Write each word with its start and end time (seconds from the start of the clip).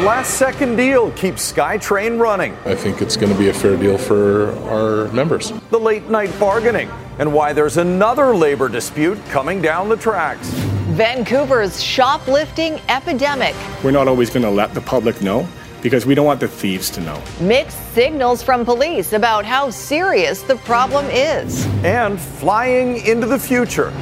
last 0.00 0.38
second 0.38 0.76
deal 0.76 1.10
keeps 1.12 1.52
SkyTrain 1.52 2.18
running. 2.18 2.54
I 2.64 2.74
think 2.74 3.02
it's 3.02 3.16
going 3.16 3.32
to 3.32 3.38
be 3.38 3.48
a 3.48 3.54
fair 3.54 3.76
deal 3.76 3.98
for 3.98 4.52
our 4.68 5.12
members. 5.12 5.52
The 5.70 5.78
late 5.78 6.08
night 6.08 6.36
bargaining 6.40 6.90
and 7.18 7.32
why 7.32 7.52
there's 7.52 7.76
another 7.76 8.34
labor 8.34 8.68
dispute 8.68 9.18
coming 9.26 9.60
down 9.60 9.88
the 9.90 9.96
tracks. 9.96 10.48
Vancouver's 10.90 11.82
shoplifting 11.82 12.80
epidemic. 12.88 13.54
We're 13.84 13.90
not 13.90 14.08
always 14.08 14.30
going 14.30 14.42
to 14.42 14.50
let 14.50 14.72
the 14.72 14.80
public 14.80 15.20
know 15.20 15.46
because 15.82 16.06
we 16.06 16.14
don't 16.14 16.26
want 16.26 16.40
the 16.40 16.48
thieves 16.48 16.88
to 16.90 17.00
know. 17.00 17.22
Mixed 17.40 17.92
signals 17.92 18.42
from 18.42 18.64
police 18.64 19.12
about 19.12 19.44
how 19.44 19.70
serious 19.70 20.42
the 20.42 20.56
problem 20.56 21.06
is. 21.06 21.66
And 21.84 22.18
flying 22.18 23.04
into 23.06 23.26
the 23.26 23.38
future. 23.38 23.92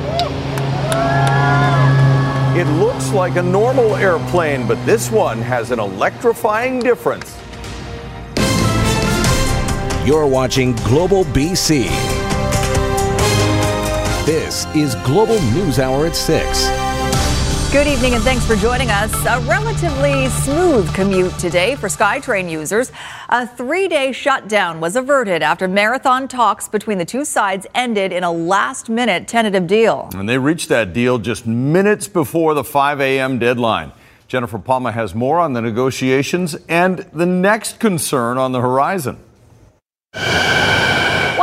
It 2.58 2.66
looks 2.80 3.12
like 3.12 3.36
a 3.36 3.42
normal 3.42 3.94
airplane, 3.94 4.66
but 4.66 4.84
this 4.84 5.12
one 5.12 5.40
has 5.42 5.70
an 5.70 5.78
electrifying 5.78 6.80
difference. 6.80 7.38
You're 10.04 10.26
watching 10.26 10.72
Global 10.78 11.22
BC. 11.26 11.84
This 14.26 14.66
is 14.74 14.96
Global 15.06 15.40
News 15.52 15.78
Hour 15.78 16.06
at 16.06 16.16
6. 16.16 16.87
Good 17.70 17.86
evening 17.86 18.14
and 18.14 18.24
thanks 18.24 18.46
for 18.46 18.56
joining 18.56 18.88
us. 18.88 19.12
A 19.26 19.40
relatively 19.40 20.30
smooth 20.30 20.90
commute 20.94 21.38
today 21.38 21.76
for 21.76 21.88
SkyTrain 21.88 22.50
users. 22.50 22.90
A 23.28 23.46
three 23.46 23.88
day 23.88 24.10
shutdown 24.10 24.80
was 24.80 24.96
averted 24.96 25.42
after 25.42 25.68
marathon 25.68 26.28
talks 26.28 26.66
between 26.66 26.96
the 26.96 27.04
two 27.04 27.26
sides 27.26 27.66
ended 27.74 28.10
in 28.10 28.24
a 28.24 28.32
last 28.32 28.88
minute 28.88 29.28
tentative 29.28 29.66
deal. 29.66 30.08
And 30.14 30.26
they 30.26 30.38
reached 30.38 30.70
that 30.70 30.94
deal 30.94 31.18
just 31.18 31.46
minutes 31.46 32.08
before 32.08 32.54
the 32.54 32.64
5 32.64 33.02
a.m. 33.02 33.38
deadline. 33.38 33.92
Jennifer 34.28 34.58
Palma 34.58 34.90
has 34.92 35.14
more 35.14 35.38
on 35.38 35.52
the 35.52 35.60
negotiations 35.60 36.56
and 36.70 37.00
the 37.12 37.26
next 37.26 37.80
concern 37.80 38.38
on 38.38 38.52
the 38.52 38.62
horizon. 38.62 39.18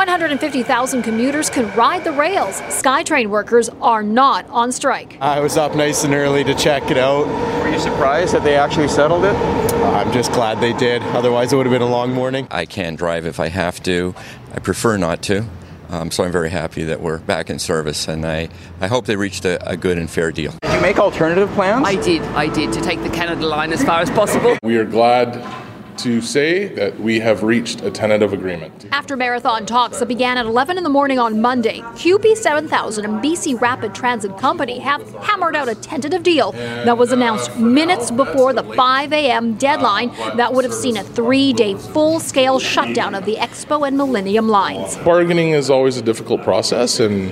150,000 0.06 1.02
commuters 1.02 1.50
can 1.50 1.66
ride 1.76 2.04
the 2.04 2.12
rails. 2.12 2.62
SkyTrain 2.62 3.26
workers 3.26 3.70
are 3.82 4.04
not 4.04 4.48
on 4.50 4.72
strike. 4.72 5.18
I 5.20 5.40
was 5.40 5.58
up 5.58 5.76
nice 5.76 6.04
and 6.04 6.14
early 6.14 6.44
to 6.44 6.54
check 6.54 6.92
it 6.92 6.98
out. 7.00 7.26
Were 7.26 7.70
you 7.70 7.80
surprised 7.80 8.36
that 8.36 8.44
they 8.44 8.56
actually 8.56 8.88
settled 8.88 9.26
it? 9.26 9.34
I'm 9.34 10.14
just 10.14 10.32
glad 10.32 10.62
they 10.62 10.74
did. 10.74 11.02
Otherwise, 11.02 11.52
it 11.52 11.56
would 11.56 11.66
have 11.66 11.74
been 11.74 11.82
a 11.82 11.90
long 11.90 12.14
morning. 12.14 12.48
I 12.52 12.66
can 12.66 12.94
drive 12.94 13.26
if 13.26 13.40
I 13.40 13.48
have 13.48 13.82
to. 13.84 14.14
I 14.54 14.60
prefer 14.60 14.98
not 14.98 15.24
to. 15.24 15.44
Um, 15.90 16.12
so 16.12 16.24
I'm 16.24 16.32
very 16.32 16.52
happy 16.52 16.84
that 16.84 17.02
we're 17.02 17.18
back 17.18 17.50
in 17.50 17.58
service, 17.58 18.08
and 18.08 18.28
I, 18.28 18.50
I 18.82 18.86
hope 18.88 19.08
they 19.08 19.16
reached 19.16 19.44
a, 19.44 19.68
a 19.68 19.76
good 19.76 19.98
and 19.98 20.08
fair 20.08 20.32
deal. 20.32 20.54
Did 20.62 20.76
you 20.76 20.82
make 20.82 21.00
alternative 21.00 21.50
plans? 21.54 21.84
I 21.84 21.96
did. 21.96 22.22
I 22.22 22.48
did 22.54 22.72
to 22.74 22.82
take 22.82 23.02
the 23.02 23.10
Canada 23.10 23.48
line 23.48 23.74
as 23.74 23.84
far 23.84 24.02
as 24.02 24.12
possible. 24.12 24.56
We 24.62 24.78
are 24.78 24.86
glad 24.86 25.65
to 26.00 26.22
say 26.22 26.68
that 26.70 27.00
we 27.00 27.20
have 27.20 27.44
reached 27.44 27.82
a 27.82 27.92
tentative 27.92 28.34
agreement. 28.34 28.86
After 28.92 29.16
marathon 29.16 29.66
talks 29.66 30.00
that 30.00 30.08
began 30.08 30.38
at 30.38 30.46
11 30.46 30.78
in 30.78 30.84
the 30.84 30.90
morning 30.90 31.20
on 31.20 31.42
Monday, 31.42 31.82
CUPE 31.96 32.36
7000 32.36 33.06
and 33.06 33.24
BC 33.24 33.60
Rapid 33.60 33.96
Transit 33.96 34.38
Company 34.38 34.80
have 34.80 35.08
hammered 35.24 35.56
out 35.56 35.70
a 35.70 35.76
tentative 35.76 36.24
deal 36.24 36.52
that 36.52 36.98
was 36.98 37.12
announced 37.12 37.56
minutes 37.58 38.12
before 38.12 38.54
the 38.54 38.64
5 38.64 39.14
a.m. 39.14 39.56
deadline 39.56 40.10
that 40.38 40.54
would 40.54 40.64
have 40.64 40.74
seen 40.74 40.98
a 40.98 41.04
three 41.04 41.54
day 41.54 41.76
full 41.76 42.20
scale 42.20 42.60
shutdown 42.60 43.16
of 43.16 43.26
the 43.26 43.36
Expo 43.36 43.88
and 43.88 43.98
Millennium 43.98 44.50
lines. 44.50 44.98
Bargaining 44.98 45.50
is 45.50 45.70
always 45.70 45.98
a 45.98 46.02
difficult 46.02 46.44
process, 46.44 47.00
and 47.00 47.32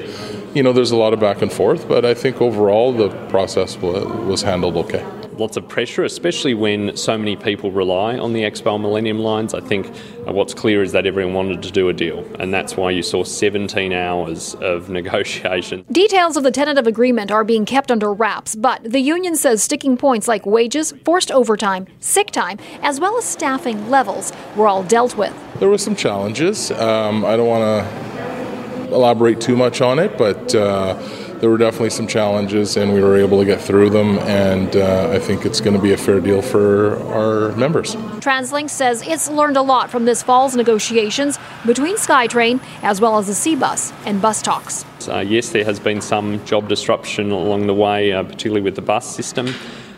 you 0.55 0.61
know, 0.61 0.72
there's 0.72 0.92
a 0.92 0.95
lot 0.95 1.14
of 1.14 1.20
back 1.20 1.42
and 1.42 1.52
forth, 1.52 1.88
but 1.88 2.05
I 2.05 2.14
think 2.14 2.42
overall 2.42 2.94
the 2.94 3.09
process 3.30 3.77
was 3.77 4.44
handled 4.44 4.77
okay 4.77 5.03
lots 5.38 5.58
of 5.58 5.67
pressure, 5.67 6.03
especially 6.03 6.53
when 6.53 6.95
so 6.95 7.17
many 7.17 7.36
people 7.36 7.72
rely 7.72 8.17
on 8.17 8.34
the 8.34 8.42
Expo 8.42 8.80
Millennium 8.80 9.20
lines. 9.20 9.53
I 9.53 9.59
think 9.59 9.88
what's 10.26 10.53
clear 10.53 10.81
is 10.81 10.92
that 10.92 11.06
everyone 11.06 11.34
wanted 11.34 11.64
to 11.64 11.72
do 11.72 11.89
a 11.89 11.94
deal, 11.94 12.26
and 12.39 12.54
that's 12.54 12.77
why 12.77 12.92
you 12.92 13.02
saw 13.02 13.23
17 13.23 13.94
hours 13.94 14.55
of 14.55 14.89
negotiation. 14.99 15.86
Details 15.92 16.38
of 16.38 16.44
the 16.44 16.52
tentative 16.52 16.88
agreement 16.88 17.32
are 17.32 17.44
being 17.44 17.66
kept 17.66 17.92
under 17.92 18.14
wraps, 18.14 18.55
but 18.55 18.83
the 18.83 18.99
union 18.99 19.36
says 19.36 19.64
sticking 19.64 19.98
points 19.98 20.27
like 20.27 20.45
wages, 20.45 20.94
forced 21.04 21.32
overtime, 21.32 21.88
sick 22.00 22.32
time, 22.32 22.60
as 22.82 23.00
well 23.00 23.17
as 23.17 23.26
staffing 23.26 23.89
levels 23.89 24.32
were 24.55 24.67
all 24.67 24.83
dealt 24.83 25.17
with. 25.17 25.33
There 25.60 25.70
were 25.70 25.77
some 25.77 25.95
challenges. 25.95 26.71
Um, 26.71 27.26
I 27.26 27.38
don't 27.38 27.48
want 27.48 27.86
to 27.86 28.94
elaborate 28.94 29.42
too 29.42 29.55
much 29.55 29.82
on 29.82 30.00
it, 30.00 30.17
but. 30.17 30.54
Uh, 30.55 31.02
there 31.43 31.49
were 31.49 31.58
definitely 31.58 31.89
some 31.89 32.08
challenges, 32.08 32.77
and 32.77 32.93
we 32.93 33.02
were 33.02 33.17
able 33.17 33.37
to 33.37 33.43
get 33.43 33.59
through 33.59 33.89
them. 33.89 34.17
And 34.20 34.77
uh, 34.77 35.09
I 35.11 35.20
think 35.20 35.45
it's 35.45 35.59
going 35.59 35.76
to 35.76 35.81
be 35.81 35.92
a 35.92 35.98
fair 35.98 36.21
deal 36.21 36.42
for 36.42 36.95
our 37.11 37.52
members. 37.58 37.95
TransLink 38.21 38.70
says 38.70 39.05
it's 39.05 39.30
learned 39.30 39.58
a 39.58 39.61
lot 39.61 39.89
from 39.89 40.05
this 40.05 40.23
fall's 40.23 40.55
negotiations 40.55 41.37
between 41.65 41.98
SkyTrain 41.98 42.64
as 42.82 43.02
well 43.02 43.17
as 43.17 43.27
the 43.27 43.33
SeaBus 43.33 43.93
and 44.05 44.21
bus 44.21 44.42
talks. 44.42 44.86
Uh, 45.09 45.20
yes, 45.20 45.49
there 45.49 45.65
has 45.65 45.82
been 45.82 45.99
some 45.99 46.42
job 46.45 46.70
disruption 46.70 47.32
along 47.32 47.67
the 47.67 47.73
way, 47.73 48.14
uh, 48.14 48.23
particularly 48.23 48.61
with 48.61 48.76
the 48.76 48.82
bus 48.82 49.14
system, 49.14 49.53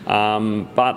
um, 0.08 0.68
but 0.74 0.96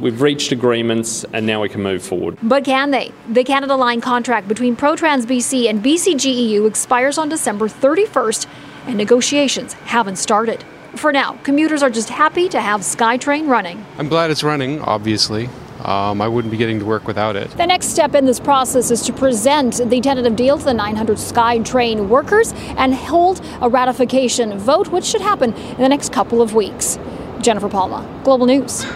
we've 0.00 0.22
reached 0.22 0.52
agreements 0.52 1.24
and 1.34 1.44
now 1.44 1.60
we 1.60 1.68
can 1.68 1.82
move 1.82 2.02
forward. 2.02 2.38
But 2.42 2.64
can 2.64 2.92
they? 2.92 3.12
The 3.28 3.44
Canada 3.44 3.76
Line 3.76 4.00
contract 4.00 4.48
between 4.48 4.74
ProTrans 4.74 5.26
BC 5.26 5.68
and 5.68 5.84
BCGEU 5.84 6.66
expires 6.66 7.18
on 7.18 7.28
December 7.28 7.68
31st 7.68 8.46
and 8.86 8.96
negotiations 8.96 9.72
haven't 9.74 10.16
started. 10.16 10.64
For 10.96 11.12
now, 11.12 11.38
commuters 11.42 11.82
are 11.82 11.90
just 11.90 12.10
happy 12.10 12.48
to 12.50 12.60
have 12.60 12.82
SkyTrain 12.82 13.48
running. 13.48 13.84
I'm 13.98 14.08
glad 14.08 14.30
it's 14.30 14.42
running, 14.42 14.80
obviously. 14.82 15.48
Um, 15.84 16.20
I 16.20 16.28
wouldn't 16.28 16.52
be 16.52 16.56
getting 16.56 16.78
to 16.78 16.84
work 16.84 17.06
without 17.06 17.34
it. 17.34 17.50
The 17.52 17.66
next 17.66 17.88
step 17.88 18.14
in 18.14 18.24
this 18.24 18.38
process 18.38 18.90
is 18.90 19.02
to 19.02 19.12
present 19.12 19.80
the 19.90 20.00
tentative 20.00 20.36
deal 20.36 20.58
to 20.58 20.64
the 20.64 20.74
900 20.74 21.16
SkyTrain 21.16 22.08
workers 22.08 22.52
and 22.76 22.94
hold 22.94 23.44
a 23.60 23.68
ratification 23.68 24.58
vote, 24.58 24.88
which 24.88 25.04
should 25.04 25.22
happen 25.22 25.52
in 25.54 25.78
the 25.78 25.88
next 25.88 26.12
couple 26.12 26.40
of 26.40 26.54
weeks. 26.54 26.98
Jennifer 27.40 27.68
Palma, 27.68 28.08
Global 28.22 28.46
News. 28.46 28.86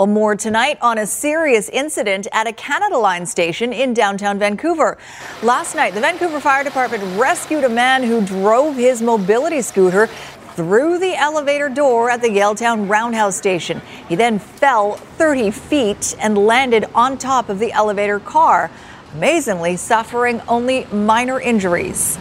Well, 0.00 0.06
more 0.06 0.34
tonight 0.34 0.78
on 0.80 0.96
a 0.96 1.04
serious 1.04 1.68
incident 1.68 2.26
at 2.32 2.46
a 2.46 2.54
Canada 2.54 2.96
Line 2.96 3.26
station 3.26 3.70
in 3.74 3.92
downtown 3.92 4.38
Vancouver. 4.38 4.96
Last 5.42 5.74
night, 5.74 5.92
the 5.92 6.00
Vancouver 6.00 6.40
Fire 6.40 6.64
Department 6.64 7.20
rescued 7.20 7.64
a 7.64 7.68
man 7.68 8.02
who 8.02 8.24
drove 8.24 8.76
his 8.76 9.02
mobility 9.02 9.60
scooter 9.60 10.06
through 10.54 11.00
the 11.00 11.14
elevator 11.16 11.68
door 11.68 12.08
at 12.08 12.22
the 12.22 12.28
Yaletown 12.28 12.88
Roundhouse 12.88 13.36
station. 13.36 13.82
He 14.08 14.14
then 14.14 14.38
fell 14.38 14.94
30 14.94 15.50
feet 15.50 16.16
and 16.18 16.38
landed 16.46 16.86
on 16.94 17.18
top 17.18 17.50
of 17.50 17.58
the 17.58 17.70
elevator 17.70 18.20
car, 18.20 18.70
amazingly 19.12 19.76
suffering 19.76 20.40
only 20.48 20.86
minor 20.86 21.38
injuries. 21.38 22.18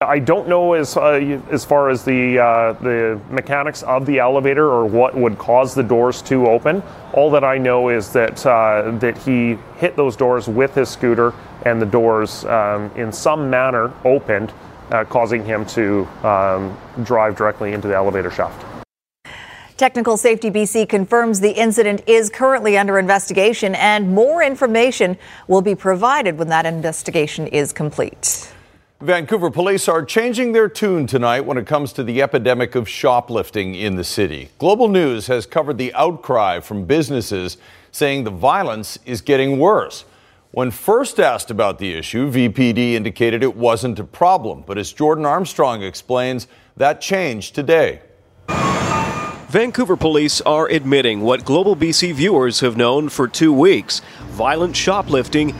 I 0.00 0.20
don't 0.20 0.46
know 0.46 0.74
as 0.74 0.96
uh, 0.96 1.40
as 1.50 1.64
far 1.64 1.90
as 1.90 2.04
the 2.04 2.38
uh, 2.38 2.74
the 2.74 3.20
mechanics 3.30 3.82
of 3.82 4.06
the 4.06 4.20
elevator 4.20 4.64
or 4.64 4.86
what 4.86 5.16
would 5.16 5.38
cause 5.38 5.74
the 5.74 5.82
doors 5.82 6.22
to 6.22 6.46
open. 6.46 6.84
All 7.14 7.32
that 7.32 7.42
I 7.42 7.58
know 7.58 7.88
is 7.88 8.12
that 8.12 8.46
uh, 8.46 8.92
that 9.00 9.18
he 9.18 9.58
hit 9.78 9.96
those 9.96 10.14
doors 10.14 10.46
with 10.46 10.72
his 10.72 10.88
scooter, 10.88 11.34
and 11.66 11.82
the 11.82 11.86
doors, 11.86 12.44
um, 12.44 12.92
in 12.94 13.10
some 13.10 13.50
manner, 13.50 13.92
opened, 14.04 14.52
uh, 14.92 15.02
causing 15.02 15.44
him 15.44 15.66
to 15.66 16.06
um, 16.22 16.78
drive 17.02 17.34
directly 17.34 17.72
into 17.72 17.88
the 17.88 17.96
elevator 17.96 18.30
shaft. 18.30 18.64
Technical 19.76 20.16
Safety 20.16 20.48
BC 20.48 20.88
confirms 20.88 21.40
the 21.40 21.60
incident 21.60 22.04
is 22.06 22.30
currently 22.30 22.78
under 22.78 23.00
investigation, 23.00 23.74
and 23.74 24.14
more 24.14 24.44
information 24.44 25.16
will 25.48 25.62
be 25.62 25.74
provided 25.74 26.38
when 26.38 26.46
that 26.50 26.66
investigation 26.66 27.48
is 27.48 27.72
complete. 27.72 28.52
Vancouver 29.00 29.48
police 29.48 29.86
are 29.86 30.04
changing 30.04 30.50
their 30.50 30.68
tune 30.68 31.06
tonight 31.06 31.42
when 31.42 31.56
it 31.56 31.68
comes 31.68 31.92
to 31.92 32.02
the 32.02 32.20
epidemic 32.20 32.74
of 32.74 32.88
shoplifting 32.88 33.76
in 33.76 33.94
the 33.94 34.02
city. 34.02 34.48
Global 34.58 34.88
News 34.88 35.28
has 35.28 35.46
covered 35.46 35.78
the 35.78 35.94
outcry 35.94 36.58
from 36.58 36.84
businesses 36.84 37.58
saying 37.92 38.24
the 38.24 38.32
violence 38.32 38.98
is 39.06 39.20
getting 39.20 39.60
worse. 39.60 40.04
When 40.50 40.72
first 40.72 41.20
asked 41.20 41.48
about 41.48 41.78
the 41.78 41.92
issue, 41.92 42.28
VPD 42.28 42.94
indicated 42.94 43.44
it 43.44 43.54
wasn't 43.54 44.00
a 44.00 44.04
problem, 44.04 44.64
but 44.66 44.78
as 44.78 44.92
Jordan 44.92 45.26
Armstrong 45.26 45.84
explains, 45.84 46.48
that 46.76 47.00
changed 47.00 47.54
today. 47.54 48.00
Vancouver 48.48 49.96
police 49.96 50.40
are 50.40 50.66
admitting 50.66 51.20
what 51.20 51.44
Global 51.44 51.76
BC 51.76 52.14
viewers 52.14 52.58
have 52.60 52.76
known 52.76 53.08
for 53.08 53.28
two 53.28 53.52
weeks 53.52 54.00
violent 54.30 54.74
shoplifting 54.74 55.54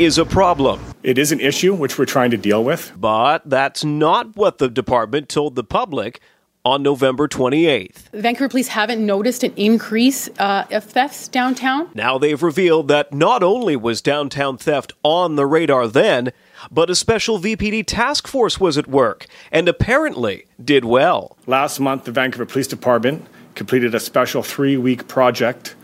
is 0.00 0.16
a 0.16 0.24
problem. 0.24 0.80
It 1.02 1.18
is 1.18 1.30
an 1.30 1.40
issue 1.40 1.74
which 1.74 1.98
we're 1.98 2.06
trying 2.06 2.30
to 2.30 2.38
deal 2.38 2.64
with. 2.64 2.90
But 2.96 3.48
that's 3.48 3.84
not 3.84 4.34
what 4.34 4.56
the 4.56 4.70
department 4.70 5.28
told 5.28 5.56
the 5.56 5.62
public 5.62 6.20
on 6.64 6.82
November 6.82 7.28
28th. 7.28 8.08
Vancouver 8.14 8.48
police 8.48 8.68
haven't 8.68 9.04
noticed 9.04 9.44
an 9.44 9.52
increase 9.56 10.30
uh, 10.38 10.64
of 10.70 10.84
thefts 10.84 11.28
downtown. 11.28 11.90
Now 11.94 12.16
they've 12.16 12.42
revealed 12.42 12.88
that 12.88 13.12
not 13.12 13.42
only 13.42 13.76
was 13.76 14.00
downtown 14.00 14.56
theft 14.56 14.94
on 15.02 15.36
the 15.36 15.44
radar 15.44 15.86
then, 15.86 16.32
but 16.70 16.88
a 16.88 16.94
special 16.94 17.38
VPD 17.38 17.84
task 17.86 18.26
force 18.26 18.58
was 18.58 18.78
at 18.78 18.86
work 18.86 19.26
and 19.52 19.68
apparently 19.68 20.46
did 20.62 20.86
well. 20.86 21.36
Last 21.46 21.78
month, 21.78 22.04
the 22.04 22.12
Vancouver 22.12 22.46
Police 22.46 22.68
Department 22.68 23.26
completed 23.54 23.94
a 23.94 24.00
special 24.00 24.42
three 24.42 24.78
week 24.78 25.08
project 25.08 25.74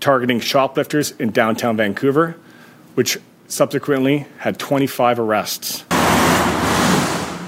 targeting 0.00 0.40
shoplifters 0.40 1.12
in 1.12 1.30
downtown 1.30 1.76
Vancouver, 1.76 2.36
which 2.94 3.18
subsequently 3.52 4.26
had 4.38 4.58
25 4.58 5.18
arrests. 5.18 5.84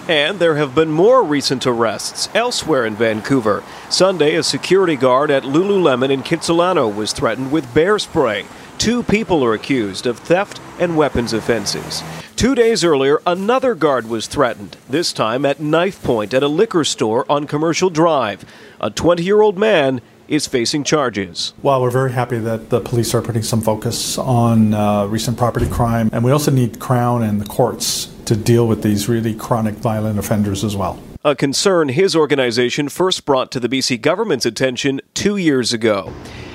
And 0.06 0.38
there 0.38 0.56
have 0.56 0.74
been 0.74 0.90
more 0.90 1.24
recent 1.24 1.66
arrests 1.66 2.28
elsewhere 2.34 2.84
in 2.84 2.94
Vancouver. 2.94 3.64
Sunday, 3.88 4.34
a 4.34 4.42
security 4.42 4.96
guard 4.96 5.30
at 5.30 5.44
Lululemon 5.44 6.10
in 6.10 6.22
Kitsilano 6.22 6.94
was 6.94 7.14
threatened 7.14 7.50
with 7.50 7.72
bear 7.72 7.98
spray. 7.98 8.44
Two 8.76 9.02
people 9.02 9.42
are 9.42 9.54
accused 9.54 10.06
of 10.06 10.18
theft 10.18 10.60
and 10.78 10.94
weapons 10.94 11.32
offenses. 11.32 12.02
Two 12.36 12.54
days 12.54 12.84
earlier, 12.84 13.22
another 13.26 13.74
guard 13.74 14.06
was 14.06 14.26
threatened, 14.26 14.76
this 14.90 15.10
time 15.10 15.46
at 15.46 15.58
knife 15.58 16.02
point 16.02 16.34
at 16.34 16.42
a 16.42 16.48
liquor 16.48 16.84
store 16.84 17.24
on 17.30 17.46
Commercial 17.46 17.88
Drive. 17.88 18.44
A 18.78 18.90
20 18.90 19.22
year 19.22 19.40
old 19.40 19.56
man 19.56 20.02
is 20.28 20.46
facing 20.46 20.84
charges. 20.84 21.54
Well, 21.62 21.80
we're 21.82 21.90
very 21.90 22.12
happy 22.12 22.38
that 22.38 22.70
the 22.70 22.80
police 22.80 23.14
are 23.14 23.22
putting 23.22 23.42
some 23.42 23.60
focus 23.60 24.18
on 24.18 24.74
uh, 24.74 25.06
recent 25.06 25.36
property 25.36 25.68
crime, 25.68 26.10
and 26.12 26.24
we 26.24 26.30
also 26.30 26.50
need 26.50 26.80
Crown 26.80 27.22
and 27.22 27.40
the 27.40 27.46
courts 27.46 28.06
to 28.26 28.36
deal 28.36 28.66
with 28.66 28.82
these 28.82 29.08
really 29.08 29.34
chronic 29.34 29.74
violent 29.74 30.18
offenders 30.18 30.64
as 30.64 30.76
well. 30.76 30.98
A 31.24 31.34
concern 31.34 31.88
his 31.88 32.14
organization 32.14 32.88
first 32.88 33.24
brought 33.24 33.50
to 33.52 33.60
the 33.60 33.68
BC 33.68 34.00
government's 34.00 34.44
attention 34.44 35.00
two 35.14 35.36
years 35.36 35.72
ago. 35.72 36.12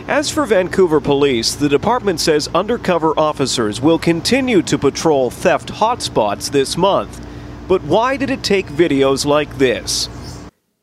As 0.07 0.29
for 0.29 0.45
Vancouver 0.45 0.99
police, 0.99 1.55
the 1.55 1.69
department 1.69 2.19
says 2.19 2.47
undercover 2.53 3.13
officers 3.17 3.79
will 3.81 3.99
continue 3.99 4.61
to 4.63 4.77
patrol 4.77 5.29
theft 5.29 5.69
hotspots 5.69 6.51
this 6.51 6.77
month. 6.77 7.25
But 7.67 7.83
why 7.83 8.17
did 8.17 8.31
it 8.31 8.43
take 8.43 8.65
videos 8.67 9.25
like 9.25 9.55
this? 9.57 10.09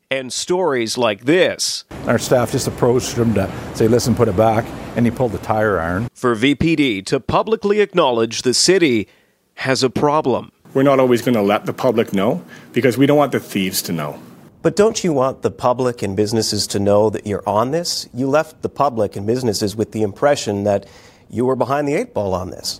And 0.09 0.31
stories 0.31 0.97
like 0.97 1.25
this. 1.25 1.83
Our 2.05 2.17
staff 2.17 2.53
just 2.53 2.65
approached 2.65 3.17
him 3.17 3.33
to 3.33 3.51
say, 3.75 3.89
listen, 3.89 4.15
put 4.15 4.29
it 4.29 4.37
back, 4.37 4.63
and 4.95 5.05
he 5.05 5.11
pulled 5.11 5.33
the 5.33 5.37
tire 5.39 5.81
iron. 5.81 6.07
For 6.13 6.33
VPD 6.33 7.05
to 7.07 7.19
publicly 7.19 7.81
acknowledge 7.81 8.43
the 8.43 8.53
city 8.53 9.09
has 9.55 9.83
a 9.83 9.89
problem. 9.89 10.53
We're 10.73 10.83
not 10.83 11.01
always 11.01 11.21
going 11.21 11.35
to 11.35 11.41
let 11.41 11.65
the 11.65 11.73
public 11.73 12.13
know 12.13 12.41
because 12.71 12.97
we 12.97 13.05
don't 13.05 13.17
want 13.17 13.33
the 13.33 13.41
thieves 13.41 13.81
to 13.81 13.91
know. 13.91 14.17
But 14.61 14.77
don't 14.77 15.03
you 15.03 15.11
want 15.11 15.41
the 15.41 15.51
public 15.51 16.01
and 16.01 16.15
businesses 16.15 16.67
to 16.67 16.79
know 16.79 17.09
that 17.09 17.27
you're 17.27 17.43
on 17.45 17.71
this? 17.71 18.07
You 18.13 18.29
left 18.29 18.61
the 18.61 18.69
public 18.69 19.17
and 19.17 19.27
businesses 19.27 19.75
with 19.75 19.91
the 19.91 20.03
impression 20.03 20.63
that 20.63 20.85
you 21.29 21.45
were 21.45 21.57
behind 21.57 21.85
the 21.85 21.95
eight 21.95 22.13
ball 22.13 22.33
on 22.33 22.51
this. 22.51 22.79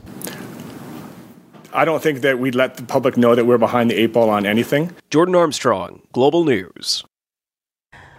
I 1.74 1.84
don't 1.84 2.02
think 2.02 2.22
that 2.22 2.40
we'd 2.40 2.56
let 2.56 2.78
the 2.78 2.84
public 2.84 3.18
know 3.18 3.36
that 3.36 3.46
we're 3.46 3.58
behind 3.58 3.92
the 3.92 3.96
eight 3.96 4.14
ball 4.14 4.30
on 4.30 4.46
anything. 4.46 4.96
Jordan 5.10 5.36
Armstrong, 5.36 6.02
Global 6.14 6.46
News. 6.46 7.04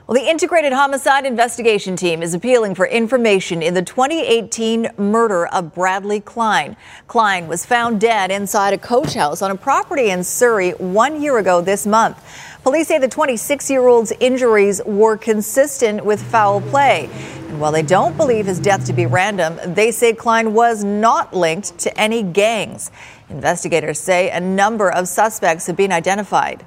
Well, 0.08 0.18
the 0.18 0.30
Integrated 0.30 0.72
Homicide 0.72 1.26
Investigation 1.26 1.94
Team 1.94 2.22
is 2.22 2.32
appealing 2.32 2.74
for 2.76 2.86
information 2.86 3.60
in 3.60 3.74
the 3.74 3.82
2018 3.82 4.92
murder 4.96 5.46
of 5.48 5.74
Bradley 5.74 6.22
Klein. 6.22 6.78
Klein 7.08 7.46
was 7.46 7.66
found 7.66 8.00
dead 8.00 8.30
inside 8.30 8.72
a 8.72 8.78
coach 8.78 9.12
house 9.12 9.42
on 9.42 9.50
a 9.50 9.54
property 9.54 10.08
in 10.08 10.24
Surrey 10.24 10.70
one 10.70 11.20
year 11.20 11.36
ago 11.36 11.60
this 11.60 11.86
month. 11.86 12.24
Police 12.62 12.88
say 12.88 12.96
the 12.98 13.06
26 13.06 13.68
year 13.68 13.86
old's 13.86 14.10
injuries 14.12 14.80
were 14.86 15.18
consistent 15.18 16.02
with 16.02 16.22
foul 16.22 16.62
play. 16.62 17.10
And 17.48 17.60
while 17.60 17.72
they 17.72 17.82
don't 17.82 18.16
believe 18.16 18.46
his 18.46 18.60
death 18.60 18.86
to 18.86 18.94
be 18.94 19.04
random, 19.04 19.58
they 19.74 19.90
say 19.90 20.14
Klein 20.14 20.54
was 20.54 20.84
not 20.84 21.36
linked 21.36 21.76
to 21.80 22.00
any 22.00 22.22
gangs. 22.22 22.90
Investigators 23.28 24.00
say 24.00 24.30
a 24.30 24.40
number 24.40 24.90
of 24.90 25.06
suspects 25.06 25.66
have 25.66 25.76
been 25.76 25.92
identified. 25.92 26.64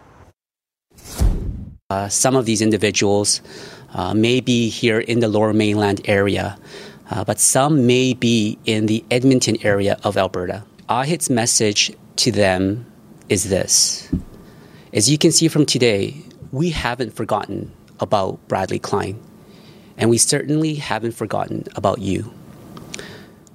Uh, 1.91 2.07
some 2.07 2.37
of 2.37 2.45
these 2.45 2.61
individuals 2.61 3.41
uh, 3.95 4.13
may 4.13 4.39
be 4.39 4.69
here 4.69 5.01
in 5.01 5.19
the 5.19 5.27
lower 5.27 5.51
mainland 5.51 5.99
area, 6.05 6.57
uh, 7.09 7.21
but 7.25 7.37
some 7.37 7.85
may 7.85 8.13
be 8.13 8.57
in 8.63 8.85
the 8.85 9.03
Edmonton 9.11 9.57
area 9.61 9.99
of 10.05 10.15
Alberta. 10.15 10.63
IHIT's 10.87 11.29
message 11.29 11.91
to 12.15 12.31
them 12.31 12.85
is 13.27 13.49
this 13.49 14.09
As 14.93 15.09
you 15.11 15.17
can 15.17 15.33
see 15.33 15.49
from 15.49 15.65
today, 15.65 16.15
we 16.53 16.69
haven't 16.69 17.11
forgotten 17.11 17.69
about 17.99 18.39
Bradley 18.47 18.79
Klein, 18.79 19.19
and 19.97 20.09
we 20.09 20.17
certainly 20.17 20.75
haven't 20.75 21.11
forgotten 21.11 21.65
about 21.75 21.99
you. 21.99 22.31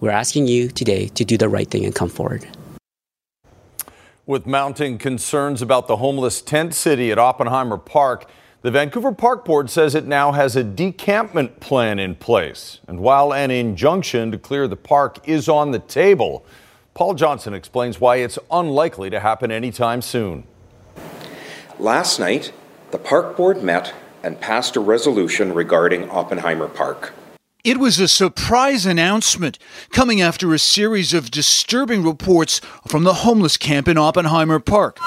We're 0.01 0.11
asking 0.11 0.47
you 0.47 0.69
today 0.69 1.09
to 1.17 1.25
do 1.25 1.39
the 1.39 1.49
right 1.49 1.71
thing 1.71 1.87
and 1.87 1.95
come 1.95 2.11
forward. 2.11 2.47
With 4.29 4.45
mounting 4.45 4.99
concerns 4.99 5.63
about 5.63 5.87
the 5.87 5.99
homeless 5.99 6.43
tent 6.43 6.75
city 6.75 7.13
at 7.13 7.19
Oppenheimer 7.19 7.79
Park, 7.79 8.29
the 8.63 8.73
Vancouver 8.73 9.13
Park 9.13 9.45
Board 9.45 9.71
says 9.71 9.95
it 9.95 10.05
now 10.05 10.33
has 10.33 10.57
a 10.57 10.65
decampment 10.65 11.61
plan 11.61 12.01
in 12.01 12.17
place. 12.17 12.81
And 12.89 12.99
while 12.99 13.33
an 13.33 13.53
injunction 13.53 14.33
to 14.33 14.39
clear 14.39 14.67
the 14.67 14.75
park 14.75 15.29
is 15.29 15.49
on 15.49 15.71
the 15.71 15.79
table, 15.79 16.45
Paul 16.93 17.15
Johnson 17.15 17.55
explains 17.55 18.01
why 18.01 18.17
it's 18.17 18.37
unlikely 18.51 19.11
to 19.11 19.21
happen 19.21 19.53
anytime 19.53 20.03
soon. 20.03 20.43
Last 21.79 22.19
night, 22.19 22.53
the 22.91 22.99
Park 22.99 23.37
Board 23.37 23.63
met 23.63 23.95
and 24.25 24.41
passed 24.41 24.75
a 24.75 24.81
resolution 24.81 25.55
regarding 25.55 26.11
Oppenheimer 26.11 26.67
Park. 26.67 27.15
It 27.67 27.79
was 27.79 27.99
a 27.99 28.07
surprise 28.07 28.87
announcement 28.87 29.59
coming 29.91 30.21
after 30.21 30.55
a 30.55 30.59
series 30.59 31.13
of 31.13 31.33
disturbing 31.33 32.05
reports 32.05 32.61
from 32.87 33.03
the 33.03 33.13
homeless 33.13 33.57
camp 33.57 33.89
in 33.89 33.99
Oppenheimer 33.99 34.61
Park. 34.61 35.01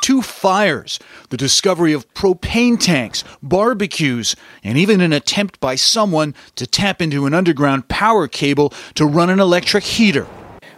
Two 0.00 0.22
fires, 0.22 1.00
the 1.30 1.36
discovery 1.36 1.92
of 1.92 2.08
propane 2.14 2.78
tanks, 2.78 3.24
barbecues, 3.42 4.36
and 4.62 4.78
even 4.78 5.00
an 5.00 5.12
attempt 5.12 5.58
by 5.58 5.74
someone 5.74 6.36
to 6.54 6.68
tap 6.68 7.02
into 7.02 7.26
an 7.26 7.34
underground 7.34 7.88
power 7.88 8.28
cable 8.28 8.72
to 8.94 9.04
run 9.04 9.28
an 9.28 9.40
electric 9.40 9.82
heater. 9.82 10.26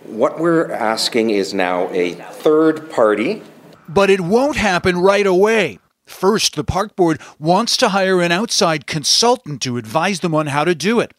What 0.04 0.40
we're 0.40 0.72
asking 0.72 1.28
is 1.28 1.52
now 1.52 1.90
a 1.90 2.14
third 2.14 2.90
party. 2.90 3.43
But 3.87 4.08
it 4.08 4.22
won't 4.22 4.56
happen 4.56 4.96
right 4.96 5.26
away. 5.26 5.81
First, 6.08 6.56
the 6.56 6.64
park 6.64 6.96
board 6.96 7.20
wants 7.38 7.76
to 7.76 7.90
hire 7.90 8.22
an 8.22 8.32
outside 8.32 8.87
consultant 8.87 9.60
to 9.62 9.76
advise 9.76 10.20
them 10.20 10.34
on 10.34 10.46
how 10.46 10.64
to 10.64 10.75
do 10.75 11.00
it. 11.00 11.12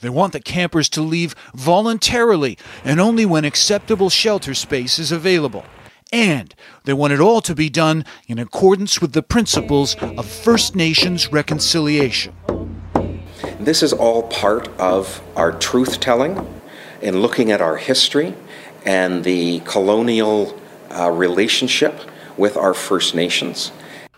They 0.00 0.10
want 0.10 0.34
the 0.34 0.40
campers 0.40 0.88
to 0.90 1.00
leave 1.00 1.34
voluntarily 1.54 2.58
and 2.84 3.00
only 3.00 3.24
when 3.24 3.46
acceptable 3.46 4.10
shelter 4.10 4.54
space 4.54 4.98
is 4.98 5.10
available. 5.10 5.64
And 6.12 6.54
they 6.84 6.92
want 6.92 7.14
it 7.14 7.20
all 7.20 7.40
to 7.40 7.54
be 7.54 7.70
done 7.70 8.04
in 8.28 8.38
accordance 8.38 9.00
with 9.00 9.14
the 9.14 9.22
principles 9.22 9.96
of 9.96 10.26
First 10.26 10.76
Nations 10.76 11.32
reconciliation. 11.32 12.34
This 13.58 13.82
is 13.82 13.94
all 13.94 14.24
part 14.24 14.68
of 14.78 15.22
our 15.34 15.52
truth 15.52 16.00
telling 16.00 16.46
in 17.00 17.22
looking 17.22 17.50
at 17.50 17.62
our 17.62 17.78
history 17.78 18.34
and 18.84 19.24
the 19.24 19.60
colonial 19.60 20.56
uh, 20.90 21.10
relationship 21.10 21.98
with 22.36 22.58
our 22.58 22.74
First 22.74 23.14
Nations. 23.14 23.72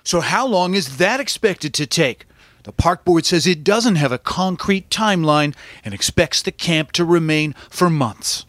So, 0.06 0.20
how 0.20 0.46
long 0.46 0.74
is 0.74 0.98
that 0.98 1.18
expected 1.18 1.74
to 1.74 1.84
take? 1.84 2.26
The 2.62 2.70
park 2.70 3.04
board 3.04 3.26
says 3.26 3.44
it 3.44 3.64
doesn't 3.64 3.96
have 3.96 4.12
a 4.12 4.18
concrete 4.18 4.88
timeline 4.88 5.52
and 5.84 5.92
expects 5.92 6.40
the 6.42 6.52
camp 6.52 6.92
to 6.92 7.04
remain 7.04 7.54
for 7.68 7.90
months. 7.90 8.46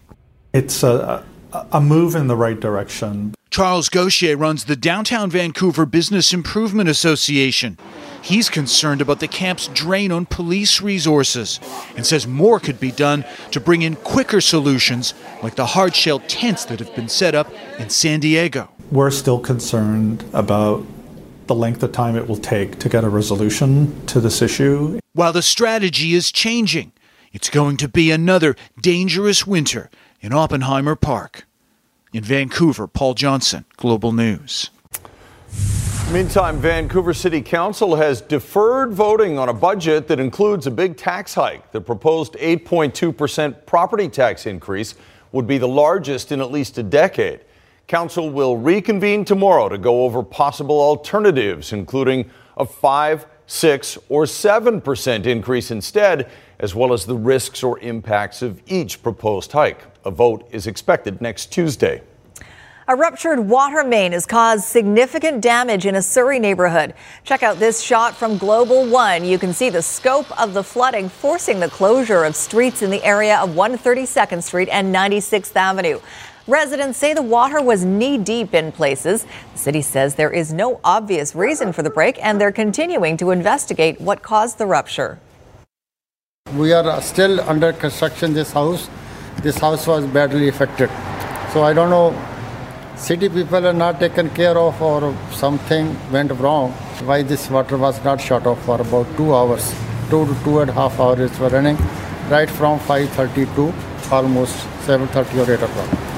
It's 0.54 0.84
a, 0.84 1.26
a 1.72 1.82
move 1.82 2.14
in 2.14 2.28
the 2.28 2.36
right 2.36 2.60
direction. 2.60 3.34
Charles 3.50 3.90
Gauthier 3.90 4.38
runs 4.38 4.66
the 4.66 4.76
Downtown 4.76 5.32
Vancouver 5.32 5.88
Business 5.88 6.32
Improvement 6.32 6.90
Association. 6.90 7.80
He's 8.22 8.52
concerned 8.52 9.02
about 9.02 9.20
the 9.20 9.28
camp's 9.28 9.68
drain 9.70 10.12
on 10.12 10.28
police 10.28 10.80
resources 10.80 11.60
and 11.96 12.06
says 12.06 12.28
more 12.28 12.60
could 12.60 12.80
be 12.80 12.92
done 12.92 13.26
to 13.50 13.60
bring 13.60 13.82
in 13.82 13.96
quicker 13.96 14.42
solutions 14.42 15.16
like 15.42 15.56
the 15.56 15.66
hard 15.66 15.96
shell 15.96 16.20
tents 16.20 16.66
that 16.66 16.78
have 16.78 16.96
been 16.96 17.10
set 17.10 17.34
up 17.34 17.52
in 17.80 17.90
San 17.90 18.20
Diego. 18.20 18.70
We're 18.92 19.10
still 19.10 19.40
concerned 19.40 20.24
about 20.34 20.86
the 21.48 21.56
length 21.56 21.82
of 21.84 21.92
time 21.92 22.16
it 22.16 22.28
will 22.28 22.38
take 22.38 22.80
to 22.80 22.90
get 22.90 23.04
a 23.04 23.10
resolution 23.10 24.06
to 24.08 24.20
this 24.20 24.42
issue. 24.42 25.00
While 25.14 25.34
the 25.34 25.42
strategy 25.42 26.14
is 26.14 26.32
changing, 26.32 26.92
it's 27.34 27.50
going 27.50 27.78
to 27.78 27.88
be 27.88 28.12
another 28.12 28.56
dangerous 28.82 29.46
winter 29.46 29.90
in 30.22 30.34
Oppenheimer 30.34 30.96
Park. 30.96 31.46
In 32.14 32.24
Vancouver, 32.24 32.88
Paul 32.88 33.14
Johnson, 33.14 33.66
Global 33.76 34.12
News. 34.12 34.70
Meantime, 36.12 36.58
Vancouver 36.60 37.14
City 37.14 37.42
Council 37.42 37.98
has 37.98 38.22
deferred 38.22 38.94
voting 38.94 39.38
on 39.38 39.50
a 39.50 39.54
budget 39.54 40.08
that 40.08 40.22
includes 40.22 40.66
a 40.66 40.72
big 40.72 40.96
tax 40.96 41.34
hike. 41.34 41.70
The 41.74 41.82
proposed 41.82 42.34
8.2% 42.36 43.66
property 43.66 44.08
tax 44.08 44.46
increase 44.46 44.96
would 45.34 45.46
be 45.46 45.58
the 45.58 45.68
largest 45.68 46.32
in 46.32 46.40
at 46.40 46.50
least 46.50 46.78
a 46.78 46.84
decade. 46.84 47.42
Council 47.88 48.30
will 48.30 48.58
reconvene 48.58 49.24
tomorrow 49.24 49.70
to 49.70 49.78
go 49.78 50.04
over 50.04 50.22
possible 50.22 50.78
alternatives, 50.82 51.72
including 51.72 52.30
a 52.58 52.66
5, 52.66 53.26
6, 53.46 53.98
or 54.10 54.26
7% 54.26 55.26
increase 55.26 55.72
instead, 55.72 56.30
as 56.60 56.76
well 56.76 56.92
as 56.92 57.06
the 57.06 57.16
risks 57.16 57.64
or 57.64 57.80
impacts 57.80 58.42
of 58.42 58.62
each 58.66 59.02
proposed 59.02 59.54
hike. 59.54 59.84
A 60.04 60.12
vote 60.12 60.50
is 60.52 60.68
expected 60.68 61.22
next 61.22 61.46
Tuesday. 61.46 62.02
A 62.90 62.96
ruptured 62.96 63.40
water 63.40 63.84
main 63.84 64.14
has 64.14 64.26
caused 64.26 64.64
significant 64.64 65.42
damage 65.42 65.86
in 65.86 65.96
a 65.96 66.02
Surrey 66.02 66.40
neighborhood. 66.40 66.94
Check 67.26 67.44
out 67.44 67.60
this 67.60 67.82
shot 67.82 68.16
from 68.16 68.38
Global 68.38 68.86
One. 68.86 69.26
You 69.26 69.38
can 69.38 69.52
see 69.52 69.70
the 69.70 69.82
scope 69.82 70.40
of 70.40 70.54
the 70.54 70.64
flooding 70.64 71.10
forcing 71.10 71.60
the 71.60 71.68
closure 71.68 72.24
of 72.24 72.34
streets 72.34 72.82
in 72.82 72.90
the 72.90 73.04
area 73.04 73.40
of 73.40 73.50
132nd 73.50 74.42
Street 74.42 74.70
and 74.70 74.96
96th 74.96 75.54
Avenue. 75.58 76.00
Residents 76.48 76.98
say 76.98 77.14
the 77.14 77.22
water 77.22 77.62
was 77.62 77.84
knee 77.84 78.18
deep 78.18 78.54
in 78.54 78.72
places. 78.72 79.26
The 79.52 79.60
city 79.60 79.82
says 79.82 80.16
there 80.16 80.32
is 80.32 80.54
no 80.54 80.80
obvious 80.82 81.36
reason 81.36 81.74
for 81.74 81.84
the 81.84 81.90
break 81.90 82.18
and 82.24 82.40
they're 82.40 82.54
continuing 82.54 83.18
to 83.18 83.32
investigate 83.32 84.00
what 84.00 84.24
caused 84.24 84.58
the 84.58 84.66
rupture. 84.66 85.20
We 86.56 86.72
are 86.72 86.88
uh, 86.88 87.02
still 87.02 87.42
under 87.42 87.74
construction 87.74 88.32
this 88.34 88.54
house. 88.54 88.90
This 89.42 89.58
house 89.58 89.86
was 89.86 90.06
badly 90.06 90.48
affected. 90.48 90.90
So 91.52 91.64
I 91.64 91.74
don't 91.74 91.90
know 91.90 92.16
city 92.96 93.28
people 93.28 93.68
are 93.68 93.74
not 93.74 94.00
taken 94.00 94.30
care 94.30 94.58
of 94.58 94.82
or 94.82 95.14
something 95.34 95.96
went 96.14 96.32
wrong 96.32 96.72
why 97.10 97.24
this 97.24 97.50
water 97.50 97.78
was 97.78 98.02
not 98.06 98.22
shut 98.22 98.48
off 98.48 98.60
for 98.66 98.82
about 98.82 99.06
two 99.18 99.36
hours 99.36 99.72
two 100.10 100.26
to 100.26 100.44
two 100.44 100.60
and 100.62 100.72
a 100.72 100.74
half 100.74 101.00
hours 101.00 101.40
were 101.40 101.50
running 101.50 101.78
right 102.30 102.50
from 102.50 102.80
5.30 102.80 103.56
to 103.56 103.72
almost 104.12 104.56
7.30 104.88 105.48
or 105.48 105.54
8 105.54 105.62
o'clock 105.62 106.17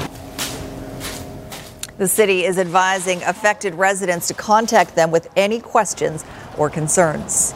the 1.99 2.07
city 2.07 2.45
is 2.45 2.57
advising 2.57 3.21
affected 3.23 3.75
residents 3.75 4.29
to 4.29 4.33
contact 4.33 4.95
them 4.95 5.11
with 5.11 5.29
any 5.35 5.59
questions 5.59 6.23
or 6.57 6.69
concerns. 6.69 7.53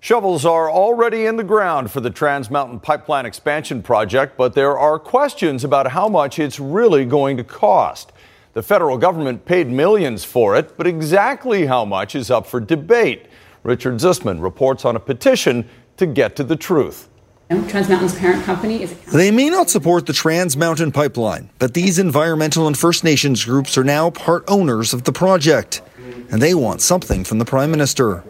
Shovels 0.00 0.44
are 0.44 0.68
already 0.70 1.26
in 1.26 1.36
the 1.36 1.44
ground 1.44 1.90
for 1.90 2.00
the 2.00 2.10
Trans 2.10 2.50
Mountain 2.50 2.80
Pipeline 2.80 3.26
expansion 3.26 3.80
project, 3.80 4.36
but 4.36 4.54
there 4.54 4.76
are 4.76 4.98
questions 4.98 5.62
about 5.62 5.92
how 5.92 6.08
much 6.08 6.38
it's 6.38 6.58
really 6.58 7.04
going 7.04 7.36
to 7.36 7.44
cost. 7.44 8.10
The 8.54 8.62
federal 8.62 8.98
government 8.98 9.44
paid 9.44 9.68
millions 9.68 10.24
for 10.24 10.56
it, 10.56 10.76
but 10.76 10.88
exactly 10.88 11.66
how 11.66 11.84
much 11.84 12.16
is 12.16 12.28
up 12.28 12.46
for 12.46 12.58
debate. 12.58 13.26
Richard 13.62 13.96
Zussman 13.96 14.42
reports 14.42 14.84
on 14.84 14.96
a 14.96 15.00
petition 15.00 15.68
to 15.98 16.06
get 16.06 16.34
to 16.36 16.44
the 16.44 16.56
truth. 16.56 17.09
Trans 17.50 17.88
Mountain's 17.88 18.14
parent 18.14 18.44
company 18.44 18.84
is. 18.84 18.94
They 19.06 19.32
may 19.32 19.50
not 19.50 19.68
support 19.68 20.06
the 20.06 20.12
Trans 20.12 20.56
Mountain 20.56 20.92
pipeline, 20.92 21.50
but 21.58 21.74
these 21.74 21.98
environmental 21.98 22.68
and 22.68 22.78
First 22.78 23.02
Nations 23.02 23.44
groups 23.44 23.76
are 23.76 23.82
now 23.82 24.10
part 24.10 24.44
owners 24.46 24.92
of 24.92 25.02
the 25.02 25.10
project, 25.10 25.82
and 26.30 26.40
they 26.40 26.54
want 26.54 26.80
something 26.80 27.24
from 27.24 27.40
the 27.40 27.44
Prime 27.44 27.72
Minister. 27.72 28.22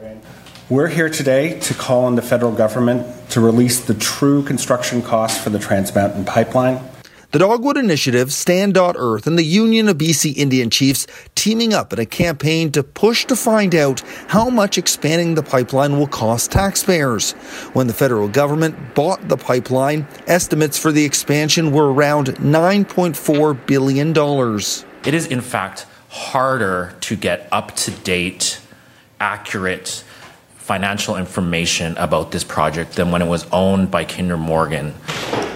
We're 0.71 0.89
here 0.89 1.11
today 1.11 1.61
to 1.61 1.75
call 1.75 2.07
on 2.07 2.15
the 2.15 2.23
federal 2.23 2.53
government 2.53 3.29
to 3.31 3.41
release 3.41 3.81
the 3.85 3.93
true 3.93 4.43
construction 4.43 5.03
costs 5.03 5.39
for 5.43 5.51
the 5.51 5.59
Trans 5.59 5.95
Mountain 5.95 6.25
pipeline 6.25 6.81
the 7.33 7.39
Dogwood 7.39 7.77
Initiative, 7.77 8.33
Stand.Earth, 8.33 9.27
and 9.27 9.39
the 9.39 9.45
Union 9.45 9.89
of 9.89 9.99
BC 9.99 10.37
Indian 10.37 10.69
Chiefs 10.69 11.07
teaming 11.35 11.73
up 11.73 11.93
in 11.93 12.01
a 12.01 12.07
campaign 12.07 12.73
to 12.73 12.83
push 12.83 13.25
to 13.27 13.37
find 13.37 13.75
out 13.75 14.01
how 14.29 14.51
much 14.51 14.77
expanding 14.77 15.35
the 15.35 15.43
pipeline 15.43 15.97
will 15.97 16.09
cost 16.09 16.51
taxpayers. 16.51 17.33
When 17.73 17.87
the 17.87 17.93
federal 17.93 18.29
government 18.29 18.95
bought 18.95 19.29
the 19.29 19.37
pipeline, 19.37 20.09
estimates 20.27 20.79
for 20.79 20.91
the 20.91 21.05
expansion 21.05 21.71
were 21.71 21.93
around 21.93 22.29
$9.4 22.29 23.67
billion. 23.67 24.11
It 25.07 25.15
is, 25.15 25.27
in 25.27 25.41
fact, 25.41 25.87
harder 26.09 26.97
to 27.03 27.17
get 27.17 27.49
up 27.53 27.77
to 27.77 27.93
date, 27.93 28.61
accurate, 29.21 30.05
financial 30.57 31.17
information 31.17 31.97
about 31.97 32.33
this 32.33 32.45
project 32.45 32.97
than 32.97 33.11
when 33.13 33.23
it 33.23 33.29
was 33.29 33.47
owned 33.53 33.91
by 33.91 34.05
Kinder 34.05 34.37
Morgan. 34.37 34.95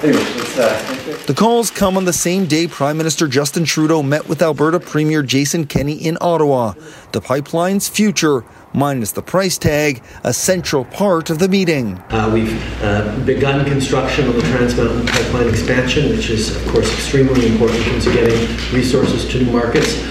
The 0.04 1.34
calls 1.34 1.70
come 1.70 1.96
on 1.96 2.04
the 2.04 2.12
same 2.12 2.44
day 2.44 2.66
Prime 2.66 2.98
Minister 2.98 3.26
Justin 3.26 3.64
Trudeau 3.64 4.02
met 4.02 4.28
with 4.28 4.42
Alberta 4.42 4.78
Premier 4.78 5.22
Jason 5.22 5.66
Kenney 5.66 5.94
in 5.94 6.18
Ottawa. 6.20 6.74
The 7.12 7.22
pipeline's 7.22 7.88
future, 7.88 8.44
minus 8.74 9.12
the 9.12 9.22
price 9.22 9.56
tag, 9.56 10.02
a 10.22 10.34
central 10.34 10.84
part 10.84 11.30
of 11.30 11.38
the 11.38 11.48
meeting. 11.48 11.96
Uh, 12.10 12.30
we've 12.34 12.82
uh, 12.82 13.18
begun 13.24 13.64
construction 13.64 14.28
of 14.28 14.34
the 14.34 14.42
Trans 14.42 14.76
Mountain 14.76 15.06
Pipeline 15.06 15.48
expansion, 15.48 16.10
which 16.10 16.28
is, 16.28 16.54
of 16.54 16.70
course, 16.70 16.92
extremely 16.92 17.46
important 17.46 17.78
in 17.78 17.84
terms 17.84 18.06
of 18.06 18.12
getting 18.12 18.38
resources 18.74 19.26
to 19.30 19.42
new 19.42 19.50
markets. 19.50 20.02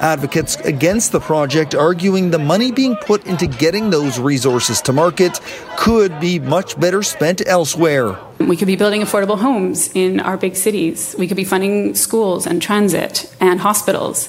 Advocates 0.00 0.56
against 0.56 1.12
the 1.12 1.20
project 1.20 1.74
arguing 1.74 2.30
the 2.30 2.38
money 2.38 2.70
being 2.70 2.96
put 2.96 3.26
into 3.26 3.46
getting 3.46 3.90
those 3.90 4.18
resources 4.18 4.80
to 4.82 4.92
market 4.92 5.40
could 5.76 6.18
be 6.20 6.38
much 6.38 6.78
better 6.78 7.02
spent 7.02 7.46
elsewhere. 7.46 8.18
We 8.38 8.56
could 8.56 8.66
be 8.66 8.76
building 8.76 9.00
affordable 9.00 9.38
homes 9.38 9.90
in 9.94 10.20
our 10.20 10.36
big 10.36 10.56
cities. 10.56 11.14
We 11.18 11.26
could 11.26 11.36
be 11.36 11.44
funding 11.44 11.94
schools 11.94 12.46
and 12.46 12.60
transit 12.60 13.34
and 13.40 13.60
hospitals. 13.60 14.28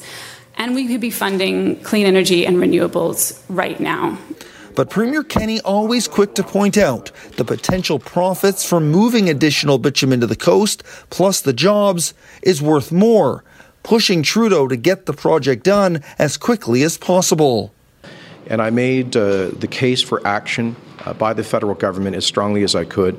And 0.57 0.73
we 0.73 0.87
could 0.87 1.01
be 1.01 1.11
funding 1.11 1.81
clean 1.81 2.07
energy 2.07 2.45
and 2.45 2.57
renewables 2.57 3.39
right 3.49 3.79
now. 3.79 4.17
But 4.75 4.91
Premier 4.91 5.23
Kenney 5.23 5.59
always 5.61 6.07
quick 6.07 6.35
to 6.35 6.43
point 6.43 6.77
out 6.77 7.11
the 7.35 7.43
potential 7.43 7.97
profits 7.97 8.63
from 8.63 8.91
moving 8.91 9.27
additional 9.27 9.79
bitumen 9.79 10.19
to 10.21 10.27
the 10.27 10.35
coast, 10.35 10.83
plus 11.09 11.41
the 11.41 11.51
jobs, 11.51 12.13
is 12.43 12.61
worth 12.61 12.91
more 12.91 13.43
pushing 13.87 14.21
Trudeau 14.21 14.67
to 14.67 14.75
get 14.75 15.05
the 15.05 15.13
project 15.13 15.63
done 15.63 16.03
as 16.19 16.35
quickly 16.35 16.83
as 16.83 16.97
possible. 16.97 17.73
And 18.47 18.61
I 18.61 18.69
made 18.69 19.15
uh, 19.15 19.47
the 19.47 19.67
case 19.67 20.01
for 20.01 20.19
action 20.27 20.75
uh, 21.05 21.13
by 21.13 21.31
the 21.33 21.41
federal 21.41 21.73
government 21.73 22.17
as 22.17 22.25
strongly 22.25 22.63
as 22.63 22.75
I 22.75 22.83
could. 22.83 23.17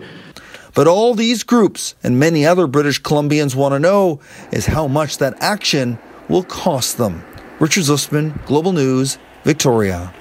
But 0.74 0.86
all 0.86 1.14
these 1.14 1.42
groups 1.42 1.94
and 2.02 2.20
many 2.20 2.44
other 2.44 2.66
British 2.66 3.00
Columbians 3.00 3.54
want 3.54 3.72
to 3.72 3.78
know 3.78 4.20
is 4.52 4.66
how 4.66 4.86
much 4.86 5.16
that 5.18 5.42
action 5.42 5.98
will 6.28 6.44
cost 6.44 6.98
them. 6.98 7.24
Richard 7.60 7.84
Zussman, 7.84 8.44
Global 8.44 8.72
News, 8.72 9.16
Victoria. 9.44 10.12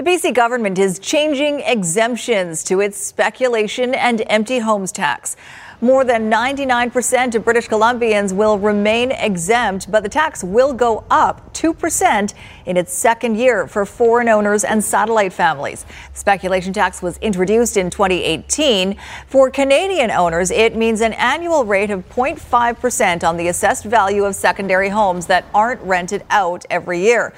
The 0.00 0.10
BC 0.10 0.32
government 0.32 0.78
is 0.78 0.98
changing 0.98 1.60
exemptions 1.60 2.64
to 2.64 2.80
its 2.80 2.96
speculation 2.96 3.92
and 3.92 4.22
empty 4.28 4.60
homes 4.60 4.92
tax. 4.92 5.36
More 5.82 6.04
than 6.04 6.30
99% 6.30 7.34
of 7.34 7.44
British 7.44 7.68
Columbians 7.68 8.32
will 8.32 8.58
remain 8.58 9.10
exempt, 9.10 9.92
but 9.92 10.02
the 10.02 10.08
tax 10.08 10.42
will 10.42 10.72
go 10.72 11.04
up 11.10 11.52
2% 11.52 12.32
in 12.64 12.78
its 12.78 12.94
second 12.94 13.36
year 13.36 13.66
for 13.66 13.84
foreign 13.84 14.30
owners 14.30 14.64
and 14.64 14.82
satellite 14.82 15.34
families. 15.34 15.84
The 16.14 16.18
speculation 16.18 16.72
tax 16.72 17.02
was 17.02 17.18
introduced 17.18 17.76
in 17.76 17.90
2018. 17.90 18.96
For 19.26 19.50
Canadian 19.50 20.10
owners, 20.10 20.50
it 20.50 20.76
means 20.76 21.02
an 21.02 21.12
annual 21.12 21.66
rate 21.66 21.90
of 21.90 22.08
0.5% 22.08 23.22
on 23.22 23.36
the 23.36 23.48
assessed 23.48 23.84
value 23.84 24.24
of 24.24 24.34
secondary 24.34 24.88
homes 24.88 25.26
that 25.26 25.44
aren't 25.52 25.82
rented 25.82 26.24
out 26.30 26.64
every 26.70 27.00
year. 27.00 27.34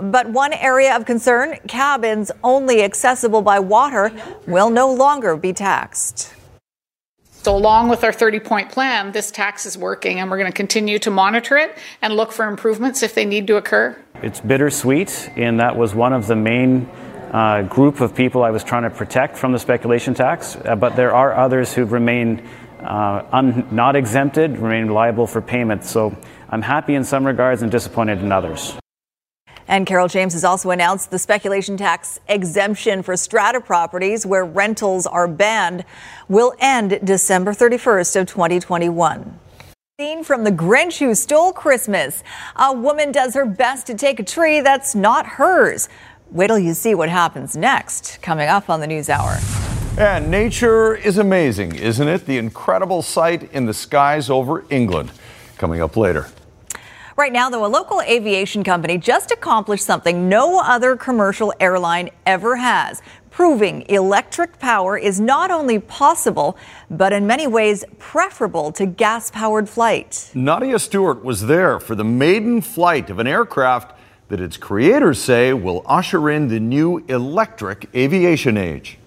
But 0.00 0.30
one 0.30 0.52
area 0.52 0.94
of 0.94 1.06
concern 1.06 1.58
cabins 1.68 2.30
only 2.44 2.82
accessible 2.82 3.42
by 3.42 3.58
water 3.58 4.12
will 4.46 4.70
no 4.70 4.92
longer 4.92 5.36
be 5.36 5.52
taxed. 5.52 6.34
So, 7.46 7.54
along 7.54 7.90
with 7.90 8.02
our 8.02 8.12
30 8.12 8.40
point 8.40 8.72
plan, 8.72 9.12
this 9.12 9.30
tax 9.30 9.66
is 9.66 9.78
working, 9.78 10.18
and 10.18 10.28
we're 10.28 10.38
going 10.38 10.50
to 10.50 10.56
continue 10.56 10.98
to 10.98 11.12
monitor 11.12 11.56
it 11.56 11.78
and 12.02 12.14
look 12.14 12.32
for 12.32 12.48
improvements 12.48 13.04
if 13.04 13.14
they 13.14 13.24
need 13.24 13.46
to 13.46 13.56
occur. 13.56 13.96
It's 14.20 14.40
bittersweet, 14.40 15.30
and 15.36 15.60
that 15.60 15.76
was 15.76 15.94
one 15.94 16.12
of 16.12 16.26
the 16.26 16.34
main 16.34 16.90
uh, 17.30 17.62
group 17.62 18.00
of 18.00 18.16
people 18.16 18.42
I 18.42 18.50
was 18.50 18.64
trying 18.64 18.82
to 18.82 18.90
protect 18.90 19.36
from 19.36 19.52
the 19.52 19.60
speculation 19.60 20.12
tax. 20.12 20.56
Uh, 20.56 20.74
but 20.74 20.96
there 20.96 21.14
are 21.14 21.34
others 21.34 21.72
who 21.72 21.84
remain 21.84 22.44
uh, 22.80 23.24
un- 23.30 23.68
not 23.70 23.94
exempted, 23.94 24.58
remain 24.58 24.88
liable 24.88 25.28
for 25.28 25.40
payment. 25.40 25.84
So, 25.84 26.16
I'm 26.50 26.62
happy 26.62 26.96
in 26.96 27.04
some 27.04 27.24
regards 27.24 27.62
and 27.62 27.70
disappointed 27.70 28.18
in 28.18 28.32
others. 28.32 28.76
And 29.68 29.86
Carole 29.86 30.08
James 30.08 30.32
has 30.34 30.44
also 30.44 30.70
announced 30.70 31.10
the 31.10 31.18
speculation 31.18 31.76
tax 31.76 32.20
exemption 32.28 33.02
for 33.02 33.16
strata 33.16 33.60
properties 33.60 34.24
where 34.24 34.44
rentals 34.44 35.06
are 35.06 35.26
banned 35.26 35.84
will 36.28 36.54
end 36.60 37.00
December 37.04 37.52
31st 37.52 38.20
of 38.20 38.26
2021. 38.28 39.40
Scene 39.98 40.22
from 40.22 40.44
the 40.44 40.52
Grinch 40.52 40.98
who 40.98 41.14
stole 41.14 41.52
Christmas. 41.52 42.22
A 42.56 42.72
woman 42.72 43.12
does 43.12 43.34
her 43.34 43.46
best 43.46 43.86
to 43.86 43.94
take 43.94 44.20
a 44.20 44.22
tree 44.22 44.60
that's 44.60 44.94
not 44.94 45.26
hers. 45.26 45.88
Wait 46.30 46.48
till 46.48 46.58
you 46.58 46.74
see 46.74 46.94
what 46.94 47.08
happens 47.08 47.56
next, 47.56 48.20
coming 48.20 48.48
up 48.48 48.68
on 48.68 48.80
the 48.80 48.86
News 48.86 49.08
Hour. 49.08 49.38
And 49.98 50.30
nature 50.30 50.94
is 50.94 51.16
amazing, 51.16 51.76
isn't 51.76 52.06
it? 52.06 52.26
The 52.26 52.36
incredible 52.36 53.00
sight 53.00 53.50
in 53.54 53.64
the 53.64 53.72
skies 53.72 54.28
over 54.28 54.66
England. 54.68 55.10
Coming 55.56 55.80
up 55.80 55.96
later. 55.96 56.26
Right 57.16 57.32
now, 57.32 57.48
though, 57.48 57.64
a 57.64 57.66
local 57.66 58.02
aviation 58.02 58.62
company 58.62 58.98
just 58.98 59.30
accomplished 59.30 59.86
something 59.86 60.28
no 60.28 60.60
other 60.60 60.96
commercial 60.96 61.50
airline 61.58 62.10
ever 62.26 62.56
has, 62.56 63.00
proving 63.30 63.86
electric 63.88 64.58
power 64.58 64.98
is 64.98 65.18
not 65.18 65.50
only 65.50 65.78
possible, 65.78 66.58
but 66.90 67.14
in 67.14 67.26
many 67.26 67.46
ways 67.46 67.86
preferable 67.98 68.70
to 68.72 68.84
gas 68.84 69.30
powered 69.30 69.66
flight. 69.66 70.30
Nadia 70.34 70.78
Stewart 70.78 71.24
was 71.24 71.46
there 71.46 71.80
for 71.80 71.94
the 71.94 72.04
maiden 72.04 72.60
flight 72.60 73.08
of 73.08 73.18
an 73.18 73.26
aircraft 73.26 73.98
that 74.28 74.38
its 74.38 74.58
creators 74.58 75.18
say 75.18 75.54
will 75.54 75.82
usher 75.86 76.28
in 76.28 76.48
the 76.48 76.60
new 76.60 76.98
electric 77.08 77.88
aviation 77.94 78.58
age. 78.58 78.98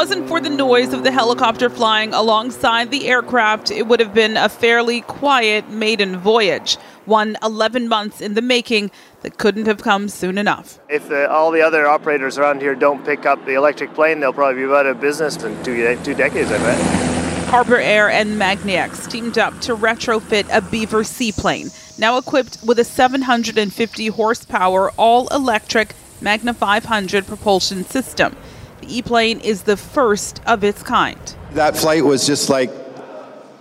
Wasn't 0.00 0.28
for 0.28 0.40
the 0.40 0.48
noise 0.48 0.94
of 0.94 1.04
the 1.04 1.12
helicopter 1.12 1.68
flying 1.68 2.14
alongside 2.14 2.90
the 2.90 3.06
aircraft, 3.06 3.70
it 3.70 3.86
would 3.86 4.00
have 4.00 4.14
been 4.14 4.34
a 4.38 4.48
fairly 4.48 5.02
quiet 5.02 5.68
maiden 5.68 6.16
voyage, 6.16 6.76
one 7.04 7.36
11 7.42 7.86
months 7.86 8.22
in 8.22 8.32
the 8.32 8.40
making 8.40 8.90
that 9.20 9.36
couldn't 9.36 9.66
have 9.66 9.82
come 9.82 10.08
soon 10.08 10.38
enough. 10.38 10.78
If 10.88 11.10
the, 11.10 11.30
all 11.30 11.50
the 11.50 11.60
other 11.60 11.86
operators 11.86 12.38
around 12.38 12.62
here 12.62 12.74
don't 12.74 13.04
pick 13.04 13.26
up 13.26 13.44
the 13.44 13.52
electric 13.52 13.92
plane, 13.92 14.20
they'll 14.20 14.32
probably 14.32 14.64
be 14.64 14.72
out 14.72 14.86
of 14.86 15.02
business 15.02 15.36
in 15.44 15.62
two, 15.62 15.94
two 16.02 16.14
decades, 16.14 16.50
I 16.50 16.56
bet. 16.56 17.48
Harbour 17.48 17.76
Air 17.76 18.08
and 18.08 18.40
MagniX 18.40 19.10
teamed 19.10 19.36
up 19.36 19.60
to 19.60 19.76
retrofit 19.76 20.48
a 20.50 20.62
Beaver 20.62 21.04
seaplane, 21.04 21.68
now 21.98 22.16
equipped 22.16 22.56
with 22.64 22.78
a 22.78 22.84
750 22.84 24.06
horsepower 24.06 24.92
all 24.92 25.28
electric 25.28 25.94
magni500 26.22 27.26
propulsion 27.26 27.84
system. 27.84 28.34
The 28.80 28.98
E 28.98 29.02
plane 29.02 29.40
is 29.40 29.62
the 29.62 29.76
first 29.76 30.40
of 30.46 30.64
its 30.64 30.82
kind. 30.82 31.18
That 31.52 31.76
flight 31.76 32.04
was 32.04 32.26
just 32.26 32.48
like 32.48 32.70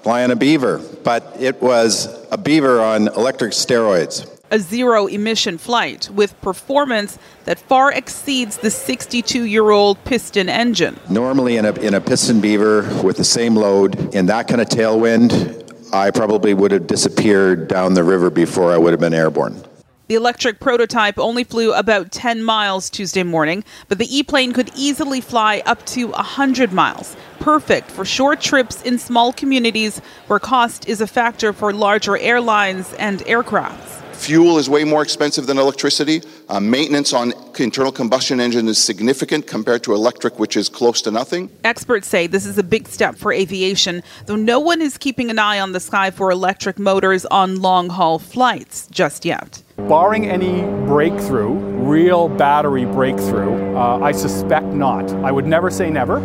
flying 0.04 0.32
a 0.32 0.36
beaver, 0.36 0.80
but 1.04 1.36
it 1.40 1.62
was 1.62 2.08
a 2.32 2.38
beaver 2.38 2.82
on 2.82 3.08
electric 3.10 3.52
steroids. 3.52 4.28
A 4.52 4.60
zero 4.60 5.06
emission 5.06 5.58
flight 5.58 6.10
with 6.10 6.40
performance 6.42 7.20
that 7.46 7.60
far 7.60 7.92
exceeds 7.92 8.58
the 8.58 8.72
62 8.72 9.44
year 9.44 9.70
old 9.70 10.04
piston 10.06 10.50
engine. 10.50 11.00
Normally, 11.10 11.58
in 11.58 11.66
a, 11.66 11.74
in 11.74 11.94
a 11.94 12.02
piston 12.02 12.42
beaver 12.42 12.82
with 13.04 13.18
the 13.18 13.24
same 13.24 13.56
load, 13.56 14.16
in 14.16 14.26
that 14.28 14.48
kind 14.48 14.62
of 14.62 14.68
tailwind, 14.68 15.60
I 15.94 16.12
probably 16.12 16.54
would 16.54 16.72
have 16.72 16.88
disappeared 16.88 17.68
down 17.68 17.94
the 17.94 18.04
river 18.04 18.30
before 18.30 18.72
I 18.72 18.78
would 18.78 18.92
have 18.92 19.00
been 19.00 19.14
airborne. 19.14 19.62
The 20.10 20.16
electric 20.16 20.60
prototype 20.60 21.20
only 21.20 21.44
flew 21.44 21.72
about 21.72 22.12
10 22.12 22.42
miles 22.42 22.90
Tuesday 22.90 23.22
morning, 23.22 23.64
but 23.90 24.00
the 24.00 24.18
E 24.18 24.24
plane 24.24 24.54
could 24.54 24.72
easily 24.76 25.22
fly 25.22 25.62
up 25.68 25.86
to 25.86 26.08
100 26.08 26.74
miles. 26.74 27.16
Perfect 27.40 27.92
for 27.92 28.04
short 28.04 28.42
trips 28.42 28.82
in 28.82 28.98
small 28.98 29.32
communities 29.32 30.00
where 30.26 30.40
cost 30.40 30.90
is 30.90 31.00
a 31.00 31.06
factor 31.06 31.54
for 31.54 31.74
larger 31.74 32.18
airlines 32.18 32.92
and 32.94 33.20
aircrafts. 33.26 34.02
Fuel 34.16 34.58
is 34.58 34.68
way 34.68 34.84
more 34.84 35.04
expensive 35.04 35.46
than 35.46 35.60
electricity. 35.60 36.24
Uh, 36.50 36.60
maintenance 36.60 37.14
on 37.14 37.32
internal 37.60 37.92
combustion 37.92 38.40
engine 38.40 38.68
is 38.68 38.80
significant 38.80 39.46
compared 39.46 39.84
to 39.84 39.94
electric, 39.94 40.40
which 40.40 40.58
is 40.58 40.70
close 40.70 41.04
to 41.04 41.12
nothing. 41.12 41.52
Experts 41.64 42.08
say 42.08 42.26
this 42.26 42.48
is 42.48 42.58
a 42.58 42.64
big 42.64 42.88
step 42.88 43.16
for 43.16 43.32
aviation, 43.32 44.02
though 44.26 44.36
no 44.36 44.60
one 44.60 44.82
is 44.82 44.98
keeping 44.98 45.30
an 45.30 45.38
eye 45.38 45.60
on 45.60 45.72
the 45.72 45.80
sky 45.80 46.10
for 46.10 46.32
electric 46.32 46.80
motors 46.80 47.28
on 47.28 47.62
long 47.62 47.90
haul 47.90 48.18
flights 48.18 48.88
just 48.88 49.24
yet. 49.24 49.62
Barring 49.88 50.28
any 50.28 50.62
breakthrough, 50.86 51.54
real 51.54 52.30
battery 52.30 52.86
breakthrough, 52.86 53.76
uh, 53.76 54.00
I 54.02 54.12
suspect 54.12 54.68
not. 54.68 55.10
I 55.24 55.32
would 55.32 55.46
never 55.48 55.72
say 55.72 55.90
never, 55.90 56.18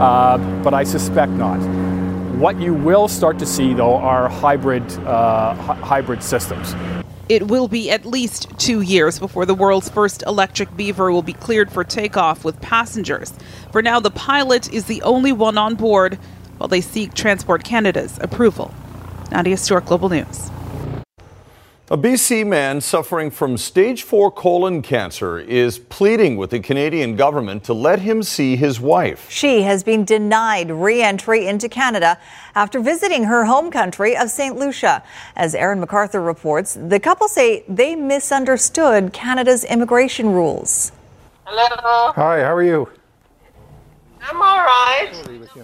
uh, 0.00 0.38
but 0.62 0.74
I 0.74 0.84
suspect 0.84 1.32
not. 1.32 1.58
What 2.38 2.60
you 2.60 2.74
will 2.74 3.08
start 3.08 3.38
to 3.40 3.46
see, 3.46 3.74
though, 3.74 3.96
are 3.96 4.28
hybrid, 4.28 4.84
uh, 5.00 5.56
h- 5.58 5.84
hybrid 5.84 6.22
systems. 6.22 6.76
It 7.28 7.48
will 7.48 7.66
be 7.66 7.90
at 7.90 8.06
least 8.06 8.56
two 8.58 8.80
years 8.80 9.18
before 9.18 9.44
the 9.44 9.54
world's 9.54 9.88
first 9.88 10.22
electric 10.24 10.76
beaver 10.76 11.10
will 11.10 11.22
be 11.22 11.32
cleared 11.32 11.72
for 11.72 11.82
takeoff 11.82 12.44
with 12.44 12.60
passengers. 12.60 13.32
For 13.72 13.82
now, 13.82 13.98
the 13.98 14.12
pilot 14.12 14.72
is 14.72 14.84
the 14.84 15.02
only 15.02 15.32
one 15.32 15.58
on 15.58 15.74
board 15.74 16.18
while 16.58 16.68
they 16.68 16.80
seek 16.80 17.14
Transport 17.14 17.64
Canada's 17.64 18.18
approval. 18.20 18.72
Nadia 19.32 19.56
Stewart, 19.56 19.86
Global 19.86 20.08
News. 20.08 20.50
A 21.90 21.96
BC 21.96 22.46
man 22.46 22.82
suffering 22.82 23.30
from 23.30 23.56
stage 23.56 24.02
4 24.02 24.30
colon 24.32 24.82
cancer 24.82 25.38
is 25.38 25.78
pleading 25.78 26.36
with 26.36 26.50
the 26.50 26.60
Canadian 26.60 27.16
government 27.16 27.64
to 27.64 27.72
let 27.72 28.00
him 28.00 28.22
see 28.22 28.56
his 28.56 28.78
wife. 28.78 29.30
She 29.30 29.62
has 29.62 29.82
been 29.82 30.04
denied 30.04 30.70
re 30.70 31.00
entry 31.00 31.46
into 31.46 31.66
Canada 31.66 32.18
after 32.54 32.78
visiting 32.78 33.24
her 33.24 33.46
home 33.46 33.70
country 33.70 34.14
of 34.14 34.28
St. 34.28 34.54
Lucia. 34.54 35.02
As 35.34 35.54
Aaron 35.54 35.80
McArthur 35.82 36.26
reports, 36.26 36.76
the 36.78 37.00
couple 37.00 37.26
say 37.26 37.64
they 37.70 37.96
misunderstood 37.96 39.14
Canada's 39.14 39.64
immigration 39.64 40.30
rules. 40.30 40.92
Hello. 41.46 42.12
Hi, 42.12 42.40
how 42.40 42.54
are 42.54 42.62
you? 42.62 42.86
I'm 44.20 44.42
all 44.42 44.58
right. 44.58 45.10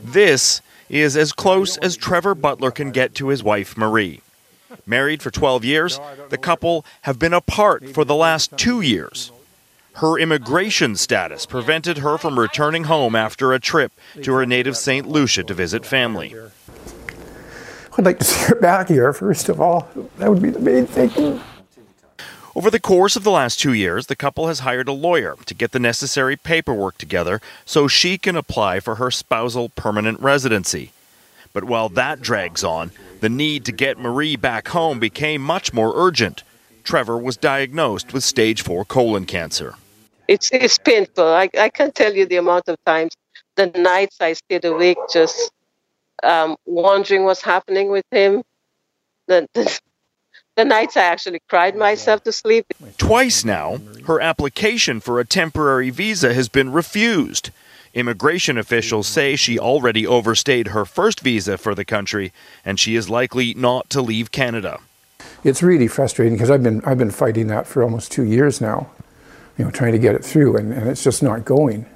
This 0.03 0.63
is 0.89 1.19
as 1.19 1.35
close 1.35 1.77
as 1.77 1.99
Trevor 1.99 2.35
Butler 2.35 2.71
can 2.71 2.93
get 2.93 3.15
to 3.17 3.29
his 3.29 3.43
wife, 3.43 3.77
Marie. 3.77 4.23
Married 4.87 5.23
for 5.23 5.31
12 5.31 5.65
years, 5.65 6.01
the 6.31 6.39
couple 6.39 6.85
have 7.03 7.19
been 7.19 7.33
apart 7.33 7.89
for 7.91 8.05
the 8.05 8.15
last 8.15 8.57
two 8.57 8.81
years. 8.81 9.31
Her 9.95 10.19
immigration 10.19 10.97
status 10.97 11.47
prevented 11.47 11.99
her 11.99 12.19
from 12.19 12.39
returning 12.39 12.85
home 12.85 13.15
after 13.15 13.53
a 13.53 13.61
trip 13.61 13.93
to 14.23 14.33
her 14.33 14.45
native 14.45 14.77
St. 14.77 15.09
Lucia 15.09 15.45
to 15.45 15.55
visit 15.55 15.87
family. 15.87 16.35
I'd 17.97 18.05
like 18.05 18.19
to 18.19 18.25
see 18.25 18.49
her 18.49 18.57
back 18.57 18.89
here, 18.89 19.13
first 19.13 19.49
of 19.49 19.61
all. 19.61 19.89
That 20.19 20.29
would 20.29 20.43
be 20.43 20.51
the 20.51 20.59
main 20.59 20.87
thing. 20.87 21.41
Over 22.57 22.71
the 22.71 22.81
course 22.81 23.15
of 23.15 23.25
the 23.25 23.31
last 23.31 23.61
two 23.61 23.73
years, 23.73 24.07
the 24.07 24.17
couple 24.17 24.49
has 24.49 24.61
hired 24.61 24.89
a 24.89 24.93
lawyer 24.93 25.37
to 25.47 25.55
get 25.55 25.73
the 25.73 25.81
necessary 25.81 26.37
paperwork 26.37 26.99
together 26.99 27.41
so 27.65 27.87
she 27.87 28.19
can 28.19 28.37
apply 28.37 28.81
for 28.81 28.97
her 28.97 29.11
spousal 29.11 29.69
permanent 29.71 30.21
residency. 30.21 30.93
But 31.55 31.65
while 31.65 31.89
that 31.91 32.21
drags 32.21 32.63
on, 32.65 32.91
the 33.21 33.29
need 33.31 33.65
to 33.67 33.73
get 33.73 33.97
Marie 33.97 34.37
back 34.37 34.69
home 34.69 34.99
became 34.99 35.41
much 35.41 35.73
more 35.73 35.93
urgent. 35.95 36.43
Trevor 36.83 37.17
was 37.17 37.39
diagnosed 37.39 38.13
with 38.13 38.25
stage 38.25 38.61
4 38.61 38.85
colon 38.85 39.25
cancer. 39.25 39.77
It's, 40.29 40.51
it's 40.53 40.79
painful. 40.79 41.25
I, 41.25 41.49
I 41.59 41.69
can't 41.71 41.95
tell 41.95 42.13
you 42.13 42.27
the 42.27 42.37
amount 42.37 42.69
of 42.69 42.77
times, 42.85 43.15
the 43.55 43.67
nights 43.69 44.17
I 44.21 44.33
stayed 44.33 44.65
awake 44.65 44.99
just 45.11 45.53
um, 46.25 46.57
wondering 46.67 47.25
what's 47.25 47.43
happening 47.43 47.89
with 47.89 48.05
him. 48.11 48.43
The, 49.29 49.49
the, 49.55 49.81
the 50.57 50.65
nights 50.65 50.97
I 50.97 51.05
actually 51.05 51.41
cried 51.49 51.77
myself 51.77 52.25
to 52.25 52.33
sleep. 52.33 52.67
Twice 52.99 53.45
now, 53.45 53.79
her 54.07 54.21
application 54.21 55.01
for 55.01 55.21
a 55.21 55.25
temporary 55.25 55.91
visa 55.91 56.35
has 56.35 56.49
been 56.49 56.73
refused. 56.73 57.51
Immigration 57.95 58.59
officials 58.59 59.07
say 59.07 59.37
she 59.37 59.57
already 59.57 60.05
overstayed 60.05 60.69
her 60.69 60.85
first 60.85 61.21
visa 61.21 61.57
for 61.57 61.77
the 61.77 61.85
country 61.85 62.33
and 62.65 62.79
she 62.79 62.97
is 62.97 63.09
likely 63.09 63.55
not 63.55 63.89
to 63.91 64.03
leave 64.03 64.33
Canada. 64.33 64.81
It's 65.45 65.63
really 65.63 65.87
frustrating 65.87 66.35
because 66.35 66.51
I've 66.51 66.63
been 66.63 66.83
I've 66.85 66.99
been 66.99 67.13
fighting 67.13 67.47
that 67.49 67.69
for 67.69 67.85
almost 67.85 68.11
two 68.11 68.25
years 68.25 68.61
now, 68.61 68.91
you 69.57 69.65
know, 69.65 69.71
trying 69.71 69.93
to 69.93 69.99
get 69.99 70.15
it 70.15 70.25
through, 70.25 70.57
and, 70.57 70.73
and 70.73 70.89
it's 70.89 71.05
just 71.05 71.23
not 71.23 71.45
going. 71.45 71.87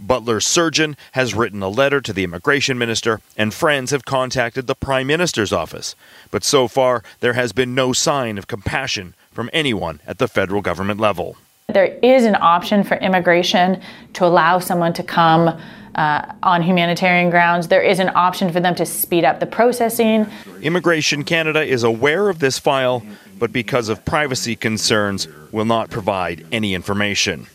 Butler's 0.00 0.46
surgeon 0.46 0.96
has 1.12 1.34
written 1.34 1.62
a 1.62 1.68
letter 1.68 2.00
to 2.00 2.12
the 2.12 2.24
immigration 2.24 2.78
minister, 2.78 3.20
and 3.36 3.52
friends 3.52 3.90
have 3.90 4.04
contacted 4.04 4.66
the 4.66 4.74
prime 4.74 5.06
minister's 5.06 5.52
office. 5.52 5.94
But 6.30 6.44
so 6.44 6.66
far, 6.66 7.02
there 7.20 7.34
has 7.34 7.52
been 7.52 7.74
no 7.74 7.92
sign 7.92 8.38
of 8.38 8.46
compassion 8.46 9.14
from 9.32 9.50
anyone 9.52 10.00
at 10.06 10.18
the 10.18 10.28
federal 10.28 10.62
government 10.62 10.98
level. 10.98 11.36
There 11.70 11.98
is 12.02 12.24
an 12.24 12.34
option 12.34 12.82
for 12.82 12.96
immigration 12.96 13.82
to 14.14 14.24
allow 14.24 14.58
someone 14.58 14.94
to 14.94 15.02
come 15.02 15.60
uh, 15.96 16.32
on 16.42 16.62
humanitarian 16.62 17.28
grounds. 17.28 17.68
There 17.68 17.82
is 17.82 17.98
an 17.98 18.10
option 18.14 18.50
for 18.50 18.58
them 18.58 18.74
to 18.76 18.86
speed 18.86 19.22
up 19.22 19.38
the 19.38 19.44
processing. 19.44 20.26
Immigration 20.62 21.24
Canada 21.24 21.62
is 21.62 21.82
aware 21.82 22.30
of 22.30 22.38
this 22.38 22.58
file, 22.58 23.02
but 23.38 23.52
because 23.52 23.90
of 23.90 24.02
privacy 24.06 24.56
concerns, 24.56 25.28
will 25.52 25.66
not 25.66 25.90
provide 25.90 26.46
any 26.52 26.72
information. 26.72 27.48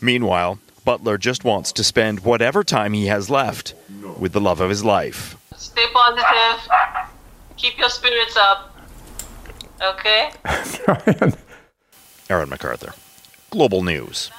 Meanwhile, 0.00 0.58
Butler 0.84 1.16
just 1.16 1.44
wants 1.44 1.70
to 1.74 1.84
spend 1.84 2.24
whatever 2.24 2.64
time 2.64 2.92
he 2.94 3.06
has 3.06 3.30
left 3.30 3.76
with 4.18 4.32
the 4.32 4.40
love 4.40 4.60
of 4.60 4.70
his 4.70 4.84
life. 4.84 5.36
Stay 5.56 5.86
positive. 5.92 6.68
Keep 7.58 7.78
your 7.78 7.90
spirits 7.90 8.36
up. 8.36 8.76
Okay? 9.80 10.32
Aaron 12.28 12.50
McArthur. 12.50 12.92
Global 13.52 13.82
News. 13.82 14.30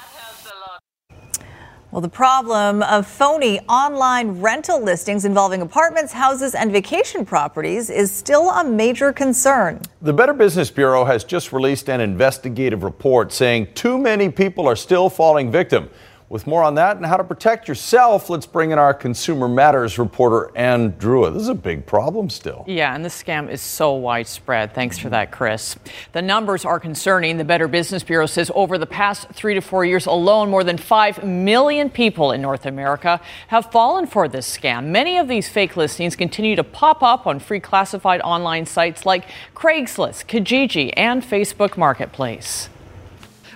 Well, 1.92 2.02
the 2.02 2.10
problem 2.10 2.82
of 2.82 3.06
phony 3.06 3.60
online 3.70 4.42
rental 4.42 4.84
listings 4.84 5.26
involving 5.26 5.62
apartments, 5.62 6.12
houses, 6.12 6.56
and 6.56 6.72
vacation 6.72 7.24
properties 7.24 7.92
is 7.92 8.12
still 8.12 8.50
a 8.50 8.64
major 8.64 9.14
concern. 9.14 9.80
The 10.02 10.14
Better 10.14 10.34
Business 10.34 10.72
Bureau 10.72 11.06
has 11.06 11.24
just 11.24 11.54
released 11.54 11.92
an 11.92 12.02
investigative 12.02 12.82
report 12.82 13.32
saying 13.32 13.68
too 13.76 14.00
many 14.00 14.30
people 14.30 14.68
are 14.68 14.76
still 14.76 15.08
falling 15.08 15.52
victim. 15.52 15.92
With 16.34 16.48
more 16.48 16.64
on 16.64 16.74
that 16.76 16.98
and 16.98 17.06
how 17.06 17.18
to 17.18 17.24
protect 17.24 17.68
yourself, 17.68 18.28
let's 18.28 18.48
bring 18.48 18.72
in 18.72 18.80
our 18.80 18.92
Consumer 18.92 19.48
Matters 19.48 20.00
reporter, 20.00 20.50
Anne 20.56 20.94
Drewa. 20.94 21.32
This 21.32 21.44
is 21.44 21.48
a 21.48 21.54
big 21.54 21.86
problem 21.86 22.28
still. 22.32 22.66
Yeah, 22.68 22.96
and 22.96 23.06
the 23.06 23.10
scam 23.10 23.52
is 23.52 23.62
so 23.62 23.94
widespread. 23.94 24.74
Thanks 24.74 24.98
for 24.98 25.10
that, 25.10 25.32
Chris. 25.32 25.76
The 26.14 26.24
numbers 26.24 26.66
are 26.66 26.80
concerning. 26.80 27.38
The 27.38 27.44
Better 27.44 27.68
Business 27.68 28.02
Bureau 28.02 28.26
says 28.26 28.50
over 28.56 28.80
the 28.80 28.88
past 28.88 29.30
three 29.30 29.54
to 29.54 29.62
four 29.62 29.86
years 29.86 30.08
alone, 30.08 30.50
more 30.50 30.64
than 30.64 30.80
5 30.80 31.24
million 31.24 31.92
people 31.92 32.32
in 32.32 32.42
North 32.42 32.66
America 32.66 33.22
have 33.50 33.72
fallen 33.72 34.08
for 34.08 34.28
this 34.28 34.58
scam. 34.58 34.86
Many 34.86 35.20
of 35.20 35.28
these 35.28 35.48
fake 35.48 35.78
listings 35.78 36.16
continue 36.16 36.56
to 36.56 36.64
pop 36.64 37.04
up 37.04 37.28
on 37.28 37.38
free 37.38 37.60
classified 37.60 38.22
online 38.22 38.66
sites 38.66 39.06
like 39.06 39.26
Craigslist, 39.54 40.26
Kijiji, 40.26 40.94
and 40.98 41.22
Facebook 41.22 41.78
Marketplace. 41.78 42.70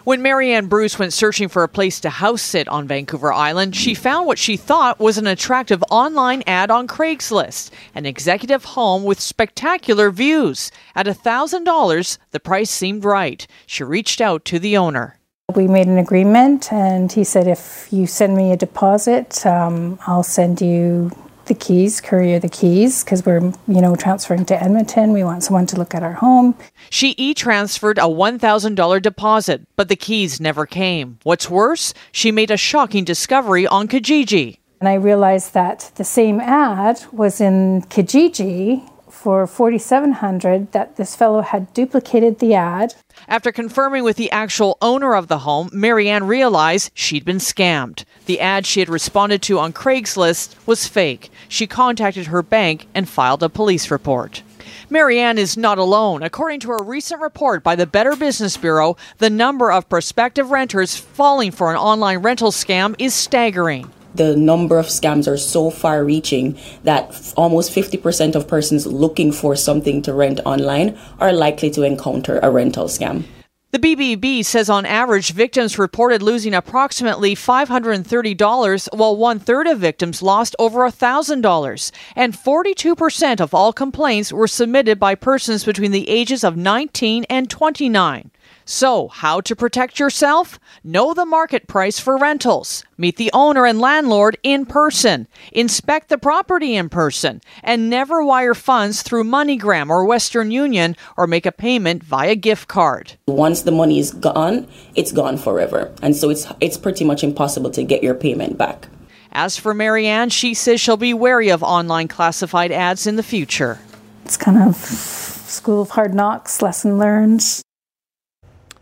When 0.08 0.22
Marianne 0.22 0.67
Bruce 0.67 0.98
went 0.98 1.12
searching 1.12 1.50
for 1.50 1.63
a 1.63 1.67
place 1.67 2.00
to 2.00 2.10
house 2.10 2.41
sit 2.41 2.70
on 2.70 2.88
Vancouver 2.88 3.34
Island, 3.34 3.76
she 3.76 3.93
found 3.93 4.26
what 4.26 4.39
she 4.39 4.56
thought 4.56 5.02
was 5.02 5.17
an 5.17 5.28
attractive 5.28 5.84
online 5.91 6.43
ad 6.48 6.72
on 6.72 6.88
Craigslist 6.88 7.72
an 7.93 8.06
executive 8.06 8.63
home 8.63 9.04
with 9.04 9.20
spectacular 9.20 10.10
views. 10.10 10.72
At 10.96 11.08
$1,000, 11.08 12.17
the 12.32 12.39
price 12.39 12.72
seemed 12.72 13.04
right. 13.04 13.46
She 13.65 13.84
reached 13.84 14.22
out 14.22 14.46
to 14.46 14.60
the 14.60 14.78
owner. 14.78 15.20
We 15.54 15.67
made 15.67 15.88
an 15.88 15.98
agreement, 15.98 16.72
and 16.72 17.12
he 17.12 17.26
said, 17.26 17.46
if 17.46 17.89
you 17.91 18.08
send 18.08 18.38
me 18.38 18.54
a 18.54 18.58
deposit, 18.58 19.46
um, 19.46 20.00
I'll 20.08 20.24
send 20.24 20.62
you 20.62 21.12
the 21.48 21.56
keys, 21.56 22.00
courier 22.02 22.40
the 22.40 22.50
keys, 22.50 23.04
because 23.04 23.26
we're, 23.26 23.42
you 23.68 23.82
know, 23.82 23.96
transferring 23.96 24.46
to 24.46 24.62
Edmonton. 24.62 25.14
We 25.14 25.24
want 25.24 25.44
someone 25.44 25.66
to 25.68 25.78
look 25.78 25.96
at 25.96 26.04
our 26.04 26.14
home. 26.14 26.56
She 26.90 27.16
e 27.18 27.34
transferred 27.34 27.98
a 27.98 28.02
$1,000 28.02 29.02
deposit, 29.02 29.68
but 29.76 29.90
the 29.90 29.96
keys 29.96 30.40
never 30.40 30.66
came. 30.66 31.20
What's 31.24 31.50
worse, 31.50 31.94
she 32.12 32.32
made 32.32 32.52
a 32.52 32.58
shocking 32.58 33.04
discovery 33.04 33.66
on 33.68 33.88
Kijiji. 33.88 34.58
And 34.80 34.88
I 34.88 34.94
realized 34.94 35.54
that 35.54 35.92
the 35.96 36.04
same 36.04 36.40
ad 36.40 37.04
was 37.12 37.42
in 37.42 37.82
Kijiji 37.84 38.88
for 39.28 39.46
4700 39.46 40.72
that 40.72 40.96
this 40.96 41.13
fellow 41.13 41.42
had 41.42 41.74
duplicated 41.74 42.40
the 42.40 42.54
ad. 42.54 42.96
After 43.28 43.52
confirming 43.52 44.06
with 44.06 44.16
the 44.16 44.32
actual 44.32 44.78
owner 44.82 45.13
of 45.13 45.28
the 45.28 45.40
home, 45.40 45.70
Marianne 45.74 46.28
realized 46.28 46.92
she'd 46.94 47.26
been 47.26 47.40
scammed. 47.40 48.06
The 48.26 48.40
ad 48.40 48.66
she 48.66 48.80
had 48.80 48.88
responded 48.88 49.42
to 49.42 49.60
on 49.60 49.74
Craigslist 49.74 50.56
was 50.66 50.88
fake. 50.88 51.30
She 51.50 51.68
contacted 51.68 52.28
her 52.28 52.42
bank 52.42 52.88
and 52.96 53.10
filed 53.10 53.44
a 53.44 53.50
police 53.50 53.92
report. 53.92 54.44
Marianne 54.90 55.38
is 55.38 55.58
not 55.58 55.78
alone. 55.78 56.24
According 56.24 56.62
to 56.62 56.72
a 56.72 56.82
recent 56.82 57.20
report 57.20 57.63
by 57.63 57.76
the 57.76 57.86
Better 57.86 58.16
Business 58.16 58.56
Bureau, 58.56 58.96
the 59.18 59.30
number 59.30 59.74
of 59.74 59.90
prospective 59.90 60.52
renters 60.52 60.96
falling 60.96 61.52
for 61.52 61.70
an 61.70 61.76
online 61.76 62.20
rental 62.20 62.52
scam 62.52 62.96
is 62.98 63.13
staggering 63.13 63.92
the 64.15 64.36
number 64.36 64.80
of 64.80 64.88
scams 64.88 65.28
are 65.28 65.38
so 65.38 65.70
far 65.70 66.04
reaching 66.04 66.58
that 66.84 67.10
f- 67.10 67.34
almost 67.38 67.72
50% 67.72 68.36
of 68.36 68.48
persons 68.48 68.88
looking 68.88 69.32
for 69.32 69.56
something 69.56 70.02
to 70.04 70.13
rent 70.13 70.39
online 70.46 70.98
are 71.20 71.34
likely 71.34 71.70
to 71.72 71.84
encounter 71.84 72.39
a 72.41 72.50
rental 72.50 72.86
scam. 72.86 73.26
The 73.72 73.80
BBB 73.80 74.46
says 74.46 74.70
on 74.70 74.86
average, 74.86 75.34
victims 75.34 75.78
reported 75.78 76.22
losing 76.22 76.54
approximately 76.54 77.36
$530, 77.36 78.88
while 78.93 79.17
one 79.17 79.39
third 79.39 79.67
of 79.67 79.80
victims 79.80 80.22
lost 80.22 80.56
over 80.58 80.80
$1,000. 80.88 81.91
And 82.15 82.34
42% 82.34 83.41
of 83.41 83.54
all 83.54 83.74
complaints 83.74 84.32
were 84.32 84.48
submitted 84.48 85.02
by 85.02 85.15
persons 85.15 85.65
between 85.65 85.91
the 85.91 86.08
ages 86.10 86.46
of 86.46 86.56
19 86.56 87.26
and 87.30 87.50
29. 87.50 88.32
So, 88.69 89.08
how 89.08 89.39
to 89.41 89.56
protect 89.56 89.97
yourself? 89.97 90.60
Know 90.84 91.13
the 91.13 91.25
market 91.25 91.67
price 91.67 92.01
for 92.01 92.17
rentals. 92.17 92.84
Meet 92.97 93.15
the 93.15 93.32
owner 93.34 93.65
and 93.65 93.80
landlord 93.80 94.38
in 94.43 94.65
person. 94.65 95.30
Inspect 95.53 96.10
the 96.10 96.17
property 96.17 96.75
in 96.75 96.89
person. 96.89 97.39
And 97.63 97.89
never 97.89 98.21
wire 98.21 98.53
funds 98.53 99.03
through 99.03 99.23
MoneyGram 99.23 99.89
or 99.89 100.03
Western 100.03 100.51
Union 100.51 100.97
or 101.15 101.27
make 101.27 101.45
a 101.45 101.51
payment 101.53 102.03
via 102.03 102.36
gift 102.36 102.67
card. 102.67 103.13
Once 103.25 103.62
the 103.62 103.71
money 103.71 103.99
is 103.99 104.12
gone, 104.12 104.67
it's 104.95 105.13
gone 105.13 105.38
forever. 105.38 105.95
And 106.01 106.13
so 106.13 106.30
it's, 106.30 106.45
it's 106.60 106.75
pretty 106.75 107.06
much 107.06 107.23
impossible 107.23 107.69
to 107.71 107.84
get 107.84 108.03
your 108.03 108.15
payment 108.15 108.58
back. 108.58 108.89
As 109.32 109.56
for 109.56 109.73
Marianne, 109.73 110.27
she 110.30 110.53
says 110.53 110.82
she'll 110.82 110.97
be 110.97 111.13
wary 111.13 111.47
of 111.47 111.63
online 111.63 112.10
classified 112.10 112.73
ads 112.73 113.08
in 113.08 113.15
the 113.15 113.23
future. 113.23 113.80
It's 114.25 114.36
kind 114.36 114.58
of 114.58 114.75
school 114.75 115.84
of 115.84 115.91
hard 115.91 116.13
knocks, 116.13 116.62
lesson 116.62 116.97
learned. 116.97 117.63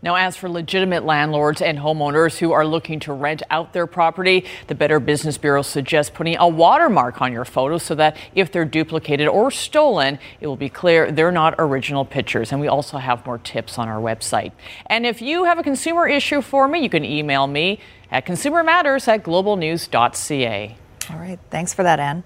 Now, 0.02 0.14
as 0.14 0.36
for 0.36 0.48
legitimate 0.48 1.04
landlords 1.04 1.62
and 1.62 1.78
homeowners 1.78 2.38
who 2.38 2.52
are 2.52 2.66
looking 2.66 3.00
to 3.00 3.12
rent 3.12 3.42
out 3.50 3.72
their 3.72 3.86
property, 3.86 4.44
the 4.66 4.74
Better 4.74 5.00
Business 5.00 5.38
Bureau 5.38 5.62
suggests 5.62 6.10
putting 6.14 6.36
a 6.36 6.46
watermark 6.48 7.20
on 7.22 7.32
your 7.32 7.44
photos 7.44 7.82
so 7.82 7.94
that 7.94 8.16
if 8.34 8.52
they're 8.52 8.64
duplicated 8.64 9.28
or 9.28 9.50
stolen, 9.50 10.18
it 10.40 10.46
will 10.46 10.56
be 10.56 10.68
clear 10.68 11.10
they're 11.10 11.32
not 11.32 11.54
original 11.58 12.04
pictures. 12.04 12.52
And 12.52 12.60
we 12.60 12.68
also 12.68 12.98
have 12.98 13.24
more 13.26 13.38
tips 13.38 13.78
on 13.78 13.88
our 13.88 14.00
website. 14.00 14.52
And 14.86 15.06
if 15.06 15.22
you 15.22 15.44
have 15.44 15.58
a 15.58 15.62
consumer 15.62 16.06
issue 16.06 16.42
for 16.42 16.68
me, 16.68 16.80
you 16.80 16.90
can 16.90 17.04
email 17.04 17.46
me 17.46 17.80
at 18.10 18.26
consumermatters 18.26 19.08
at 19.08 19.24
globalnews.ca. 19.24 20.76
All 21.10 21.18
right. 21.18 21.38
Thanks 21.50 21.72
for 21.72 21.82
that, 21.82 22.00
Anne. 22.00 22.24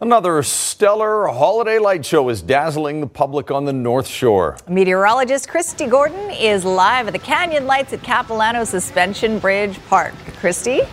Another 0.00 0.44
stellar 0.44 1.26
holiday 1.26 1.80
light 1.80 2.06
show 2.06 2.28
is 2.28 2.40
dazzling 2.40 3.00
the 3.00 3.06
public 3.08 3.50
on 3.50 3.64
the 3.64 3.72
North 3.72 4.06
Shore. 4.06 4.56
Meteorologist 4.68 5.48
Kristi 5.48 5.90
Gordon 5.90 6.30
is 6.30 6.64
live 6.64 7.08
at 7.08 7.14
the 7.14 7.18
Canyon 7.18 7.66
Lights 7.66 7.92
at 7.92 8.04
Capilano 8.04 8.62
Suspension 8.62 9.40
Bridge 9.40 9.76
Park. 9.88 10.14
Kristi? 10.40 10.86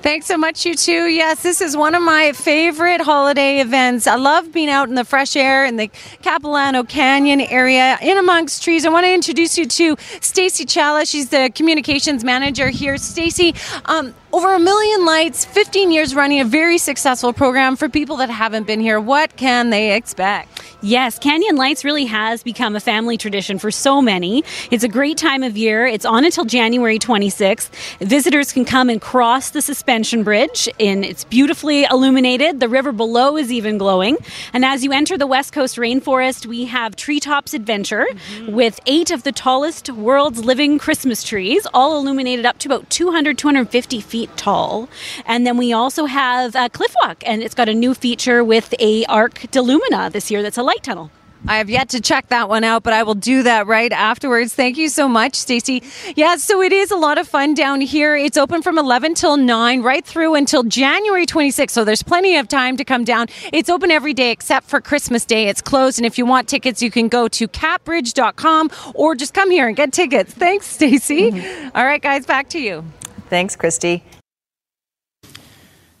Thanks 0.00 0.26
so 0.26 0.38
much, 0.38 0.64
you 0.64 0.74
two. 0.74 1.06
Yes, 1.06 1.42
this 1.42 1.60
is 1.60 1.76
one 1.76 1.94
of 1.94 2.02
my 2.02 2.32
favorite 2.32 3.02
holiday 3.02 3.60
events. 3.60 4.06
I 4.06 4.16
love 4.16 4.50
being 4.50 4.70
out 4.70 4.88
in 4.88 4.94
the 4.94 5.04
fresh 5.04 5.36
air 5.36 5.66
in 5.66 5.76
the 5.76 5.88
Capilano 6.22 6.84
Canyon 6.84 7.42
area, 7.42 7.98
in 8.00 8.16
amongst 8.16 8.62
trees. 8.62 8.86
I 8.86 8.88
want 8.90 9.04
to 9.04 9.12
introduce 9.12 9.58
you 9.58 9.66
to 9.66 9.96
Stacy 10.20 10.64
Challa. 10.64 11.06
She's 11.06 11.28
the 11.28 11.50
communications 11.54 12.24
manager 12.24 12.68
here. 12.68 12.96
Stacy, 12.96 13.54
um, 13.86 14.14
over 14.34 14.52
a 14.52 14.58
million 14.58 15.04
lights, 15.04 15.44
15 15.44 15.92
years 15.92 16.12
running 16.12 16.40
a 16.40 16.44
very 16.44 16.76
successful 16.76 17.32
program 17.32 17.76
for 17.76 17.88
people 17.88 18.16
that 18.16 18.28
haven't 18.28 18.66
been 18.66 18.80
here. 18.80 18.98
What 18.98 19.36
can 19.36 19.70
they 19.70 19.94
expect? 19.94 20.60
Yes, 20.82 21.18
Canyon 21.18 21.56
Lights 21.56 21.82
really 21.82 22.04
has 22.04 22.42
become 22.42 22.76
a 22.76 22.80
family 22.80 23.16
tradition 23.16 23.58
for 23.58 23.70
so 23.70 24.02
many. 24.02 24.44
It's 24.70 24.84
a 24.84 24.88
great 24.88 25.16
time 25.16 25.42
of 25.42 25.56
year. 25.56 25.86
It's 25.86 26.04
on 26.04 26.26
until 26.26 26.44
January 26.44 26.98
26th. 26.98 27.70
Visitors 28.00 28.52
can 28.52 28.66
come 28.66 28.90
and 28.90 29.00
cross 29.00 29.50
the 29.50 29.62
suspension 29.62 30.24
bridge 30.24 30.68
and 30.78 31.04
it's 31.04 31.24
beautifully 31.24 31.84
illuminated. 31.84 32.60
The 32.60 32.68
river 32.68 32.92
below 32.92 33.38
is 33.38 33.50
even 33.50 33.78
glowing. 33.78 34.18
And 34.52 34.62
as 34.62 34.84
you 34.84 34.92
enter 34.92 35.16
the 35.16 35.26
West 35.26 35.54
Coast 35.54 35.76
rainforest, 35.76 36.44
we 36.44 36.66
have 36.66 36.96
Treetops 36.96 37.54
Adventure 37.54 38.06
mm-hmm. 38.10 38.52
with 38.52 38.78
eight 38.84 39.10
of 39.10 39.22
the 39.22 39.32
tallest 39.32 39.88
world's 39.90 40.44
living 40.44 40.78
Christmas 40.78 41.22
trees, 41.22 41.66
all 41.72 41.96
illuminated 41.96 42.44
up 42.44 42.58
to 42.58 42.68
about 42.68 42.90
200, 42.90 43.38
250 43.38 44.00
feet 44.02 44.23
feet 44.24 44.36
tall. 44.36 44.88
And 45.26 45.46
then 45.46 45.56
we 45.56 45.72
also 45.72 46.06
have 46.06 46.54
a 46.54 46.68
cliff 46.68 46.94
walk, 47.02 47.22
and 47.26 47.42
it's 47.42 47.54
got 47.54 47.68
a 47.68 47.74
new 47.74 47.94
feature 47.94 48.42
with 48.42 48.74
a 48.80 49.04
Arc 49.06 49.50
de 49.50 49.62
Lumina 49.62 50.10
this 50.10 50.30
year 50.30 50.42
that's 50.42 50.58
a 50.58 50.62
light 50.62 50.82
tunnel. 50.82 51.10
I 51.46 51.58
have 51.58 51.68
yet 51.68 51.90
to 51.90 52.00
check 52.00 52.28
that 52.28 52.48
one 52.48 52.64
out, 52.64 52.84
but 52.84 52.94
I 52.94 53.02
will 53.02 53.14
do 53.14 53.42
that 53.42 53.66
right 53.66 53.92
afterwards. 53.92 54.54
Thank 54.54 54.78
you 54.78 54.88
so 54.88 55.06
much, 55.06 55.34
Stacy. 55.34 55.82
Yeah, 56.16 56.36
so 56.36 56.62
it 56.62 56.72
is 56.72 56.90
a 56.90 56.96
lot 56.96 57.18
of 57.18 57.28
fun 57.28 57.52
down 57.52 57.82
here. 57.82 58.16
It's 58.16 58.38
open 58.38 58.62
from 58.62 58.78
11 58.78 59.12
till 59.12 59.36
9, 59.36 59.82
right 59.82 60.02
through 60.02 60.36
until 60.36 60.62
January 60.62 61.26
26th. 61.26 61.68
So 61.68 61.84
there's 61.84 62.02
plenty 62.02 62.38
of 62.38 62.48
time 62.48 62.78
to 62.78 62.84
come 62.84 63.04
down. 63.04 63.26
It's 63.52 63.68
open 63.68 63.90
every 63.90 64.14
day 64.14 64.30
except 64.30 64.70
for 64.70 64.80
Christmas 64.80 65.26
Day. 65.26 65.48
It's 65.48 65.60
closed. 65.60 65.98
And 65.98 66.06
if 66.06 66.16
you 66.16 66.24
want 66.24 66.48
tickets, 66.48 66.80
you 66.80 66.90
can 66.90 67.08
go 67.08 67.28
to 67.28 67.46
capbridge.com 67.46 68.70
or 68.94 69.14
just 69.14 69.34
come 69.34 69.50
here 69.50 69.68
and 69.68 69.76
get 69.76 69.92
tickets. 69.92 70.32
Thanks, 70.32 70.66
Stacy. 70.66 71.30
Mm-hmm. 71.30 71.76
All 71.76 71.84
right, 71.84 72.00
guys, 72.00 72.24
back 72.24 72.48
to 72.50 72.58
you. 72.58 72.84
Thanks, 73.28 73.54
Kristi. 73.54 74.00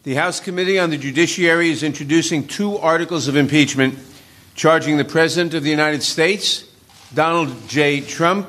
The 0.04 0.16
House 0.16 0.38
Committee 0.38 0.78
on 0.78 0.90
the 0.90 0.98
Judiciary 0.98 1.70
is 1.70 1.82
introducing 1.82 2.46
two 2.46 2.76
articles 2.76 3.26
of 3.26 3.36
impeachment 3.36 3.98
charging 4.54 4.98
the 4.98 5.04
President 5.04 5.54
of 5.54 5.62
the 5.62 5.70
United 5.70 6.02
States, 6.02 6.70
Donald 7.14 7.56
J. 7.68 8.02
Trump, 8.02 8.46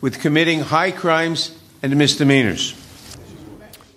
with 0.00 0.18
committing 0.18 0.60
high 0.60 0.90
crimes 0.90 1.58
and 1.82 1.94
misdemeanors. 1.94 2.74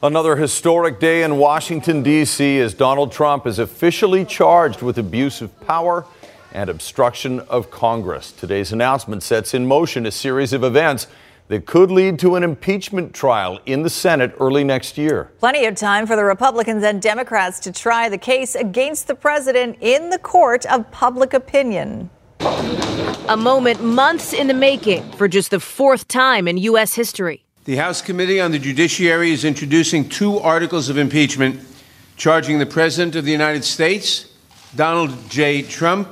Another 0.03 0.35
historic 0.35 0.99
day 0.99 1.23
in 1.23 1.37
Washington, 1.37 2.03
D.C., 2.03 2.59
as 2.59 2.73
Donald 2.73 3.13
Trump 3.13 3.47
is 3.47 3.57
officially 3.57 4.25
charged 4.25 4.81
with 4.81 4.97
abuse 4.97 5.41
of 5.41 5.57
power 5.61 6.05
and 6.51 6.69
obstruction 6.69 7.39
of 7.39 7.71
Congress. 7.71 8.33
Today's 8.33 8.73
announcement 8.73 9.23
sets 9.23 9.53
in 9.53 9.65
motion 9.65 10.05
a 10.05 10.11
series 10.11 10.51
of 10.51 10.61
events 10.61 11.07
that 11.47 11.65
could 11.65 11.89
lead 11.89 12.19
to 12.19 12.35
an 12.35 12.43
impeachment 12.43 13.13
trial 13.13 13.59
in 13.65 13.83
the 13.83 13.89
Senate 13.89 14.33
early 14.39 14.63
next 14.63 14.97
year. 14.97 15.31
Plenty 15.39 15.65
of 15.65 15.75
time 15.75 16.05
for 16.05 16.15
the 16.15 16.23
Republicans 16.23 16.83
and 16.83 17.01
Democrats 17.01 17.59
to 17.61 17.71
try 17.71 18.09
the 18.09 18.17
case 18.17 18.55
against 18.55 19.07
the 19.07 19.15
president 19.15 19.77
in 19.79 20.09
the 20.09 20.19
court 20.19 20.65
of 20.65 20.89
public 20.91 21.33
opinion. 21.33 22.09
A 22.39 23.37
moment 23.37 23.83
months 23.83 24.33
in 24.33 24.47
the 24.47 24.53
making 24.53 25.11
for 25.13 25.27
just 25.27 25.51
the 25.51 25.59
fourth 25.59 26.07
time 26.07 26.47
in 26.47 26.57
U.S. 26.57 26.93
history. 26.93 27.43
The 27.65 27.75
House 27.75 28.01
Committee 28.01 28.39
on 28.39 28.51
the 28.51 28.59
Judiciary 28.59 29.31
is 29.31 29.43
introducing 29.43 30.07
two 30.07 30.39
articles 30.39 30.89
of 30.89 30.97
impeachment 30.97 31.59
charging 32.15 32.59
the 32.59 32.65
President 32.65 33.15
of 33.15 33.25
the 33.25 33.31
United 33.31 33.63
States, 33.63 34.33
Donald 34.75 35.29
J. 35.29 35.61
Trump, 35.61 36.09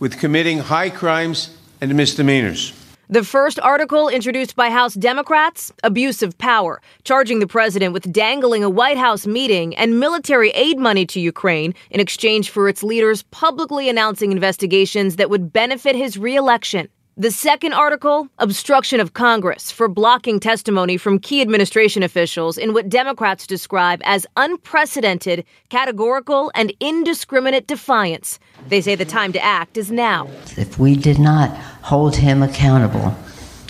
with 0.00 0.18
committing 0.18 0.58
high 0.58 0.90
crimes 0.90 1.56
and 1.80 1.94
misdemeanors. 1.94 2.72
The 3.10 3.22
first 3.22 3.60
article 3.60 4.08
introduced 4.08 4.56
by 4.56 4.70
House 4.70 4.94
Democrats 4.94 5.70
abuse 5.82 6.22
of 6.22 6.38
power, 6.38 6.80
charging 7.04 7.38
the 7.38 7.46
president 7.46 7.92
with 7.92 8.10
dangling 8.10 8.64
a 8.64 8.70
White 8.70 8.96
House 8.96 9.26
meeting 9.26 9.76
and 9.76 10.00
military 10.00 10.48
aid 10.50 10.78
money 10.78 11.04
to 11.06 11.20
Ukraine 11.20 11.74
in 11.90 12.00
exchange 12.00 12.48
for 12.48 12.66
its 12.66 12.82
leaders 12.82 13.22
publicly 13.24 13.90
announcing 13.90 14.32
investigations 14.32 15.16
that 15.16 15.28
would 15.28 15.52
benefit 15.52 15.94
his 15.94 16.16
reelection. 16.16 16.88
The 17.16 17.30
second 17.30 17.74
article 17.74 18.26
obstruction 18.40 18.98
of 18.98 19.12
Congress 19.14 19.70
for 19.70 19.86
blocking 19.86 20.40
testimony 20.40 20.96
from 20.96 21.20
key 21.20 21.40
administration 21.42 22.02
officials 22.02 22.58
in 22.58 22.72
what 22.72 22.88
Democrats 22.88 23.46
describe 23.46 24.00
as 24.02 24.26
unprecedented, 24.36 25.44
categorical, 25.68 26.50
and 26.56 26.72
indiscriminate 26.80 27.68
defiance. 27.68 28.40
They 28.66 28.80
say 28.80 28.96
the 28.96 29.04
time 29.04 29.32
to 29.32 29.44
act 29.44 29.76
is 29.76 29.92
now. 29.92 30.28
If 30.56 30.80
we 30.80 30.96
did 30.96 31.20
not 31.20 31.50
hold 31.82 32.16
him 32.16 32.42
accountable, 32.42 33.16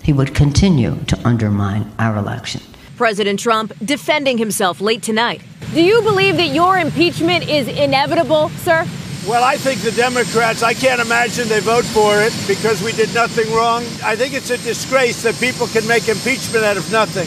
he 0.03 0.15
would 0.15 0.35
continue 0.35 0.97
to 1.05 1.29
undermine 1.29 1.93
our 1.99 2.17
election. 2.17 2.63
President 2.97 3.39
Trump 3.39 3.75
defending 3.85 4.39
himself 4.39 4.81
late 4.81 5.03
tonight. 5.03 5.43
Do 5.75 5.83
you 5.83 6.01
believe 6.01 6.39
that 6.39 6.55
your 6.55 6.79
impeachment 6.79 7.47
is 7.47 7.69
inevitable, 7.69 8.49
sir? 8.49 8.87
Well, 9.27 9.43
I 9.43 9.57
think 9.57 9.81
the 9.81 9.93
Democrats, 9.93 10.63
I 10.63 10.75
can't 10.75 11.01
imagine 11.01 11.49
they 11.49 11.61
vote 11.61 11.87
for 11.87 12.21
it 12.21 12.35
because 12.47 12.83
we 12.83 12.93
did 12.93 13.13
nothing 13.15 13.51
wrong. 13.55 13.83
I 14.05 14.17
think 14.17 14.35
it's 14.35 14.51
a 14.51 14.59
disgrace 14.59 15.23
that 15.23 15.35
people 15.41 15.67
can 15.67 15.87
make 15.89 16.09
impeachment 16.09 16.63
out 16.63 16.77
of 16.77 16.93
nothing. 16.93 17.27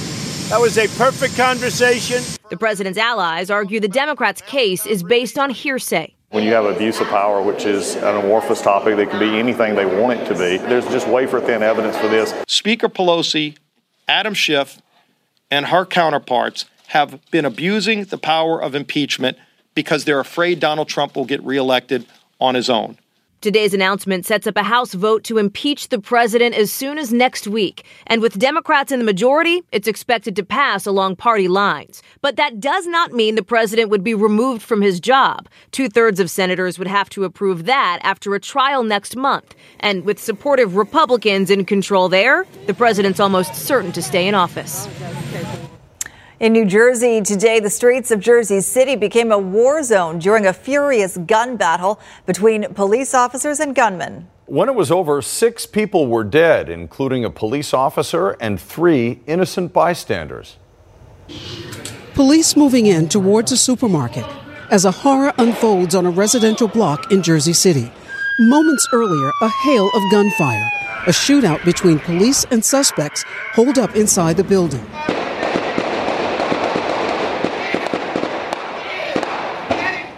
That 0.49 0.61
was 0.61 0.77
a 0.77 0.87
perfect 0.89 1.35
conversation. 1.35 2.23
The 2.51 2.57
president's 2.57 2.99
allies 2.99 3.49
argue 3.49 3.79
the 3.79 3.87
Democrats' 3.87 4.41
case 4.41 4.85
is 4.85 5.01
based 5.01 5.39
on 5.39 5.49
hearsay. 5.49 6.13
When 6.29 6.43
you 6.43 6.53
have 6.53 6.65
abuse 6.65 7.01
of 7.01 7.07
power, 7.07 7.41
which 7.41 7.65
is 7.65 7.95
an 7.95 8.15
amorphous 8.15 8.61
topic 8.61 8.95
that 8.97 9.09
can 9.09 9.19
be 9.19 9.39
anything 9.39 9.73
they 9.73 9.87
want 9.87 10.19
it 10.19 10.25
to 10.27 10.33
be, 10.33 10.57
there's 10.67 10.85
just 10.89 11.07
wafer 11.07 11.41
thin 11.41 11.63
evidence 11.63 11.97
for 11.97 12.07
this. 12.07 12.31
Speaker 12.47 12.89
Pelosi, 12.89 13.57
Adam 14.07 14.35
Schiff, 14.35 14.79
and 15.49 15.65
her 15.65 15.83
counterparts 15.83 16.65
have 16.89 17.19
been 17.31 17.43
abusing 17.43 18.03
the 18.03 18.19
power 18.19 18.61
of 18.61 18.75
impeachment 18.75 19.35
because 19.77 20.05
they're 20.05 20.19
afraid 20.19 20.59
Donald 20.59 20.87
Trump 20.87 21.15
will 21.15 21.23
get 21.23 21.39
reelected 21.43 22.03
on 22.41 22.55
his 22.55 22.67
own. 22.67 22.97
Today's 23.41 23.75
announcement 23.75 24.25
sets 24.25 24.47
up 24.47 24.57
a 24.57 24.63
House 24.63 24.95
vote 24.95 25.23
to 25.25 25.37
impeach 25.37 25.89
the 25.89 25.99
president 25.99 26.55
as 26.55 26.71
soon 26.71 26.97
as 26.97 27.13
next 27.13 27.47
week. 27.47 27.85
And 28.07 28.19
with 28.19 28.39
Democrats 28.39 28.91
in 28.91 28.97
the 28.97 29.05
majority, 29.05 29.61
it's 29.71 29.87
expected 29.87 30.35
to 30.35 30.43
pass 30.43 30.87
along 30.87 31.17
party 31.17 31.47
lines. 31.47 32.01
But 32.21 32.37
that 32.37 32.59
does 32.59 32.87
not 32.87 33.11
mean 33.11 33.35
the 33.35 33.43
president 33.43 33.91
would 33.91 34.03
be 34.03 34.15
removed 34.15 34.63
from 34.63 34.81
his 34.81 34.99
job. 34.99 35.47
Two 35.71 35.89
thirds 35.89 36.19
of 36.19 36.31
senators 36.31 36.79
would 36.79 36.87
have 36.87 37.07
to 37.11 37.23
approve 37.23 37.65
that 37.65 37.99
after 38.01 38.33
a 38.33 38.39
trial 38.39 38.81
next 38.81 39.15
month. 39.15 39.53
And 39.79 40.05
with 40.05 40.17
supportive 40.17 40.75
Republicans 40.75 41.51
in 41.51 41.65
control 41.65 42.09
there, 42.09 42.47
the 42.65 42.73
president's 42.73 43.19
almost 43.19 43.53
certain 43.53 43.91
to 43.91 44.01
stay 44.01 44.27
in 44.27 44.33
office. 44.33 44.87
In 46.39 46.53
New 46.53 46.65
Jersey 46.65 47.19
today, 47.21 47.59
the 47.59 47.69
streets 47.71 48.11
of 48.11 48.19
Jersey 48.19 48.61
City 48.61 48.95
became 48.95 49.31
a 49.31 49.39
war 49.39 49.81
zone 49.81 50.19
during 50.19 50.45
a 50.45 50.53
furious 50.53 51.17
gun 51.17 51.57
battle 51.57 51.99
between 52.27 52.75
police 52.75 53.15
officers 53.15 53.59
and 53.59 53.73
gunmen. 53.73 54.27
When 54.45 54.69
it 54.69 54.75
was 54.75 54.91
over, 54.91 55.19
six 55.23 55.65
people 55.65 56.05
were 56.05 56.23
dead, 56.23 56.69
including 56.69 57.25
a 57.25 57.31
police 57.31 57.73
officer 57.73 58.37
and 58.39 58.61
three 58.61 59.19
innocent 59.25 59.73
bystanders. 59.73 60.57
Police 62.13 62.55
moving 62.55 62.85
in 62.85 63.09
towards 63.09 63.51
a 63.51 63.57
supermarket 63.57 64.25
as 64.69 64.85
a 64.85 64.91
horror 64.91 65.33
unfolds 65.39 65.95
on 65.95 66.05
a 66.05 66.11
residential 66.11 66.67
block 66.67 67.11
in 67.11 67.23
Jersey 67.23 67.53
City. 67.53 67.91
Moments 68.41 68.87
earlier, 68.93 69.31
a 69.41 69.49
hail 69.49 69.89
of 69.91 70.11
gunfire. 70.11 70.69
A 71.07 71.11
shootout 71.11 71.65
between 71.65 71.97
police 71.97 72.45
and 72.51 72.63
suspects 72.63 73.23
holed 73.53 73.79
up 73.79 73.95
inside 73.95 74.37
the 74.37 74.43
building. 74.43 74.85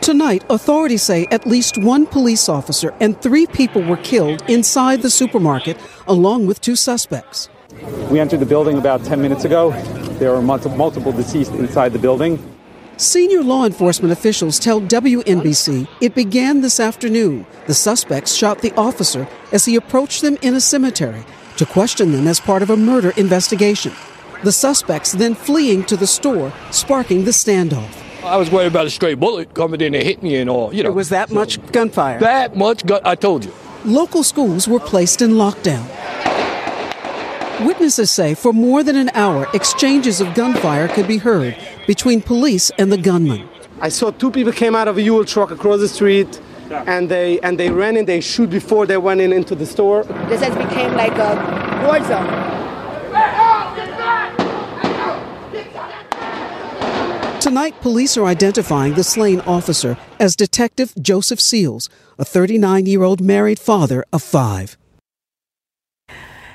Tonight, 0.10 0.43
authorities 0.50 1.04
say 1.04 1.28
at 1.30 1.45
least 1.45 1.78
one 1.78 2.08
police 2.08 2.50
officer 2.50 2.95
and 3.00 3.22
three 3.22 3.45
people 3.45 3.84
were 3.84 3.98
killed 3.98 4.41
inside 4.50 5.04
the 5.04 5.10
supermarket, 5.12 5.78
along 6.08 6.48
with 6.48 6.60
two 6.62 6.76
suspects. 6.76 7.48
We 8.10 8.19
entered 8.19 8.39
the 8.39 8.48
building 8.48 8.80
about 8.80 9.06
10 9.06 9.22
minutes 9.22 9.45
ago. 9.45 9.69
There 10.17 10.34
are 10.34 10.41
multiple 10.41 11.12
deceased 11.12 11.52
inside 11.52 11.93
the 11.93 12.00
building. 12.00 12.39
Senior 12.98 13.43
law 13.43 13.65
enforcement 13.65 14.12
officials 14.12 14.58
tell 14.58 14.82
WNBC 14.82 15.88
it 16.02 16.15
began 16.15 16.62
this 16.62 16.80
afternoon. 16.80 17.45
The 17.67 17.76
suspects 17.76 18.34
shot 18.34 18.63
the 18.63 18.74
officer 18.76 19.28
as 19.52 19.65
he 19.65 19.76
approached 19.76 20.24
them 20.24 20.39
in 20.41 20.56
a 20.56 20.60
cemetery 20.60 21.24
to 21.58 21.67
question 21.67 22.13
them 22.13 22.26
as 22.26 22.39
part 22.39 22.63
of 22.63 22.72
a 22.72 22.76
murder 22.76 23.12
investigation. 23.15 23.93
The 24.43 24.54
suspects 24.54 25.12
then 25.12 25.36
fleeing 25.36 25.84
to 25.84 25.95
the 25.95 26.08
store, 26.08 26.52
sparking 26.72 27.26
the 27.26 27.32
standoff. 27.32 28.09
I 28.23 28.36
was 28.36 28.51
worried 28.51 28.67
about 28.67 28.86
a 28.86 28.89
stray 28.89 29.13
bullet 29.13 29.53
coming 29.53 29.79
in 29.82 29.95
and 29.95 30.03
hit 30.03 30.21
me 30.21 30.36
and 30.36 30.49
all, 30.49 30.73
you 30.73 30.84
know. 30.84 30.89
It 30.89 30.95
was 30.95 31.10
that 31.10 31.32
much 31.32 31.60
gunfire? 31.71 32.19
That 32.19 32.58
much 32.58 32.86
gun, 32.86 33.01
I 33.05 33.15
told 33.15 33.45
you. 33.45 33.53
Local 33.86 34.23
schools 34.23 34.67
were 34.67 34.79
placed 34.79 35.21
in 35.21 35.32
lockdown. 35.32 35.88
Witnesses 37.65 38.12
say 38.12 38.36
for 38.36 38.51
more 38.53 38.84
than 38.84 38.95
an 38.95 39.10
hour, 39.13 39.47
exchanges 39.53 40.19
of 40.21 40.34
gunfire 40.34 40.88
could 40.89 41.08
be 41.08 41.17
heard 41.17 41.55
between 41.88 42.21
police 42.21 42.71
and 42.77 42.91
the 42.91 42.97
gunman. 42.97 43.47
I 43.82 43.89
saw 43.89 44.12
two 44.12 44.32
people 44.32 44.51
came 44.51 44.75
out 44.75 44.89
of 44.89 44.97
a 44.97 45.01
U-Haul 45.01 45.23
truck 45.23 45.51
across 45.51 45.79
the 45.79 45.88
street, 45.88 46.41
and 46.69 47.10
they 47.10 47.39
and 47.39 47.58
they 47.58 47.69
ran 47.69 47.95
and 47.97 48.08
they 48.08 48.21
shoot 48.21 48.49
before 48.49 48.86
they 48.86 48.97
went 48.97 49.21
in 49.21 49.32
into 49.32 49.55
the 49.55 49.65
store. 49.65 50.03
This 50.27 50.41
has 50.41 50.55
became 50.55 50.93
like 50.93 51.17
a 51.17 51.86
war 51.86 52.03
zone. 52.03 52.59
Tonight, 57.50 57.82
police 57.82 58.16
are 58.16 58.28
identifying 58.28 58.94
the 58.94 59.04
slain 59.04 59.40
officer 59.40 59.98
as 60.20 60.36
Detective 60.36 60.94
Joseph 61.02 61.40
Seals, 61.40 61.90
a 62.20 62.24
39 62.24 62.86
year 62.86 63.02
old 63.02 63.22
married 63.22 63.58
father 63.58 64.06
of 64.14 64.22
five. 64.22 64.78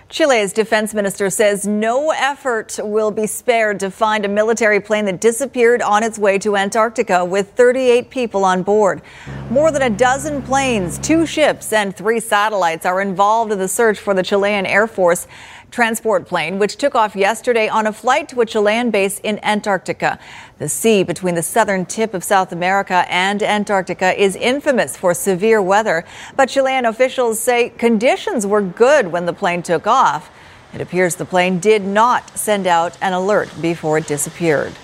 Chile's 0.09 0.53
defense 0.53 0.95
minister 0.95 1.29
says 1.31 1.67
no 1.67 2.13
effort 2.13 2.79
will 2.81 3.11
be 3.11 3.27
spared 3.27 3.81
to 3.81 3.91
find 3.91 4.25
a 4.25 4.29
military 4.29 4.79
plane 4.79 5.07
that 5.07 5.21
disappeared 5.21 5.83
on 5.83 6.05
its 6.05 6.21
way 6.21 6.39
to 6.39 6.55
Antarctica 6.55 7.25
with 7.25 7.51
38 7.55 8.11
people 8.11 8.45
on 8.45 8.63
board. 8.63 9.03
More 9.51 9.73
than 9.73 9.83
a 9.83 9.91
dozen 9.91 10.43
planes, 10.43 10.99
two 10.99 11.27
ships, 11.27 11.73
and 11.73 11.97
three 11.97 12.21
satellites 12.21 12.87
are 12.87 13.01
involved 13.01 13.51
in 13.51 13.59
the 13.59 13.67
search 13.67 13.99
for 13.99 14.15
the 14.15 14.23
Chilean 14.23 14.67
Air 14.67 14.87
Force 14.87 15.27
transport 15.75 16.25
plane, 16.25 16.61
which 16.61 16.77
took 16.77 16.95
off 16.95 17.17
yesterday 17.17 17.69
on 17.69 17.89
a 17.89 17.93
flight 17.93 18.29
to 18.29 18.41
a 18.41 18.47
Chilean 18.47 18.93
base 18.93 19.19
in 19.25 19.41
Antarctica. 19.43 20.21
The 20.59 20.69
sea 20.69 21.03
between 21.03 21.35
the 21.35 21.43
southern 21.43 21.85
tip 21.85 22.15
of 22.15 22.23
South 22.23 22.53
America 22.53 23.05
and 23.09 23.43
Antarctica 23.43 24.15
is 24.19 24.37
infamous 24.37 24.97
for 24.97 25.13
severe 25.15 25.61
weather, 25.61 26.05
but 26.37 26.49
Chilean 26.49 26.87
officials 26.87 27.41
say 27.41 27.71
conditions 27.71 28.47
were 28.47 28.63
good 28.63 29.09
when 29.09 29.27
the 29.27 29.33
plane 29.33 29.65
took 29.65 29.89
off. 29.89 30.31
It 30.73 30.81
appears 30.81 31.17
the 31.17 31.25
plane 31.25 31.59
did 31.59 31.83
not 31.83 32.39
send 32.39 32.69
out 32.69 32.97
an 33.01 33.13
alert 33.13 33.51
before 33.61 33.99
it 33.99 34.07
disappeared. 34.07 34.75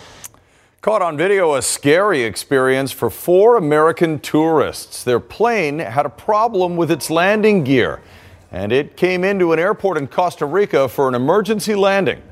Caught 0.81 1.03
on 1.03 1.17
video, 1.17 1.55
a 1.55 1.63
scary 1.63 2.25
experience 2.25 2.91
for 2.91 3.11
four 3.11 3.57
American 3.57 4.19
tourists. 4.19 5.05
Their 5.05 5.21
plane 5.21 5.79
had 5.79 6.05
a 6.05 6.11
problem 6.11 6.77
with 6.77 6.91
its 6.91 7.11
landing 7.11 7.63
gear 7.63 8.01
and 8.51 8.73
it 8.73 8.97
came 8.97 9.25
into 9.25 9.53
an 9.53 9.59
airport 9.59 9.97
in 9.97 10.07
Costa 10.07 10.47
Rica 10.47 10.89
for 10.89 11.09
an 11.09 11.15
emergency 11.15 11.75
landing. 11.75 12.23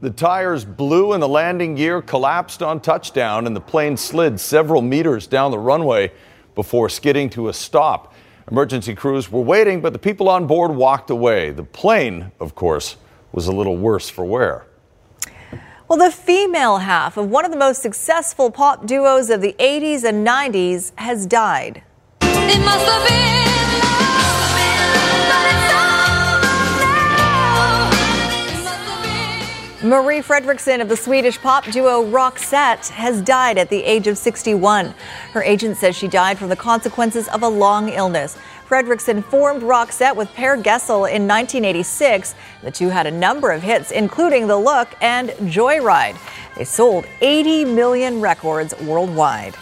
The 0.00 0.10
tires 0.10 0.66
blew 0.66 1.14
and 1.14 1.22
the 1.22 1.28
landing 1.28 1.74
gear 1.74 2.02
collapsed 2.02 2.62
on 2.62 2.80
touchdown, 2.80 3.46
and 3.46 3.56
the 3.56 3.60
plane 3.60 3.96
slid 3.96 4.38
several 4.38 4.82
meters 4.82 5.26
down 5.26 5.50
the 5.50 5.58
runway 5.58 6.12
before 6.54 6.90
skidding 6.90 7.30
to 7.30 7.48
a 7.48 7.54
stop. 7.54 8.12
Emergency 8.50 8.94
crews 8.94 9.32
were 9.32 9.40
waiting, 9.40 9.80
but 9.80 9.94
the 9.94 9.98
people 9.98 10.28
on 10.28 10.46
board 10.46 10.70
walked 10.72 11.08
away. 11.08 11.50
The 11.50 11.64
plane, 11.64 12.32
of 12.38 12.54
course, 12.54 12.96
was 13.32 13.46
a 13.46 13.52
little 13.52 13.78
worse 13.78 14.10
for 14.10 14.26
wear. 14.26 14.66
Well, 15.86 15.98
the 15.98 16.10
female 16.10 16.78
half 16.78 17.18
of 17.18 17.28
one 17.28 17.44
of 17.44 17.50
the 17.50 17.58
most 17.58 17.82
successful 17.82 18.50
pop 18.50 18.86
duos 18.86 19.28
of 19.28 19.42
the 19.42 19.54
80s 19.58 20.02
and 20.02 20.26
90s 20.26 20.92
has 20.96 21.26
died. 21.26 21.82
Marie 29.84 30.22
Fredriksson 30.22 30.80
of 30.80 30.88
the 30.88 30.96
Swedish 30.96 31.38
pop 31.38 31.66
duo 31.66 32.02
Roxette 32.02 32.88
has 32.88 33.20
died 33.20 33.58
at 33.58 33.68
the 33.68 33.84
age 33.84 34.06
of 34.06 34.16
61. 34.16 34.94
Her 35.32 35.42
agent 35.42 35.76
says 35.76 35.94
she 35.94 36.08
died 36.08 36.38
from 36.38 36.48
the 36.48 36.56
consequences 36.56 37.28
of 37.28 37.42
a 37.42 37.48
long 37.48 37.90
illness. 37.90 38.38
Fredriksson 38.68 39.22
formed 39.24 39.62
Roxette 39.62 40.16
with 40.16 40.32
Per 40.34 40.56
Gessle 40.56 41.10
in 41.10 41.28
1986. 41.28 42.34
The 42.62 42.70
two 42.70 42.88
had 42.88 43.06
a 43.06 43.10
number 43.10 43.52
of 43.52 43.62
hits, 43.62 43.90
including 43.90 44.46
The 44.46 44.56
Look 44.56 44.88
and 45.00 45.30
Joyride. 45.30 46.16
They 46.56 46.64
sold 46.64 47.04
80 47.20 47.66
million 47.66 48.20
records 48.20 48.74
worldwide. 48.80 49.54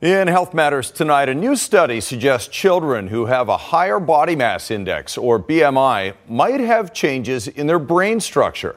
In 0.00 0.28
Health 0.28 0.54
Matters 0.54 0.90
tonight, 0.90 1.28
a 1.28 1.34
new 1.34 1.56
study 1.56 2.00
suggests 2.00 2.48
children 2.48 3.08
who 3.08 3.26
have 3.26 3.50
a 3.50 3.56
higher 3.56 4.00
body 4.00 4.34
mass 4.34 4.70
index, 4.70 5.18
or 5.18 5.38
BMI, 5.38 6.14
might 6.28 6.60
have 6.60 6.94
changes 6.94 7.48
in 7.48 7.66
their 7.66 7.78
brain 7.78 8.18
structure. 8.20 8.76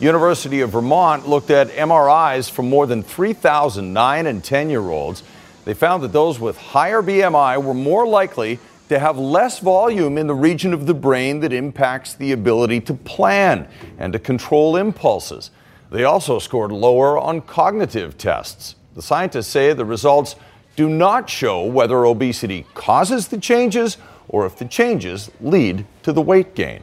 University 0.00 0.60
of 0.62 0.70
Vermont 0.70 1.28
looked 1.28 1.50
at 1.50 1.68
MRIs 1.68 2.50
from 2.50 2.68
more 2.68 2.86
than 2.86 3.04
3,000 3.04 3.92
9 3.92 4.26
and 4.26 4.42
10 4.42 4.68
year 4.68 4.90
olds. 4.90 5.22
They 5.64 5.74
found 5.74 6.02
that 6.02 6.12
those 6.12 6.38
with 6.38 6.56
higher 6.56 7.02
BMI 7.02 7.62
were 7.62 7.74
more 7.74 8.06
likely 8.06 8.58
to 8.88 8.98
have 8.98 9.16
less 9.16 9.60
volume 9.60 10.18
in 10.18 10.26
the 10.26 10.34
region 10.34 10.74
of 10.74 10.86
the 10.86 10.94
brain 10.94 11.40
that 11.40 11.52
impacts 11.52 12.14
the 12.14 12.32
ability 12.32 12.80
to 12.82 12.94
plan 12.94 13.66
and 13.98 14.12
to 14.12 14.18
control 14.18 14.76
impulses. 14.76 15.50
They 15.90 16.04
also 16.04 16.38
scored 16.38 16.70
lower 16.70 17.18
on 17.18 17.40
cognitive 17.40 18.18
tests. 18.18 18.74
The 18.94 19.02
scientists 19.02 19.48
say 19.48 19.72
the 19.72 19.84
results 19.84 20.36
do 20.76 20.88
not 20.88 21.30
show 21.30 21.64
whether 21.64 22.04
obesity 22.04 22.66
causes 22.74 23.28
the 23.28 23.38
changes 23.38 23.96
or 24.28 24.44
if 24.44 24.58
the 24.58 24.64
changes 24.64 25.30
lead 25.40 25.86
to 26.02 26.12
the 26.12 26.22
weight 26.22 26.54
gain. 26.54 26.82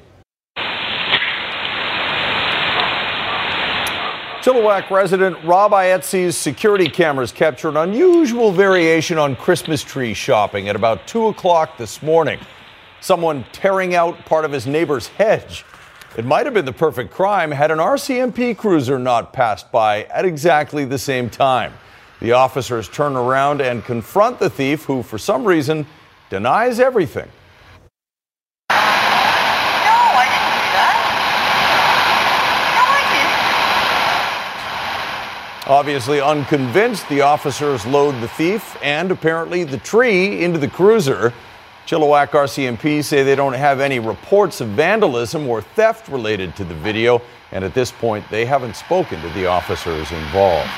Chilliwack 4.41 4.89
resident 4.89 5.37
Rob 5.45 5.71
Ietzi's 5.71 6.35
security 6.35 6.89
cameras 6.89 7.31
captured 7.31 7.69
an 7.69 7.77
unusual 7.77 8.51
variation 8.51 9.19
on 9.19 9.35
Christmas 9.35 9.83
tree 9.83 10.15
shopping 10.15 10.67
at 10.67 10.75
about 10.75 11.05
2 11.05 11.27
o'clock 11.27 11.77
this 11.77 12.01
morning. 12.01 12.39
Someone 13.01 13.45
tearing 13.51 13.93
out 13.93 14.25
part 14.25 14.43
of 14.43 14.51
his 14.51 14.65
neighbor's 14.65 15.05
hedge. 15.05 15.63
It 16.17 16.25
might 16.25 16.47
have 16.47 16.55
been 16.55 16.65
the 16.65 16.73
perfect 16.73 17.11
crime 17.11 17.51
had 17.51 17.69
an 17.69 17.77
RCMP 17.77 18.57
cruiser 18.57 18.97
not 18.97 19.31
passed 19.31 19.71
by 19.71 20.05
at 20.05 20.25
exactly 20.25 20.85
the 20.85 20.97
same 20.97 21.29
time. 21.29 21.71
The 22.19 22.31
officers 22.31 22.89
turn 22.89 23.15
around 23.15 23.61
and 23.61 23.85
confront 23.85 24.39
the 24.39 24.49
thief, 24.49 24.85
who, 24.85 25.03
for 25.03 25.19
some 25.19 25.45
reason, 25.45 25.85
denies 26.31 26.79
everything. 26.79 27.29
Obviously 35.67 36.19
unconvinced, 36.19 37.07
the 37.07 37.21
officers 37.21 37.85
load 37.85 38.19
the 38.19 38.27
thief 38.29 38.75
and 38.81 39.11
apparently 39.11 39.63
the 39.63 39.77
tree 39.77 40.43
into 40.43 40.57
the 40.57 40.67
cruiser. 40.67 41.31
Chilliwack 41.85 42.29
RCMP 42.29 43.03
say 43.03 43.21
they 43.21 43.35
don't 43.35 43.53
have 43.53 43.79
any 43.79 43.99
reports 43.99 44.59
of 44.59 44.69
vandalism 44.69 45.47
or 45.47 45.61
theft 45.61 46.07
related 46.07 46.55
to 46.55 46.63
the 46.63 46.73
video, 46.73 47.21
and 47.51 47.63
at 47.63 47.75
this 47.75 47.91
point, 47.91 48.25
they 48.31 48.45
haven't 48.45 48.75
spoken 48.75 49.21
to 49.21 49.29
the 49.29 49.45
officers 49.45 50.11
involved. 50.11 50.69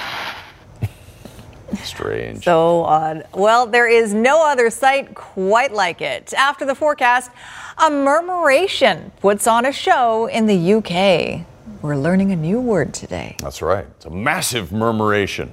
Strange. 1.84 2.43
So 2.43 2.84
odd. 2.84 3.26
Well, 3.34 3.67
there 3.67 3.88
is 3.88 4.13
no 4.13 4.46
other 4.46 4.69
sight 4.69 5.15
quite 5.15 5.72
like 5.72 6.02
it. 6.02 6.34
After 6.34 6.65
the 6.65 6.76
forecast, 6.76 7.32
a 7.78 7.89
murmuration 7.89 9.12
puts 9.22 9.48
on 9.48 9.65
a 9.65 9.72
show 9.72 10.28
in 10.28 10.46
the 10.46 10.74
UK. 10.74 11.46
We're 11.84 11.98
learning 11.98 12.32
a 12.32 12.38
new 12.38 12.62
word 12.62 12.93
today. 12.93 13.36
That's 13.39 13.62
right. 13.62 13.86
It's 13.98 14.06
a 14.06 14.10
massive 14.10 14.72
murmuration. 14.72 15.52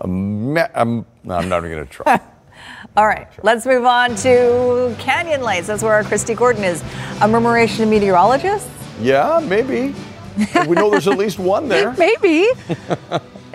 A 0.00 0.06
ma- 0.08 0.66
um, 0.74 1.06
no, 1.22 1.36
I'm 1.36 1.48
not 1.48 1.58
even 1.58 1.70
going 1.70 1.86
to 1.86 1.92
try. 1.92 2.20
All 2.96 3.06
right, 3.06 3.28
let's 3.44 3.64
move 3.64 3.84
on 3.84 4.16
to 4.16 4.96
Canyon 4.98 5.42
Lights. 5.42 5.68
That's 5.68 5.84
where 5.84 5.92
our 5.92 6.02
Kristi 6.02 6.36
Gordon 6.36 6.64
is. 6.64 6.82
A 7.20 7.28
murmuration 7.28 7.84
of 7.84 7.88
meteorologists? 7.88 8.68
yeah, 9.00 9.38
maybe. 9.44 9.94
we 10.66 10.74
know 10.74 10.90
there's 10.90 11.06
at 11.06 11.16
least 11.16 11.38
one 11.38 11.68
there. 11.68 11.92
Maybe. 11.98 12.48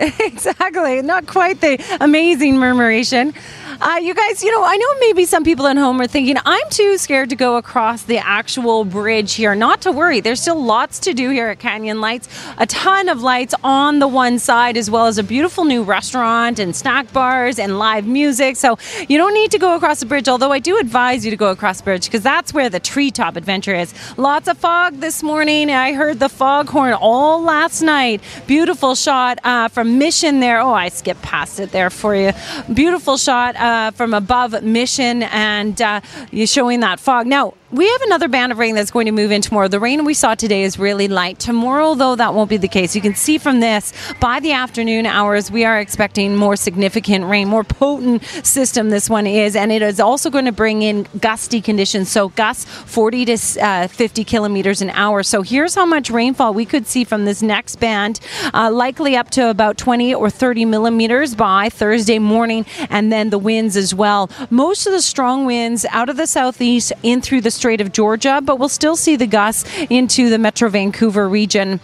exactly. 0.00 1.02
Not 1.02 1.26
quite 1.26 1.60
the 1.60 1.78
amazing 2.00 2.56
murmuration. 2.56 3.34
Uh, 3.78 3.98
you 4.02 4.14
guys, 4.14 4.42
you 4.42 4.50
know, 4.50 4.64
I 4.64 4.76
know 4.76 4.86
maybe 5.00 5.26
some 5.26 5.44
people 5.44 5.66
at 5.66 5.76
home 5.76 6.00
are 6.00 6.06
thinking, 6.06 6.36
I'm 6.46 6.68
too 6.70 6.96
scared 6.96 7.28
to 7.30 7.36
go 7.36 7.56
across 7.56 8.04
the 8.04 8.16
actual 8.18 8.84
bridge 8.86 9.34
here. 9.34 9.54
Not 9.54 9.82
to 9.82 9.92
worry. 9.92 10.20
There's 10.20 10.40
still 10.40 10.62
lots 10.62 10.98
to 11.00 11.12
do 11.12 11.28
here 11.28 11.48
at 11.48 11.58
Canyon 11.58 12.00
Lights. 12.00 12.28
A 12.56 12.64
ton 12.66 13.10
of 13.10 13.20
lights 13.20 13.54
on 13.62 13.98
the 13.98 14.08
one 14.08 14.38
side, 14.38 14.78
as 14.78 14.90
well 14.90 15.06
as 15.06 15.18
a 15.18 15.22
beautiful 15.22 15.64
new 15.64 15.82
restaurant 15.82 16.58
and 16.58 16.74
snack 16.74 17.12
bars 17.12 17.58
and 17.58 17.78
live 17.78 18.06
music. 18.06 18.56
So 18.56 18.78
you 19.08 19.18
don't 19.18 19.34
need 19.34 19.50
to 19.50 19.58
go 19.58 19.76
across 19.76 20.00
the 20.00 20.06
bridge, 20.06 20.28
although 20.28 20.52
I 20.52 20.58
do 20.58 20.78
advise 20.78 21.24
you 21.24 21.30
to 21.30 21.36
go 21.36 21.50
across 21.50 21.78
the 21.78 21.84
bridge 21.84 22.06
because 22.06 22.22
that's 22.22 22.54
where 22.54 22.70
the 22.70 22.80
treetop 22.80 23.36
adventure 23.36 23.74
is. 23.74 23.92
Lots 24.16 24.48
of 24.48 24.56
fog 24.56 25.00
this 25.00 25.22
morning. 25.22 25.70
I 25.70 25.92
heard 25.92 26.18
the 26.18 26.30
foghorn 26.30 26.94
all 26.94 27.42
last 27.42 27.82
night. 27.82 28.22
Beautiful 28.46 28.94
shot 28.94 29.38
uh, 29.44 29.68
from 29.68 29.98
Mission 29.98 30.40
there. 30.40 30.60
Oh, 30.60 30.72
I 30.72 30.88
skipped 30.88 31.20
past 31.20 31.60
it 31.60 31.72
there 31.72 31.90
for 31.90 32.16
you. 32.16 32.32
Beautiful 32.72 33.18
shot 33.18 33.54
uh, 33.66 33.90
from 33.90 34.14
above 34.14 34.62
Mission 34.62 35.24
and 35.24 35.82
uh, 35.82 36.00
you're 36.30 36.46
showing 36.46 36.80
that 36.80 37.00
fog. 37.00 37.26
Now, 37.26 37.54
we 37.72 37.90
have 37.90 38.02
another 38.02 38.28
band 38.28 38.52
of 38.52 38.58
rain 38.58 38.76
that's 38.76 38.92
going 38.92 39.06
to 39.06 39.12
move 39.12 39.32
in 39.32 39.42
tomorrow. 39.42 39.66
The 39.66 39.80
rain 39.80 40.04
we 40.04 40.14
saw 40.14 40.36
today 40.36 40.62
is 40.62 40.78
really 40.78 41.08
light. 41.08 41.40
Tomorrow, 41.40 41.96
though, 41.96 42.14
that 42.14 42.32
won't 42.32 42.48
be 42.48 42.58
the 42.58 42.68
case. 42.68 42.94
You 42.94 43.02
can 43.02 43.16
see 43.16 43.38
from 43.38 43.58
this 43.58 43.92
by 44.20 44.38
the 44.38 44.52
afternoon 44.52 45.04
hours, 45.04 45.50
we 45.50 45.64
are 45.64 45.80
expecting 45.80 46.36
more 46.36 46.54
significant 46.54 47.24
rain, 47.24 47.48
more 47.48 47.64
potent 47.64 48.22
system. 48.46 48.90
This 48.90 49.10
one 49.10 49.26
is, 49.26 49.56
and 49.56 49.72
it 49.72 49.82
is 49.82 49.98
also 49.98 50.30
going 50.30 50.44
to 50.44 50.52
bring 50.52 50.82
in 50.82 51.08
gusty 51.18 51.60
conditions. 51.60 52.08
So 52.08 52.28
gusts 52.30 52.64
40 52.64 53.24
to 53.24 53.60
uh, 53.60 53.88
50 53.88 54.22
kilometers 54.22 54.80
an 54.80 54.90
hour. 54.90 55.24
So 55.24 55.42
here's 55.42 55.74
how 55.74 55.86
much 55.86 56.08
rainfall 56.08 56.54
we 56.54 56.66
could 56.66 56.86
see 56.86 57.02
from 57.02 57.24
this 57.24 57.42
next 57.42 57.76
band, 57.76 58.20
uh, 58.54 58.70
likely 58.70 59.16
up 59.16 59.30
to 59.30 59.50
about 59.50 59.76
20 59.76 60.14
or 60.14 60.30
30 60.30 60.66
millimeters 60.66 61.34
by 61.34 61.68
Thursday 61.68 62.20
morning, 62.20 62.64
and 62.90 63.10
then 63.10 63.30
the 63.30 63.38
winds 63.56 63.76
as 63.76 63.94
well. 63.94 64.28
Most 64.50 64.86
of 64.86 64.92
the 64.92 65.00
strong 65.00 65.46
winds 65.46 65.86
out 65.90 66.10
of 66.10 66.18
the 66.18 66.26
southeast 66.26 66.92
in 67.02 67.22
through 67.22 67.40
the 67.40 67.50
Strait 67.50 67.80
of 67.80 67.90
Georgia, 67.90 68.42
but 68.44 68.58
we'll 68.58 68.68
still 68.68 68.96
see 68.96 69.16
the 69.16 69.26
gusts 69.26 69.64
into 69.88 70.28
the 70.28 70.38
Metro 70.38 70.68
Vancouver 70.68 71.26
region. 71.26 71.80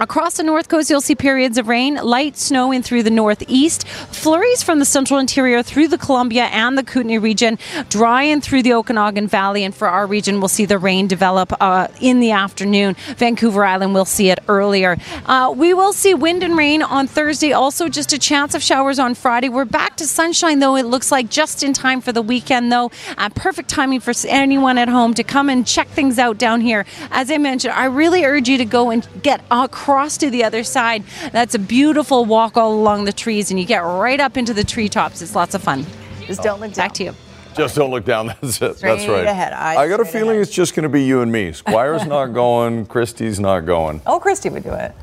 Across 0.00 0.36
the 0.36 0.44
north 0.44 0.68
coast, 0.68 0.90
you'll 0.90 1.00
see 1.00 1.16
periods 1.16 1.58
of 1.58 1.66
rain, 1.66 1.96
light 1.96 2.36
snow 2.36 2.70
in 2.70 2.84
through 2.84 3.02
the 3.02 3.10
northeast, 3.10 3.84
flurries 3.88 4.62
from 4.62 4.78
the 4.78 4.84
central 4.84 5.18
interior 5.18 5.60
through 5.60 5.88
the 5.88 5.98
Columbia 5.98 6.44
and 6.44 6.78
the 6.78 6.84
Kootenay 6.84 7.18
region, 7.18 7.58
dry 7.88 8.22
in 8.22 8.40
through 8.40 8.62
the 8.62 8.74
Okanagan 8.74 9.26
Valley. 9.26 9.64
And 9.64 9.74
for 9.74 9.88
our 9.88 10.06
region, 10.06 10.38
we'll 10.38 10.46
see 10.46 10.66
the 10.66 10.78
rain 10.78 11.08
develop 11.08 11.52
uh, 11.60 11.88
in 12.00 12.20
the 12.20 12.30
afternoon. 12.30 12.94
Vancouver 13.16 13.64
Island 13.64 13.92
will 13.92 14.04
see 14.04 14.30
it 14.30 14.38
earlier. 14.46 14.98
Uh, 15.26 15.52
we 15.56 15.74
will 15.74 15.92
see 15.92 16.14
wind 16.14 16.44
and 16.44 16.56
rain 16.56 16.80
on 16.80 17.08
Thursday, 17.08 17.52
also 17.52 17.88
just 17.88 18.12
a 18.12 18.18
chance 18.20 18.54
of 18.54 18.62
showers 18.62 19.00
on 19.00 19.16
Friday. 19.16 19.48
We're 19.48 19.64
back 19.64 19.96
to 19.96 20.06
sunshine, 20.06 20.60
though, 20.60 20.76
it 20.76 20.86
looks 20.86 21.10
like 21.10 21.28
just 21.28 21.64
in 21.64 21.72
time 21.72 22.00
for 22.00 22.12
the 22.12 22.22
weekend, 22.22 22.70
though. 22.70 22.92
Uh, 23.16 23.30
perfect 23.30 23.68
timing 23.68 23.98
for 23.98 24.12
anyone 24.28 24.78
at 24.78 24.88
home 24.88 25.12
to 25.14 25.24
come 25.24 25.48
and 25.48 25.66
check 25.66 25.88
things 25.88 26.20
out 26.20 26.38
down 26.38 26.60
here. 26.60 26.86
As 27.10 27.32
I 27.32 27.38
mentioned, 27.38 27.74
I 27.74 27.86
really 27.86 28.24
urge 28.24 28.48
you 28.48 28.58
to 28.58 28.64
go 28.64 28.90
and 28.90 29.04
get 29.24 29.40
across 29.50 29.87
to 29.88 30.30
the 30.30 30.44
other 30.44 30.62
side. 30.62 31.02
That's 31.32 31.54
a 31.54 31.58
beautiful 31.58 32.26
walk 32.26 32.58
all 32.58 32.74
along 32.74 33.04
the 33.04 33.12
trees, 33.12 33.50
and 33.50 33.58
you 33.58 33.64
get 33.64 33.78
right 33.78 34.20
up 34.20 34.36
into 34.36 34.52
the 34.52 34.62
treetops. 34.62 35.22
It's 35.22 35.34
lots 35.34 35.54
of 35.54 35.62
fun. 35.62 35.86
Just 36.26 36.42
don't 36.42 36.60
look 36.60 36.74
Back 36.74 36.92
to 36.94 37.04
you. 37.04 37.14
Just 37.56 37.74
don't 37.74 37.90
look 37.90 38.04
down. 38.04 38.26
That's 38.42 38.60
it. 38.60 38.76
Straight 38.76 38.98
That's 38.98 39.08
right. 39.08 39.24
ahead, 39.24 39.54
I 39.54 39.88
got 39.88 39.98
a 39.98 40.04
straight 40.04 40.20
feeling 40.20 40.40
it's 40.40 40.50
just 40.50 40.74
going 40.74 40.82
to 40.82 40.90
be 40.90 41.02
you 41.02 41.22
and 41.22 41.32
me. 41.32 41.52
Squire's 41.52 42.04
not 42.04 42.26
going. 42.34 42.86
Kristi's 42.86 43.40
not 43.40 43.60
going. 43.60 44.02
Oh, 44.06 44.20
Kristi 44.20 44.52
would 44.52 44.62
do 44.62 44.74
it. 44.74 44.94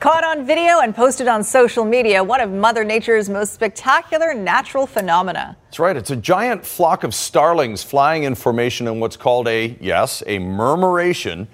Caught 0.00 0.24
on 0.24 0.44
video 0.44 0.80
and 0.80 0.94
posted 0.94 1.28
on 1.28 1.44
social 1.44 1.84
media, 1.84 2.22
one 2.22 2.40
of 2.40 2.50
Mother 2.50 2.82
Nature's 2.84 3.30
most 3.30 3.54
spectacular 3.54 4.34
natural 4.34 4.86
phenomena. 4.86 5.56
That's 5.66 5.78
right. 5.78 5.96
It's 5.96 6.10
a 6.10 6.16
giant 6.16 6.66
flock 6.66 7.04
of 7.04 7.14
starlings 7.14 7.82
flying 7.84 8.24
in 8.24 8.34
formation 8.34 8.88
in 8.88 8.98
what's 9.00 9.16
called 9.16 9.46
a, 9.46 9.78
yes, 9.80 10.22
a 10.26 10.40
murmuration. 10.40 11.46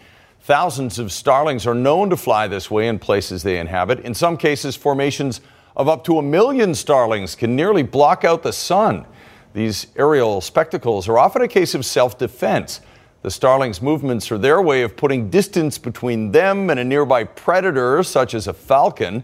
Thousands 0.50 0.98
of 0.98 1.12
starlings 1.12 1.64
are 1.64 1.76
known 1.76 2.10
to 2.10 2.16
fly 2.16 2.48
this 2.48 2.68
way 2.68 2.88
in 2.88 2.98
places 2.98 3.44
they 3.44 3.60
inhabit. 3.60 4.00
In 4.00 4.14
some 4.14 4.36
cases, 4.36 4.74
formations 4.74 5.40
of 5.76 5.88
up 5.88 6.02
to 6.06 6.18
a 6.18 6.22
million 6.22 6.74
starlings 6.74 7.36
can 7.36 7.54
nearly 7.54 7.84
block 7.84 8.24
out 8.24 8.42
the 8.42 8.52
sun. 8.52 9.06
These 9.52 9.86
aerial 9.94 10.40
spectacles 10.40 11.08
are 11.08 11.18
often 11.18 11.42
a 11.42 11.46
case 11.46 11.76
of 11.76 11.86
self 11.86 12.18
defense. 12.18 12.80
The 13.22 13.30
starlings' 13.30 13.80
movements 13.80 14.32
are 14.32 14.38
their 14.38 14.60
way 14.60 14.82
of 14.82 14.96
putting 14.96 15.30
distance 15.30 15.78
between 15.78 16.32
them 16.32 16.68
and 16.68 16.80
a 16.80 16.84
nearby 16.84 17.22
predator, 17.22 18.02
such 18.02 18.34
as 18.34 18.48
a 18.48 18.52
falcon. 18.52 19.22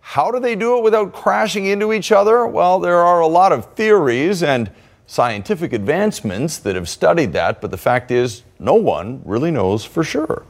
How 0.00 0.32
do 0.32 0.40
they 0.40 0.56
do 0.56 0.78
it 0.78 0.82
without 0.82 1.12
crashing 1.12 1.66
into 1.66 1.92
each 1.92 2.10
other? 2.10 2.44
Well, 2.44 2.80
there 2.80 2.98
are 2.98 3.20
a 3.20 3.28
lot 3.28 3.52
of 3.52 3.72
theories 3.76 4.42
and 4.42 4.72
scientific 5.06 5.72
advancements 5.72 6.58
that 6.58 6.74
have 6.74 6.88
studied 6.88 7.32
that, 7.34 7.60
but 7.60 7.70
the 7.70 7.78
fact 7.78 8.10
is, 8.10 8.42
no 8.58 8.74
one 8.74 9.22
really 9.24 9.52
knows 9.52 9.84
for 9.84 10.02
sure. 10.02 10.44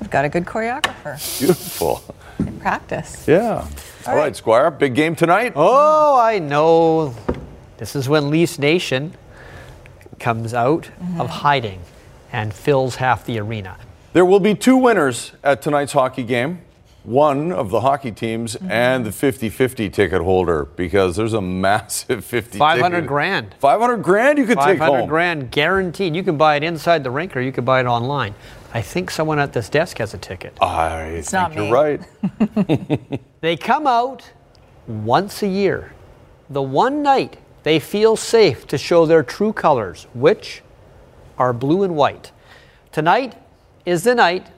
I've 0.00 0.10
got 0.10 0.24
a 0.24 0.28
good 0.28 0.44
choreographer 0.44 1.38
Beautiful. 1.38 2.02
in 2.38 2.58
practice. 2.60 3.26
Yeah. 3.28 3.66
All 4.06 4.16
right, 4.16 4.34
Squire, 4.34 4.70
big 4.70 4.94
game 4.94 5.14
tonight. 5.14 5.52
Oh, 5.54 6.18
I 6.18 6.38
know. 6.38 7.14
This 7.76 7.94
is 7.94 8.08
when 8.08 8.30
Leafs 8.30 8.58
Nation 8.58 9.12
comes 10.18 10.54
out 10.54 10.86
of 10.86 10.92
mm-hmm. 10.92 11.26
hiding 11.26 11.80
and 12.32 12.52
fills 12.52 12.96
half 12.96 13.24
the 13.24 13.38
arena. 13.38 13.76
There 14.12 14.24
will 14.24 14.40
be 14.40 14.54
two 14.54 14.76
winners 14.76 15.32
at 15.42 15.62
tonight's 15.62 15.92
hockey 15.92 16.24
game. 16.24 16.60
One 17.02 17.50
of 17.52 17.70
the 17.70 17.80
hockey 17.80 18.12
teams 18.12 18.56
mm-hmm. 18.56 18.70
and 18.70 19.06
the 19.06 19.10
50-50 19.10 19.92
ticket 19.92 20.20
holder 20.20 20.66
because 20.76 21.16
there's 21.16 21.32
a 21.32 21.40
massive 21.42 22.24
50 22.24 22.58
500 22.58 22.96
ticket- 22.96 23.08
grand. 23.08 23.54
500 23.58 23.96
grand 23.98 24.38
you 24.38 24.46
could 24.46 24.58
take 24.58 24.78
500 24.78 25.08
grand 25.08 25.50
guaranteed. 25.50 26.14
You 26.14 26.22
can 26.22 26.36
buy 26.36 26.56
it 26.56 26.62
inside 26.62 27.04
the 27.04 27.10
rink 27.10 27.36
or 27.36 27.40
you 27.40 27.52
can 27.52 27.64
buy 27.64 27.80
it 27.80 27.86
online. 27.86 28.34
I 28.72 28.82
think 28.82 29.10
someone 29.10 29.38
at 29.38 29.52
this 29.52 29.68
desk 29.68 29.98
has 29.98 30.14
a 30.14 30.18
ticket. 30.18 30.56
I 30.60 31.22
think 31.22 31.32
not 31.32 31.54
you're 31.54 31.64
me. 31.64 31.70
right. 31.70 33.20
They 33.40 33.56
come 33.56 33.86
out 33.86 34.30
once 34.86 35.42
a 35.42 35.48
year. 35.48 35.92
The 36.50 36.60
one 36.60 37.02
night 37.02 37.38
they 37.62 37.78
feel 37.78 38.16
safe 38.16 38.66
to 38.68 38.76
show 38.76 39.06
their 39.06 39.22
true 39.22 39.52
colors, 39.52 40.06
which 40.12 40.62
are 41.38 41.52
blue 41.54 41.82
and 41.82 41.96
white. 41.96 42.32
Tonight 42.92 43.34
is 43.86 44.04
the 44.04 44.14
night 44.14 44.48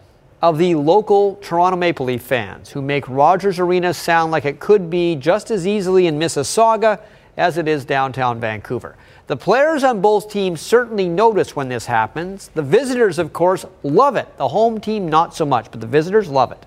of 0.43 0.59
the 0.59 0.75
local 0.75 1.37
Toronto 1.37 1.77
Maple 1.77 2.07
Leaf 2.07 2.23
fans 2.23 2.71
who 2.71 2.83
make 2.83 3.09
Rogers 3.09 3.61
Arena 3.61 3.95
sound 3.95 4.33
like 4.33 4.45
it 4.45 4.59
could 4.59 4.91
be 4.91 5.15
just 5.15 5.53
as 5.53 5.65
easily 5.67 6.09
in 6.09 6.19
Mississauga 6.19 7.01
as 7.37 7.57
it 7.57 7.69
is 7.69 7.85
downtown 7.85 8.41
Vancouver. 8.41 8.97
The 9.29 9.37
players 9.37 9.85
on 9.85 10.01
both 10.01 10.31
teams 10.31 10.61
certainly 10.61 11.09
notice 11.09 11.55
when 11.57 11.69
this 11.69 11.87
happens. 11.87 12.51
The 12.55 12.63
visitors, 12.63 13.19
of 13.19 13.33
course, 13.33 13.65
love 13.83 14.17
it. 14.17 14.29
The 14.37 14.49
home 14.49 14.81
team, 14.81 15.09
not 15.09 15.35
so 15.35 15.45
much, 15.47 15.71
but 15.71 15.81
the 15.81 15.87
visitors 15.87 16.29
love 16.29 16.53
it. 16.53 16.67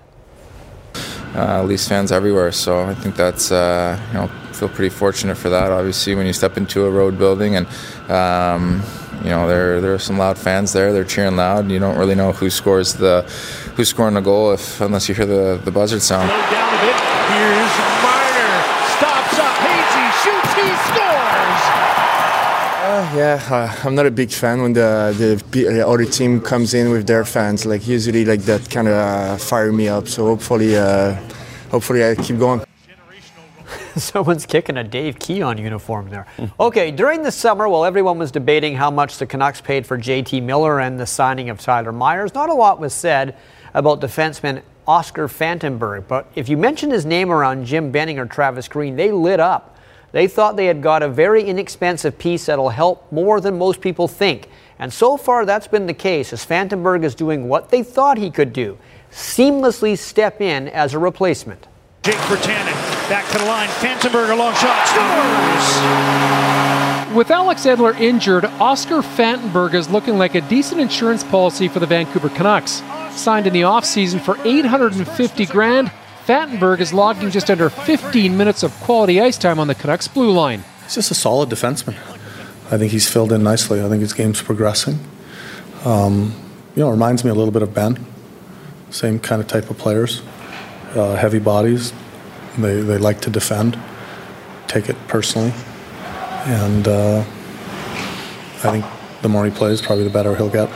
uh, 1.36 1.62
Leafs 1.62 1.86
fans 1.86 2.10
everywhere. 2.12 2.50
So 2.52 2.82
I 2.84 2.94
think 2.94 3.14
that's 3.14 3.52
uh, 3.52 4.00
you 4.08 4.14
know 4.14 4.28
feel 4.52 4.68
pretty 4.70 4.88
fortunate 4.94 5.36
for 5.36 5.50
that. 5.50 5.70
Obviously, 5.70 6.14
when 6.14 6.26
you 6.26 6.32
step 6.32 6.56
into 6.56 6.86
a 6.86 6.90
road 6.90 7.18
building 7.18 7.56
and 7.56 7.66
um, 8.10 8.82
you 9.22 9.28
know 9.30 9.46
there 9.46 9.80
there 9.82 9.92
are 9.94 9.98
some 9.98 10.16
loud 10.18 10.38
fans 10.38 10.72
there. 10.72 10.92
They're 10.94 11.04
cheering 11.04 11.36
loud. 11.36 11.70
You 11.70 11.78
don't 11.78 11.98
really 11.98 12.14
know 12.14 12.32
who 12.32 12.48
scores 12.48 12.94
the 12.94 13.22
who's 13.76 13.90
scoring 13.90 14.14
the 14.14 14.22
goal 14.22 14.52
if 14.52 14.80
unless 14.80 15.08
you 15.10 15.14
hear 15.14 15.26
the 15.26 15.60
the 15.62 15.70
buzzard 15.70 16.00
sound. 16.00 16.30
Yeah, 23.16 23.42
uh, 23.50 23.74
I'm 23.84 23.94
not 23.94 24.06
a 24.06 24.10
big 24.10 24.30
fan 24.30 24.60
when 24.62 24.72
the 24.72 25.14
the 25.50 25.82
uh, 25.82 25.88
other 25.88 26.04
team 26.04 26.40
comes 26.40 26.74
in 26.74 26.90
with 26.90 27.06
their 27.06 27.24
fans. 27.24 27.64
Like 27.64 27.86
usually, 27.86 28.24
like 28.24 28.42
that 28.42 28.68
kind 28.70 28.88
of 28.88 28.94
uh, 28.94 29.36
fire 29.38 29.72
me 29.72 29.88
up. 29.88 30.06
So 30.08 30.26
hopefully, 30.26 30.76
uh, 30.76 31.14
hopefully 31.70 32.04
I 32.04 32.14
keep 32.14 32.38
going. 32.38 32.62
Someone's 33.96 34.44
kicking 34.44 34.76
a 34.76 34.84
Dave 34.84 35.18
Keon 35.18 35.56
uniform 35.56 36.10
there. 36.10 36.26
Okay, 36.60 36.90
during 36.90 37.22
the 37.22 37.32
summer, 37.32 37.66
while 37.66 37.84
everyone 37.84 38.18
was 38.18 38.30
debating 38.30 38.76
how 38.76 38.90
much 38.90 39.16
the 39.16 39.26
Canucks 39.26 39.60
paid 39.62 39.86
for 39.86 39.98
JT 39.98 40.42
Miller 40.42 40.80
and 40.80 41.00
the 41.00 41.06
signing 41.06 41.48
of 41.48 41.58
Tyler 41.58 41.92
Myers, 41.92 42.34
not 42.34 42.50
a 42.50 42.54
lot 42.54 42.78
was 42.78 42.92
said 42.92 43.36
about 43.72 44.00
defenseman 44.00 44.62
Oscar 44.86 45.28
Fantenberg. 45.28 46.06
But 46.06 46.30
if 46.34 46.48
you 46.48 46.58
mentioned 46.58 46.92
his 46.92 47.06
name 47.06 47.32
around 47.32 47.64
Jim 47.64 47.90
Benning 47.90 48.18
or 48.18 48.26
Travis 48.26 48.68
Green, 48.68 48.96
they 48.96 49.10
lit 49.10 49.40
up. 49.40 49.75
They 50.12 50.28
thought 50.28 50.56
they 50.56 50.66
had 50.66 50.82
got 50.82 51.02
a 51.02 51.08
very 51.08 51.44
inexpensive 51.44 52.18
piece 52.18 52.46
that'll 52.46 52.70
help 52.70 53.10
more 53.12 53.40
than 53.40 53.58
most 53.58 53.80
people 53.80 54.08
think. 54.08 54.48
And 54.78 54.92
so 54.92 55.16
far, 55.16 55.44
that's 55.44 55.68
been 55.68 55.86
the 55.86 55.94
case, 55.94 56.32
as 56.32 56.44
Fantenberg 56.44 57.04
is 57.04 57.14
doing 57.14 57.48
what 57.48 57.70
they 57.70 57.82
thought 57.82 58.18
he 58.18 58.30
could 58.30 58.52
do 58.52 58.78
seamlessly 59.10 59.96
step 59.96 60.40
in 60.40 60.68
as 60.68 60.92
a 60.92 60.98
replacement. 60.98 61.66
Jake 62.02 62.16
Virtanen 62.16 62.74
back 63.08 63.30
to 63.32 63.38
the 63.38 63.44
line. 63.44 63.68
Fantenberg, 63.68 64.30
a 64.30 64.34
long 64.34 64.54
shot. 64.54 64.86
Scores. 64.86 67.16
With 67.16 67.30
Alex 67.30 67.64
Edler 67.64 67.98
injured, 67.98 68.44
Oscar 68.44 69.00
Fantenberg 69.00 69.74
is 69.74 69.88
looking 69.88 70.18
like 70.18 70.34
a 70.34 70.40
decent 70.42 70.80
insurance 70.80 71.24
policy 71.24 71.68
for 71.68 71.80
the 71.80 71.86
Vancouver 71.86 72.28
Canucks. 72.28 72.82
Signed 73.12 73.46
in 73.46 73.52
the 73.52 73.62
offseason 73.62 74.20
for 74.20 74.36
850 74.44 75.46
grand, 75.46 75.90
Fantenberg 76.26 76.80
is 76.80 76.92
logging 76.92 77.30
just 77.30 77.48
under 77.50 77.70
15 77.70 78.36
minutes 78.36 78.64
of 78.64 78.72
quality 78.80 79.20
ice 79.20 79.38
time 79.38 79.60
on 79.60 79.68
the 79.68 79.76
Canucks 79.76 80.08
blue 80.08 80.32
line. 80.32 80.64
He's 80.82 80.96
just 80.96 81.12
a 81.12 81.14
solid 81.14 81.50
defenseman. 81.50 81.94
I 82.68 82.78
think 82.78 82.90
he's 82.90 83.08
filled 83.08 83.30
in 83.30 83.44
nicely. 83.44 83.80
I 83.80 83.88
think 83.88 84.00
his 84.00 84.12
game's 84.12 84.42
progressing. 84.42 84.98
Um, 85.84 86.34
you 86.74 86.82
know, 86.82 86.90
reminds 86.90 87.22
me 87.22 87.30
a 87.30 87.34
little 87.34 87.52
bit 87.52 87.62
of 87.62 87.72
Ben. 87.72 88.04
Same 88.90 89.20
kind 89.20 89.40
of 89.40 89.46
type 89.46 89.70
of 89.70 89.78
players. 89.78 90.20
Uh, 90.96 91.14
heavy 91.14 91.38
bodies. 91.38 91.92
They, 92.58 92.80
they 92.80 92.98
like 92.98 93.20
to 93.20 93.30
defend, 93.30 93.78
take 94.66 94.88
it 94.88 94.96
personally. 95.06 95.52
And 96.46 96.88
uh, 96.88 97.20
I 97.20 98.70
think 98.72 98.84
the 99.22 99.28
more 99.28 99.44
he 99.44 99.52
plays, 99.52 99.80
probably 99.80 100.04
the 100.04 100.10
better 100.10 100.34
he'll 100.34 100.50
get. 100.50 100.68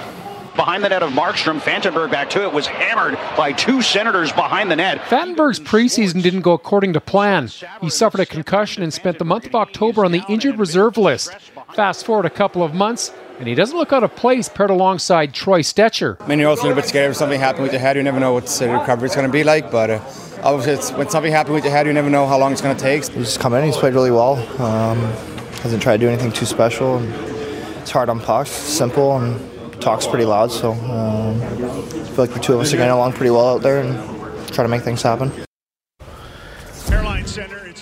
Behind 0.56 0.82
the 0.82 0.88
net 0.88 1.02
of 1.02 1.10
Markstrom, 1.12 1.60
Fantenberg 1.60 2.10
back 2.10 2.28
to 2.30 2.42
it 2.42 2.52
was 2.52 2.66
hammered 2.66 3.14
by 3.36 3.52
two 3.52 3.80
Senators 3.80 4.32
behind 4.32 4.70
the 4.70 4.76
net. 4.76 4.98
Fantenberg's 5.02 5.60
preseason 5.60 6.22
didn't 6.22 6.42
go 6.42 6.52
according 6.52 6.92
to 6.94 7.00
plan. 7.00 7.48
He 7.80 7.88
suffered 7.88 8.20
a 8.20 8.26
concussion 8.26 8.82
and 8.82 8.92
spent 8.92 9.18
the 9.18 9.24
month 9.24 9.46
of 9.46 9.54
October 9.54 10.04
on 10.04 10.12
the 10.12 10.22
injured 10.28 10.58
reserve 10.58 10.98
list. 10.98 11.34
Fast 11.74 12.04
forward 12.04 12.26
a 12.26 12.30
couple 12.30 12.62
of 12.62 12.74
months, 12.74 13.12
and 13.38 13.46
he 13.46 13.54
doesn't 13.54 13.78
look 13.78 13.92
out 13.92 14.02
of 14.02 14.14
place 14.16 14.48
paired 14.48 14.70
alongside 14.70 15.32
Troy 15.32 15.62
Stecher. 15.62 16.20
I 16.20 16.26
mean, 16.26 16.40
you're 16.40 16.50
also 16.50 16.64
a 16.64 16.66
little 16.66 16.82
bit 16.82 16.88
scared 16.88 17.10
if 17.10 17.16
something 17.16 17.40
happened 17.40 17.62
with 17.62 17.72
your 17.72 17.80
head. 17.80 17.96
You 17.96 18.02
never 18.02 18.20
know 18.20 18.32
what 18.34 18.46
the 18.46 18.68
recovery 18.68 19.08
is 19.08 19.14
going 19.14 19.26
to 19.26 19.32
be 19.32 19.44
like. 19.44 19.70
But 19.70 19.90
uh, 19.90 20.00
obviously, 20.42 20.72
it's, 20.72 20.90
when 20.92 21.08
something 21.08 21.32
happened 21.32 21.54
with 21.54 21.64
your 21.64 21.72
head, 21.72 21.86
you 21.86 21.92
never 21.92 22.10
know 22.10 22.26
how 22.26 22.38
long 22.38 22.52
it's 22.52 22.60
going 22.60 22.76
to 22.76 22.82
take. 22.82 23.06
He's 23.06 23.26
just 23.26 23.40
come 23.40 23.54
in. 23.54 23.64
He's 23.64 23.76
played 23.76 23.94
really 23.94 24.10
well. 24.10 24.34
Um, 24.60 24.98
hasn't 25.62 25.82
tried 25.82 25.98
to 25.98 26.06
do 26.06 26.08
anything 26.08 26.32
too 26.32 26.44
special. 26.44 26.98
And 26.98 27.14
it's 27.80 27.90
hard 27.90 28.08
on 28.08 28.20
pucks. 28.20 28.50
Simple 28.50 29.16
and 29.16 29.49
talks 29.80 30.06
pretty 30.06 30.24
loud. 30.24 30.50
So 30.50 30.72
um, 30.72 31.40
I 31.42 32.04
feel 32.04 32.24
like 32.24 32.34
the 32.34 32.40
two 32.40 32.54
of 32.54 32.60
us 32.60 32.72
are 32.72 32.76
getting 32.76 32.92
along 32.92 33.14
pretty 33.14 33.30
well 33.30 33.48
out 33.48 33.62
there 33.62 33.80
and 33.80 34.52
try 34.52 34.62
to 34.62 34.68
make 34.68 34.82
things 34.82 35.02
happen. 35.02 35.32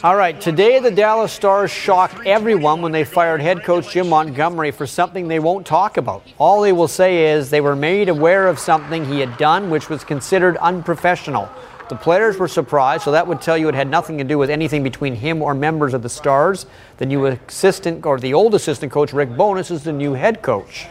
All 0.05 0.15
right, 0.15 0.41
today 0.41 0.79
the 0.79 0.93
Dallas 0.93 1.33
Stars 1.33 1.73
shocked 1.73 2.25
everyone 2.25 2.83
when 2.83 2.93
they 2.93 3.03
fired 3.03 3.41
head 3.41 3.65
coach 3.65 3.91
Jim 3.93 4.09
Montgomery 4.09 4.71
for 4.71 4.87
something 4.87 5.27
they 5.27 5.41
won't 5.41 5.67
talk 5.67 5.97
about. 5.97 6.25
All 6.39 6.61
they 6.61 6.73
will 6.73 6.87
say 6.87 7.33
is 7.33 7.51
they 7.51 7.61
were 7.61 7.75
made 7.75 8.09
aware 8.09 8.47
of 8.47 8.61
something 8.61 9.05
he 9.05 9.19
had 9.19 9.37
done 9.39 9.71
which 9.71 9.89
was 9.89 10.05
considered 10.05 10.57
unprofessional. 10.59 11.49
The 11.89 11.97
players 11.97 12.37
were 12.37 12.49
surprised, 12.49 13.05
so 13.05 13.13
that 13.13 13.27
would 13.27 13.41
tell 13.41 13.57
you 13.57 13.69
it 13.69 13.75
had 13.75 13.89
nothing 13.89 14.19
to 14.19 14.25
do 14.25 14.37
with 14.37 14.51
anything 14.51 14.83
between 14.83 15.15
him 15.15 15.41
or 15.41 15.55
members 15.55 15.95
of 15.95 16.03
the 16.03 16.09
Stars. 16.11 16.67
The 16.99 17.07
new 17.07 17.25
assistant, 17.27 18.05
or 18.05 18.21
the 18.21 18.35
old 18.35 18.55
assistant 18.55 18.93
coach, 18.93 19.15
Rick 19.15 19.31
Bowness, 19.31 19.71
is 19.71 19.85
the 19.85 19.93
new 19.93 20.13
head 20.13 20.43
coach. 20.43 20.87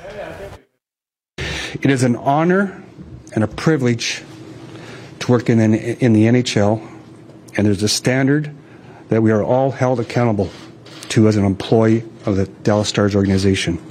It 1.74 1.90
is 1.90 2.04
an 2.04 2.16
honor 2.16 2.84
and 3.34 3.44
a 3.44 3.48
privilege 3.48 4.24
to 5.20 5.32
work 5.32 5.50
in, 5.50 5.60
in 5.60 6.14
the 6.14 6.24
NHL, 6.24 6.86
and 7.56 7.68
there's 7.68 7.84
a 7.84 7.90
standard 7.90 8.54
that 9.10 9.22
we 9.22 9.32
are 9.32 9.44
all 9.44 9.72
held 9.72 10.00
accountable 10.00 10.50
to 11.10 11.28
as 11.28 11.36
an 11.36 11.46
employee 11.46 12.04
of 12.26 12.36
the 12.36 12.46
Dallas 12.64 12.90
Stars 12.90 13.16
organization. 13.16 13.82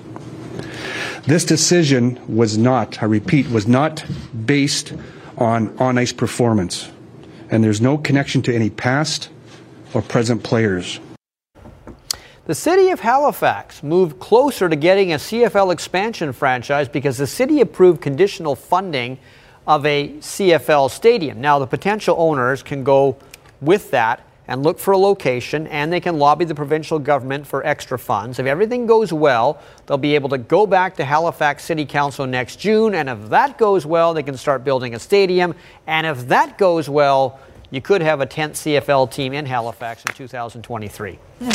This 1.27 1.45
decision 1.45 2.21
was 2.35 2.57
not, 2.57 3.03
I 3.03 3.07
repeat, 3.07 3.49
was 3.49 3.67
not 3.67 4.05
based 4.45 4.93
on 5.37 5.77
on 5.79 5.99
ice 5.99 6.13
performance, 6.13 6.89
and 7.51 7.65
there's 7.65 7.81
no 7.81 7.99
connection 7.99 8.43
to 8.43 8.55
any 8.55 8.71
past 8.71 9.29
or 9.93 10.03
present 10.03 10.43
players. 10.43 11.01
The 12.47 12.55
city 12.55 12.91
of 12.91 13.01
Halifax 13.01 13.83
moved 13.83 14.21
closer 14.21 14.69
to 14.69 14.77
getting 14.77 15.13
a 15.13 15.17
CFL 15.17 15.73
expansion 15.73 16.33
franchise 16.33 16.89
because 16.89 17.19
the 17.19 17.27
city 17.27 17.61
approved 17.61 18.01
conditional 18.01 18.55
funding 18.55 19.19
of 19.67 19.85
a 19.85 20.11
CFL 20.19 20.89
stadium. 20.89 21.41
Now, 21.41 21.59
the 21.59 21.67
potential 21.67 22.15
owners 22.17 22.63
can 22.63 22.85
go 22.85 23.17
with 23.61 23.91
that 23.91 24.25
and 24.47 24.63
look 24.63 24.79
for 24.79 24.93
a 24.93 24.97
location, 24.97 25.67
and 25.67 25.93
they 25.93 25.99
can 25.99 26.21
lobby 26.21 26.45
the 26.45 26.55
provincial 26.55 27.01
government 27.01 27.49
for 27.49 27.67
extra 27.67 27.99
funds. 27.99 28.39
If 28.39 28.47
everything 28.47 28.87
goes 28.87 29.13
well, 29.13 29.61
they'll 29.87 29.99
be 29.99 30.15
able 30.15 30.29
to 30.29 30.39
go 30.39 30.69
back 30.69 30.95
to 30.99 31.05
Halifax 31.05 31.65
City 31.65 31.85
Council 31.85 32.29
next 32.29 32.61
June, 32.61 32.95
and 32.95 33.09
if 33.09 33.29
that 33.29 33.59
goes 33.59 33.85
well, 33.85 34.15
they 34.15 34.23
can 34.23 34.37
start 34.37 34.63
building 34.63 34.95
a 34.95 35.01
stadium. 35.01 35.53
And 35.89 36.07
if 36.07 36.29
that 36.29 36.59
goes 36.59 36.89
well, 36.89 37.41
you 37.73 37.81
could 37.81 38.03
have 38.03 38.21
a 38.21 38.27
10th 38.27 38.53
CFL 38.53 39.11
team 39.11 39.33
in 39.33 39.47
Halifax 39.47 40.05
in 40.05 40.15
2023. 40.15 41.19
Hmm. 41.41 41.51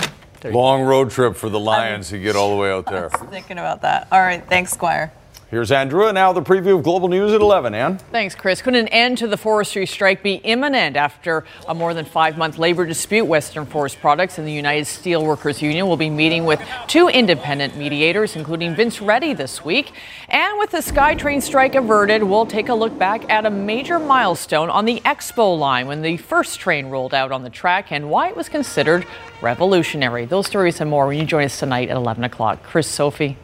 Long 0.45 0.81
road 0.83 1.11
trip 1.11 1.35
for 1.35 1.49
the 1.49 1.59
Lions 1.59 2.09
to 2.09 2.19
get 2.19 2.35
all 2.35 2.49
the 2.49 2.55
way 2.61 2.71
out 2.71 2.85
there. 2.85 3.09
Thinking 3.09 3.57
about 3.57 3.81
that. 3.81 4.07
All 4.11 4.19
right, 4.19 4.43
thanks, 4.47 4.71
Squire. 4.71 5.11
Here's 5.51 5.69
Anne 5.69 5.91
Drewa, 5.91 6.07
and 6.07 6.15
now 6.15 6.31
the 6.31 6.41
preview 6.41 6.77
of 6.77 6.83
Global 6.83 7.09
News 7.09 7.33
at 7.33 7.41
11. 7.41 7.75
Ann? 7.75 7.97
Thanks, 7.97 8.35
Chris. 8.35 8.61
Could 8.61 8.73
an 8.73 8.87
end 8.87 9.17
to 9.17 9.27
the 9.27 9.35
forestry 9.35 9.85
strike 9.85 10.23
be 10.23 10.35
imminent 10.35 10.95
after 10.95 11.43
a 11.67 11.75
more 11.75 11.93
than 11.93 12.05
five 12.05 12.37
month 12.37 12.57
labor 12.57 12.85
dispute? 12.85 13.25
Western 13.25 13.65
Forest 13.65 13.99
Products 13.99 14.37
and 14.37 14.47
the 14.47 14.53
United 14.53 14.85
Steelworkers 14.85 15.61
Union 15.61 15.87
will 15.87 15.97
be 15.97 16.09
meeting 16.09 16.45
with 16.45 16.61
two 16.87 17.09
independent 17.09 17.75
mediators, 17.75 18.37
including 18.37 18.75
Vince 18.75 19.01
Ready, 19.01 19.33
this 19.33 19.65
week. 19.65 19.91
And 20.29 20.57
with 20.57 20.71
the 20.71 20.77
SkyTrain 20.77 21.41
strike 21.41 21.75
averted, 21.75 22.23
we'll 22.23 22.45
take 22.45 22.69
a 22.69 22.73
look 22.73 22.97
back 22.97 23.29
at 23.29 23.45
a 23.45 23.49
major 23.49 23.99
milestone 23.99 24.69
on 24.69 24.85
the 24.85 25.01
Expo 25.01 25.59
line 25.59 25.85
when 25.85 26.01
the 26.01 26.15
first 26.15 26.61
train 26.61 26.85
rolled 26.85 27.13
out 27.13 27.33
on 27.33 27.43
the 27.43 27.49
track 27.49 27.91
and 27.91 28.09
why 28.09 28.29
it 28.29 28.37
was 28.37 28.47
considered 28.47 29.05
revolutionary. 29.41 30.23
Those 30.23 30.47
stories 30.47 30.79
and 30.79 30.89
more 30.89 31.07
when 31.07 31.17
you 31.17 31.25
join 31.25 31.43
us 31.43 31.59
tonight 31.59 31.89
at 31.89 31.97
11 31.97 32.23
o'clock. 32.23 32.63
Chris, 32.63 32.87
Sophie. 32.87 33.35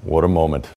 What 0.00 0.24
a 0.24 0.28
moment. 0.28 0.70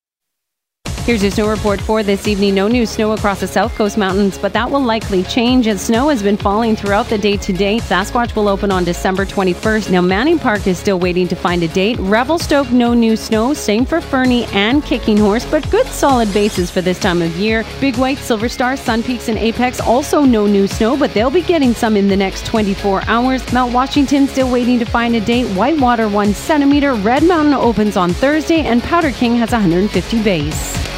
Here's 1.08 1.22
your 1.22 1.32
snow 1.32 1.48
report 1.48 1.80
for 1.80 2.04
this 2.04 2.28
evening. 2.28 2.54
No 2.54 2.68
new 2.68 2.86
snow 2.86 3.14
across 3.14 3.40
the 3.40 3.48
south 3.48 3.74
coast 3.76 3.98
mountains, 3.98 4.38
but 4.38 4.52
that 4.52 4.70
will 4.70 4.82
likely 4.82 5.24
change 5.24 5.66
as 5.66 5.80
snow 5.80 6.10
has 6.10 6.22
been 6.22 6.36
falling 6.36 6.76
throughout 6.76 7.06
the 7.06 7.18
day 7.18 7.38
today. 7.38 7.78
Sasquatch 7.78 8.36
will 8.36 8.50
open 8.50 8.74
on 8.74 8.84
December 8.84 9.26
21st. 9.26 9.90
Now, 9.90 10.02
Manning 10.02 10.38
Park 10.38 10.68
is 10.68 10.78
still 10.78 11.00
waiting 11.00 11.26
to 11.30 11.36
find 11.38 11.64
a 11.64 11.70
date. 11.70 11.98
Revelstoke, 12.00 12.70
no 12.72 12.94
new 12.94 13.16
snow. 13.16 13.54
Same 13.54 13.86
for 13.86 14.02
Fernie 14.02 14.48
and 14.48 14.84
Kicking 14.84 15.16
Horse, 15.16 15.46
but 15.46 15.72
good 15.72 15.88
solid 15.88 16.34
bases 16.34 16.70
for 16.70 16.82
this 16.82 17.00
time 17.00 17.22
of 17.22 17.34
year. 17.38 17.64
Big 17.80 17.96
White, 17.96 18.18
Silver 18.18 18.50
Star, 18.50 18.76
Sun 18.76 19.02
Peaks, 19.04 19.30
and 19.30 19.38
Apex 19.38 19.80
also 19.80 20.26
no 20.26 20.46
new 20.46 20.68
snow, 20.68 20.98
but 20.98 21.14
they'll 21.14 21.32
be 21.32 21.42
getting 21.42 21.74
some 21.74 21.96
in 21.96 22.10
the 22.10 22.18
next 22.18 22.46
24 22.46 23.04
hours. 23.08 23.54
Mount 23.54 23.72
Washington 23.72 24.28
still 24.28 24.52
waiting 24.52 24.78
to 24.80 24.86
find 24.86 25.16
a 25.16 25.22
date. 25.22 25.48
Whitewater, 25.56 26.10
one 26.10 26.34
centimeter. 26.34 26.96
Red 26.96 27.24
Mountain 27.24 27.54
opens 27.54 27.96
on 27.96 28.12
Thursday, 28.12 28.66
and 28.66 28.84
Powder 28.84 29.12
King 29.12 29.38
has 29.38 29.54
150 29.54 30.22
base. 30.22 30.97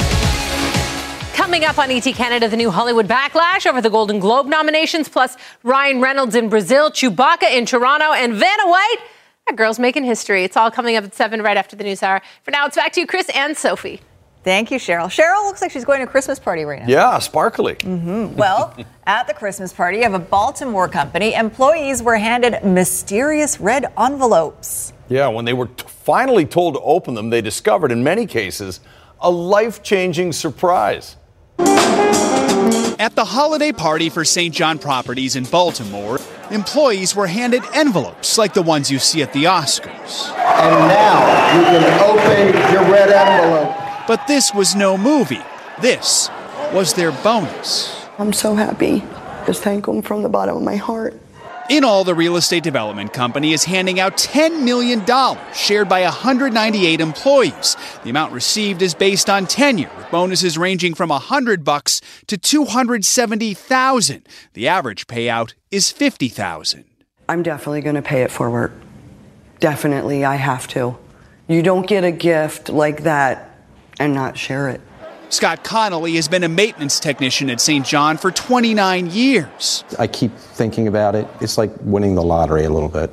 Coming 1.39 1.63
up 1.63 1.79
on 1.79 1.89
ET 1.89 2.03
Canada, 2.03 2.49
the 2.49 2.57
new 2.57 2.69
Hollywood 2.69 3.07
backlash 3.07 3.65
over 3.65 3.79
the 3.79 3.89
Golden 3.89 4.19
Globe 4.19 4.45
nominations, 4.45 5.07
plus 5.07 5.37
Ryan 5.63 6.01
Reynolds 6.01 6.35
in 6.35 6.49
Brazil, 6.49 6.91
Chewbacca 6.91 7.49
in 7.49 7.65
Toronto, 7.65 8.11
and 8.11 8.33
Vanna 8.33 8.67
White. 8.67 8.97
That 9.47 9.55
girl's 9.55 9.79
making 9.79 10.03
history. 10.03 10.43
It's 10.43 10.57
all 10.57 10.69
coming 10.69 10.97
up 10.97 11.05
at 11.05 11.15
7 11.15 11.41
right 11.41 11.55
after 11.55 11.77
the 11.77 11.85
news 11.85 12.03
hour. 12.03 12.21
For 12.43 12.51
now, 12.51 12.65
it's 12.65 12.75
back 12.75 12.91
to 12.91 12.99
you, 12.99 13.07
Chris 13.07 13.29
and 13.33 13.55
Sophie. 13.55 14.01
Thank 14.43 14.69
you, 14.69 14.79
Cheryl. 14.79 15.05
Cheryl 15.05 15.45
looks 15.45 15.61
like 15.61 15.71
she's 15.71 15.85
going 15.85 15.99
to 15.99 16.03
a 16.03 16.07
Christmas 16.07 16.39
party 16.39 16.65
right 16.65 16.81
now. 16.81 16.89
Yeah, 16.89 17.19
sparkly. 17.19 17.75
Mm-hmm. 17.75 18.35
Well, 18.35 18.75
at 19.07 19.25
the 19.27 19.33
Christmas 19.33 19.71
party 19.71 20.03
of 20.03 20.13
a 20.13 20.19
Baltimore 20.19 20.89
company, 20.89 21.35
employees 21.35 22.03
were 22.03 22.17
handed 22.17 22.65
mysterious 22.65 23.61
red 23.61 23.85
envelopes. 23.97 24.91
Yeah, 25.07 25.29
when 25.29 25.45
they 25.45 25.53
were 25.53 25.67
t- 25.67 25.85
finally 25.87 26.45
told 26.45 26.73
to 26.73 26.81
open 26.81 27.13
them, 27.13 27.29
they 27.29 27.41
discovered, 27.41 27.93
in 27.93 28.03
many 28.03 28.25
cases, 28.25 28.81
a 29.21 29.31
life 29.31 29.81
changing 29.81 30.33
surprise. 30.33 31.15
At 32.99 33.15
the 33.15 33.23
holiday 33.25 33.71
party 33.71 34.09
for 34.09 34.25
St. 34.25 34.53
John 34.53 34.77
Properties 34.77 35.35
in 35.35 35.45
Baltimore, 35.45 36.19
employees 36.51 37.15
were 37.15 37.27
handed 37.27 37.63
envelopes 37.73 38.37
like 38.37 38.53
the 38.53 38.61
ones 38.61 38.91
you 38.91 38.99
see 38.99 39.21
at 39.21 39.31
the 39.31 39.45
Oscars. 39.45 40.29
And 40.35 40.87
now 40.89 41.57
you 41.57 41.63
can 41.63 41.83
open 42.03 42.73
your 42.73 42.83
red 42.91 43.09
envelope. 43.09 43.75
But 44.07 44.27
this 44.27 44.53
was 44.53 44.75
no 44.75 44.97
movie. 44.97 45.41
This 45.81 46.29
was 46.73 46.93
their 46.93 47.11
bonus. 47.11 48.05
I'm 48.17 48.33
so 48.33 48.55
happy. 48.55 49.03
Just 49.45 49.63
thank 49.63 49.85
them 49.85 50.01
from 50.01 50.23
the 50.23 50.29
bottom 50.29 50.57
of 50.57 50.63
my 50.63 50.75
heart. 50.75 51.19
In 51.69 51.83
all, 51.83 52.03
the 52.03 52.15
real 52.15 52.35
estate 52.35 52.63
development 52.63 53.13
company 53.13 53.53
is 53.53 53.65
handing 53.65 53.99
out 53.99 54.17
$10 54.17 54.63
million, 54.63 55.05
shared 55.53 55.87
by 55.87 56.01
198 56.01 56.99
employees. 56.99 57.77
The 58.03 58.09
amount 58.09 58.33
received 58.33 58.81
is 58.81 58.95
based 58.95 59.29
on 59.29 59.45
tenure, 59.45 59.91
with 59.95 60.09
bonuses 60.09 60.57
ranging 60.57 60.95
from 60.95 61.09
100 61.09 61.63
bucks 61.63 62.01
to 62.25 62.39
270,000. 62.39 64.27
The 64.53 64.67
average 64.67 65.05
payout 65.05 65.53
is 65.69 65.91
50,000. 65.91 66.85
I'm 67.29 67.43
definitely 67.43 67.81
going 67.81 67.97
to 67.97 68.01
pay 68.01 68.23
it 68.23 68.31
forward. 68.31 68.71
Definitely, 69.59 70.25
I 70.25 70.37
have 70.37 70.67
to. 70.69 70.97
You 71.47 71.61
don't 71.61 71.85
get 71.85 72.03
a 72.03 72.11
gift 72.11 72.69
like 72.69 73.03
that 73.03 73.59
and 73.99 74.15
not 74.15 74.39
share 74.39 74.69
it. 74.69 74.81
Scott 75.29 75.63
Connolly 75.63 76.15
has 76.15 76.27
been 76.27 76.43
a 76.43 76.49
maintenance 76.49 76.99
technician 76.99 77.51
at 77.51 77.61
St. 77.61 77.85
John 77.85 78.17
for 78.17 78.31
29 78.31 79.11
years. 79.11 79.83
I 79.99 80.07
keep 80.07 80.35
thinking 80.35 80.87
about 80.87 81.13
it. 81.13 81.27
It's 81.39 81.57
like 81.57 81.71
winning 81.81 82.15
the 82.15 82.23
lottery 82.23 82.65
a 82.65 82.69
little 82.69 82.89
bit. 82.89 83.11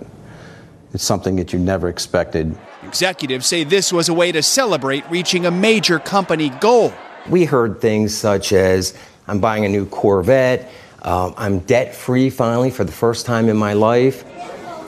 It's 0.95 1.05
something 1.05 1.37
that 1.37 1.53
you 1.53 1.59
never 1.59 1.91
expected. 1.91 2.57
Executives 2.85 3.47
say 3.47 3.65
this 3.65 3.93
was 3.93 4.09
a 4.09 4.15
way 4.15 4.33
to 4.33 4.43
celebrate 4.43 5.09
reaching 5.11 5.45
a 5.45 5.51
major 5.51 5.99
company 5.99 6.49
goal. 6.49 6.95
We 7.29 7.45
heard 7.45 7.83
things 7.83 8.17
such 8.17 8.53
as 8.53 8.97
I'm 9.29 9.39
buying 9.39 9.67
a 9.67 9.69
new 9.69 9.85
Corvette, 9.87 10.71
um, 11.03 11.35
I'm 11.37 11.59
debt 11.61 11.95
free 11.95 12.31
finally 12.31 12.71
for 12.71 12.85
the 12.85 12.93
first 12.93 13.27
time 13.27 13.49
in 13.49 13.57
my 13.59 13.75
life. 13.75 14.25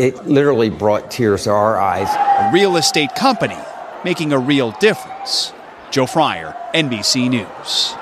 It 0.01 0.27
literally 0.27 0.71
brought 0.71 1.11
tears 1.11 1.45
to 1.45 1.51
our 1.51 1.79
eyes. 1.79 2.09
A 2.09 2.51
real 2.53 2.77
estate 2.77 3.15
company 3.15 3.59
making 4.05 4.33
a 4.33 4.39
real 4.39 4.71
difference. 4.81 5.53
Joe 5.91 6.07
Fryer, 6.07 6.55
NBC 6.75 7.31
News. 7.31 7.95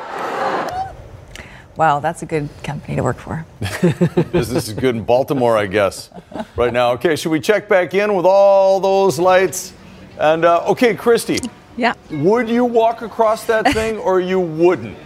Wow, 1.77 2.01
that's 2.01 2.23
a 2.23 2.27
good 2.27 2.49
company 2.63 2.97
to 2.97 3.03
work 3.03 3.19
for. 3.19 3.45
Business 4.33 4.69
is 4.69 4.73
good 4.73 4.97
in 4.97 5.05
Baltimore, 5.05 5.57
I 5.57 5.67
guess, 5.67 6.11
right 6.57 6.73
now. 6.73 6.93
Okay, 6.93 7.17
should 7.17 7.31
we 7.31 7.39
check 7.39 7.69
back 7.69 7.95
in 7.95 8.15
with 8.15 8.25
all 8.25 8.81
those 8.81 9.19
lights? 9.19 9.75
And 10.19 10.45
uh, 10.45 10.65
okay, 10.69 10.95
Kristi. 10.95 11.47
Yeah. 11.77 11.93
Would 12.11 12.49
you 12.49 12.65
walk 12.65 13.03
across 13.03 13.45
that 13.47 13.69
thing 13.75 13.99
or 13.99 14.21
you 14.21 14.41
wouldn't? 14.41 14.97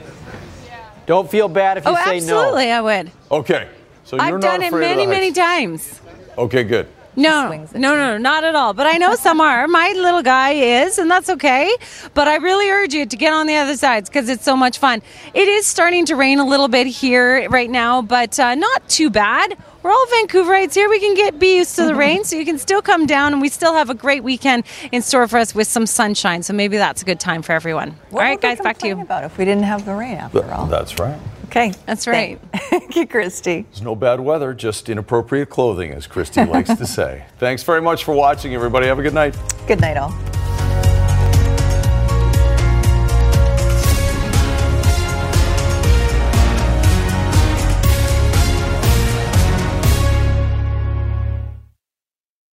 Don't 1.07 1.29
feel 1.29 1.49
bad 1.49 1.77
if 1.77 1.85
you 1.85 1.91
oh, 1.91 1.95
say 1.97 2.17
absolutely, 2.19 2.27
no. 2.27 2.41
Absolutely, 2.41 2.71
I 2.71 2.81
would. 2.81 3.13
Okay, 3.33 3.69
so 4.05 4.17
you're 4.17 4.25
I've 4.25 4.33
not 4.35 4.43
done 4.43 4.63
it 4.63 4.73
many, 4.73 5.03
of 5.03 5.09
the 5.09 5.15
many 5.15 5.33
times. 5.33 6.01
Okay, 6.39 6.63
good. 6.63 6.87
No, 7.17 7.51
no, 7.51 7.67
no, 7.75 7.97
no, 7.97 8.19
not 8.19 8.45
at 8.45 8.55
all. 8.55 8.73
But 8.73 8.87
I 8.87 8.97
know 8.97 9.15
some 9.15 9.41
are. 9.51 9.67
My 9.67 9.93
little 9.97 10.23
guy 10.23 10.53
is, 10.53 10.99
and 10.99 11.11
that's 11.11 11.29
okay. 11.31 11.75
But 12.15 12.29
I 12.29 12.37
really 12.37 12.69
urge 12.71 12.95
you 12.95 13.05
to 13.07 13.17
get 13.17 13.33
on 13.33 13.47
the 13.47 13.57
other 13.57 13.77
sides 13.77 14.09
because 14.09 14.29
it's 14.29 14.45
so 14.45 14.57
much 14.57 14.79
fun. 14.79 15.03
It 15.35 15.49
is 15.49 15.67
starting 15.67 16.07
to 16.07 16.17
rain 16.17 16.39
a 16.39 16.47
little 16.47 16.69
bit 16.69 16.87
here 16.87 17.49
right 17.51 17.71
now, 17.71 18.03
but 18.03 18.39
uh, 18.39 18.55
not 18.55 18.89
too 18.89 19.11
bad. 19.11 19.57
We're 19.83 19.91
all 19.91 20.07
Vancouverites 20.07 20.75
here. 20.75 20.89
We 20.91 21.01
can 21.01 21.15
get 21.15 21.39
be 21.39 21.57
used 21.57 21.77
to 21.77 21.85
the 21.85 21.95
rain, 22.07 22.25
so 22.25 22.37
you 22.37 22.45
can 22.45 22.59
still 22.59 22.83
come 22.83 23.07
down, 23.07 23.33
and 23.33 23.41
we 23.43 23.49
still 23.49 23.75
have 23.75 23.91
a 23.91 23.95
great 23.95 24.23
weekend 24.23 24.65
in 24.93 25.03
store 25.03 25.27
for 25.27 25.39
us 25.39 25.55
with 25.55 25.67
some 25.67 25.87
sunshine. 25.87 26.43
So 26.43 26.53
maybe 26.53 26.77
that's 26.77 27.03
a 27.03 27.05
good 27.05 27.19
time 27.21 27.43
for 27.43 27.53
everyone. 27.53 27.97
What 28.11 28.23
all 28.23 28.29
right, 28.29 28.41
guys, 28.41 28.61
back 28.61 28.79
to 28.79 28.87
you. 28.87 29.01
About 29.01 29.25
if 29.25 29.39
we 29.39 29.45
didn't 29.45 29.65
have 29.65 29.85
the 29.85 29.95
rain 29.95 30.17
after 30.17 30.45
all. 30.53 30.67
That's 30.67 30.99
right. 30.99 31.19
Okay, 31.51 31.73
that's 31.85 32.07
right. 32.07 32.39
Thank 32.55 32.95
you, 32.95 33.09
Kristi. 33.09 33.65
There's 33.67 33.83
no 33.83 33.97
bad 33.97 34.21
weather, 34.21 34.55
just 34.55 34.89
inappropriate 34.89 35.51
clothing, 35.51 35.91
as 35.91 36.07
Kristi 36.07 36.49
likes 36.49 36.73
to 36.73 36.87
say. 36.87 37.25
Thanks 37.39 37.65
very 37.65 37.83
much 37.83 38.05
for 38.05 38.15
watching, 38.15 38.55
everybody. 38.55 38.87
Have 38.87 39.01
a 39.01 39.03
good 39.03 39.15
night. 39.15 39.37
Good 39.67 39.81
night, 39.81 39.97
all. 39.97 40.15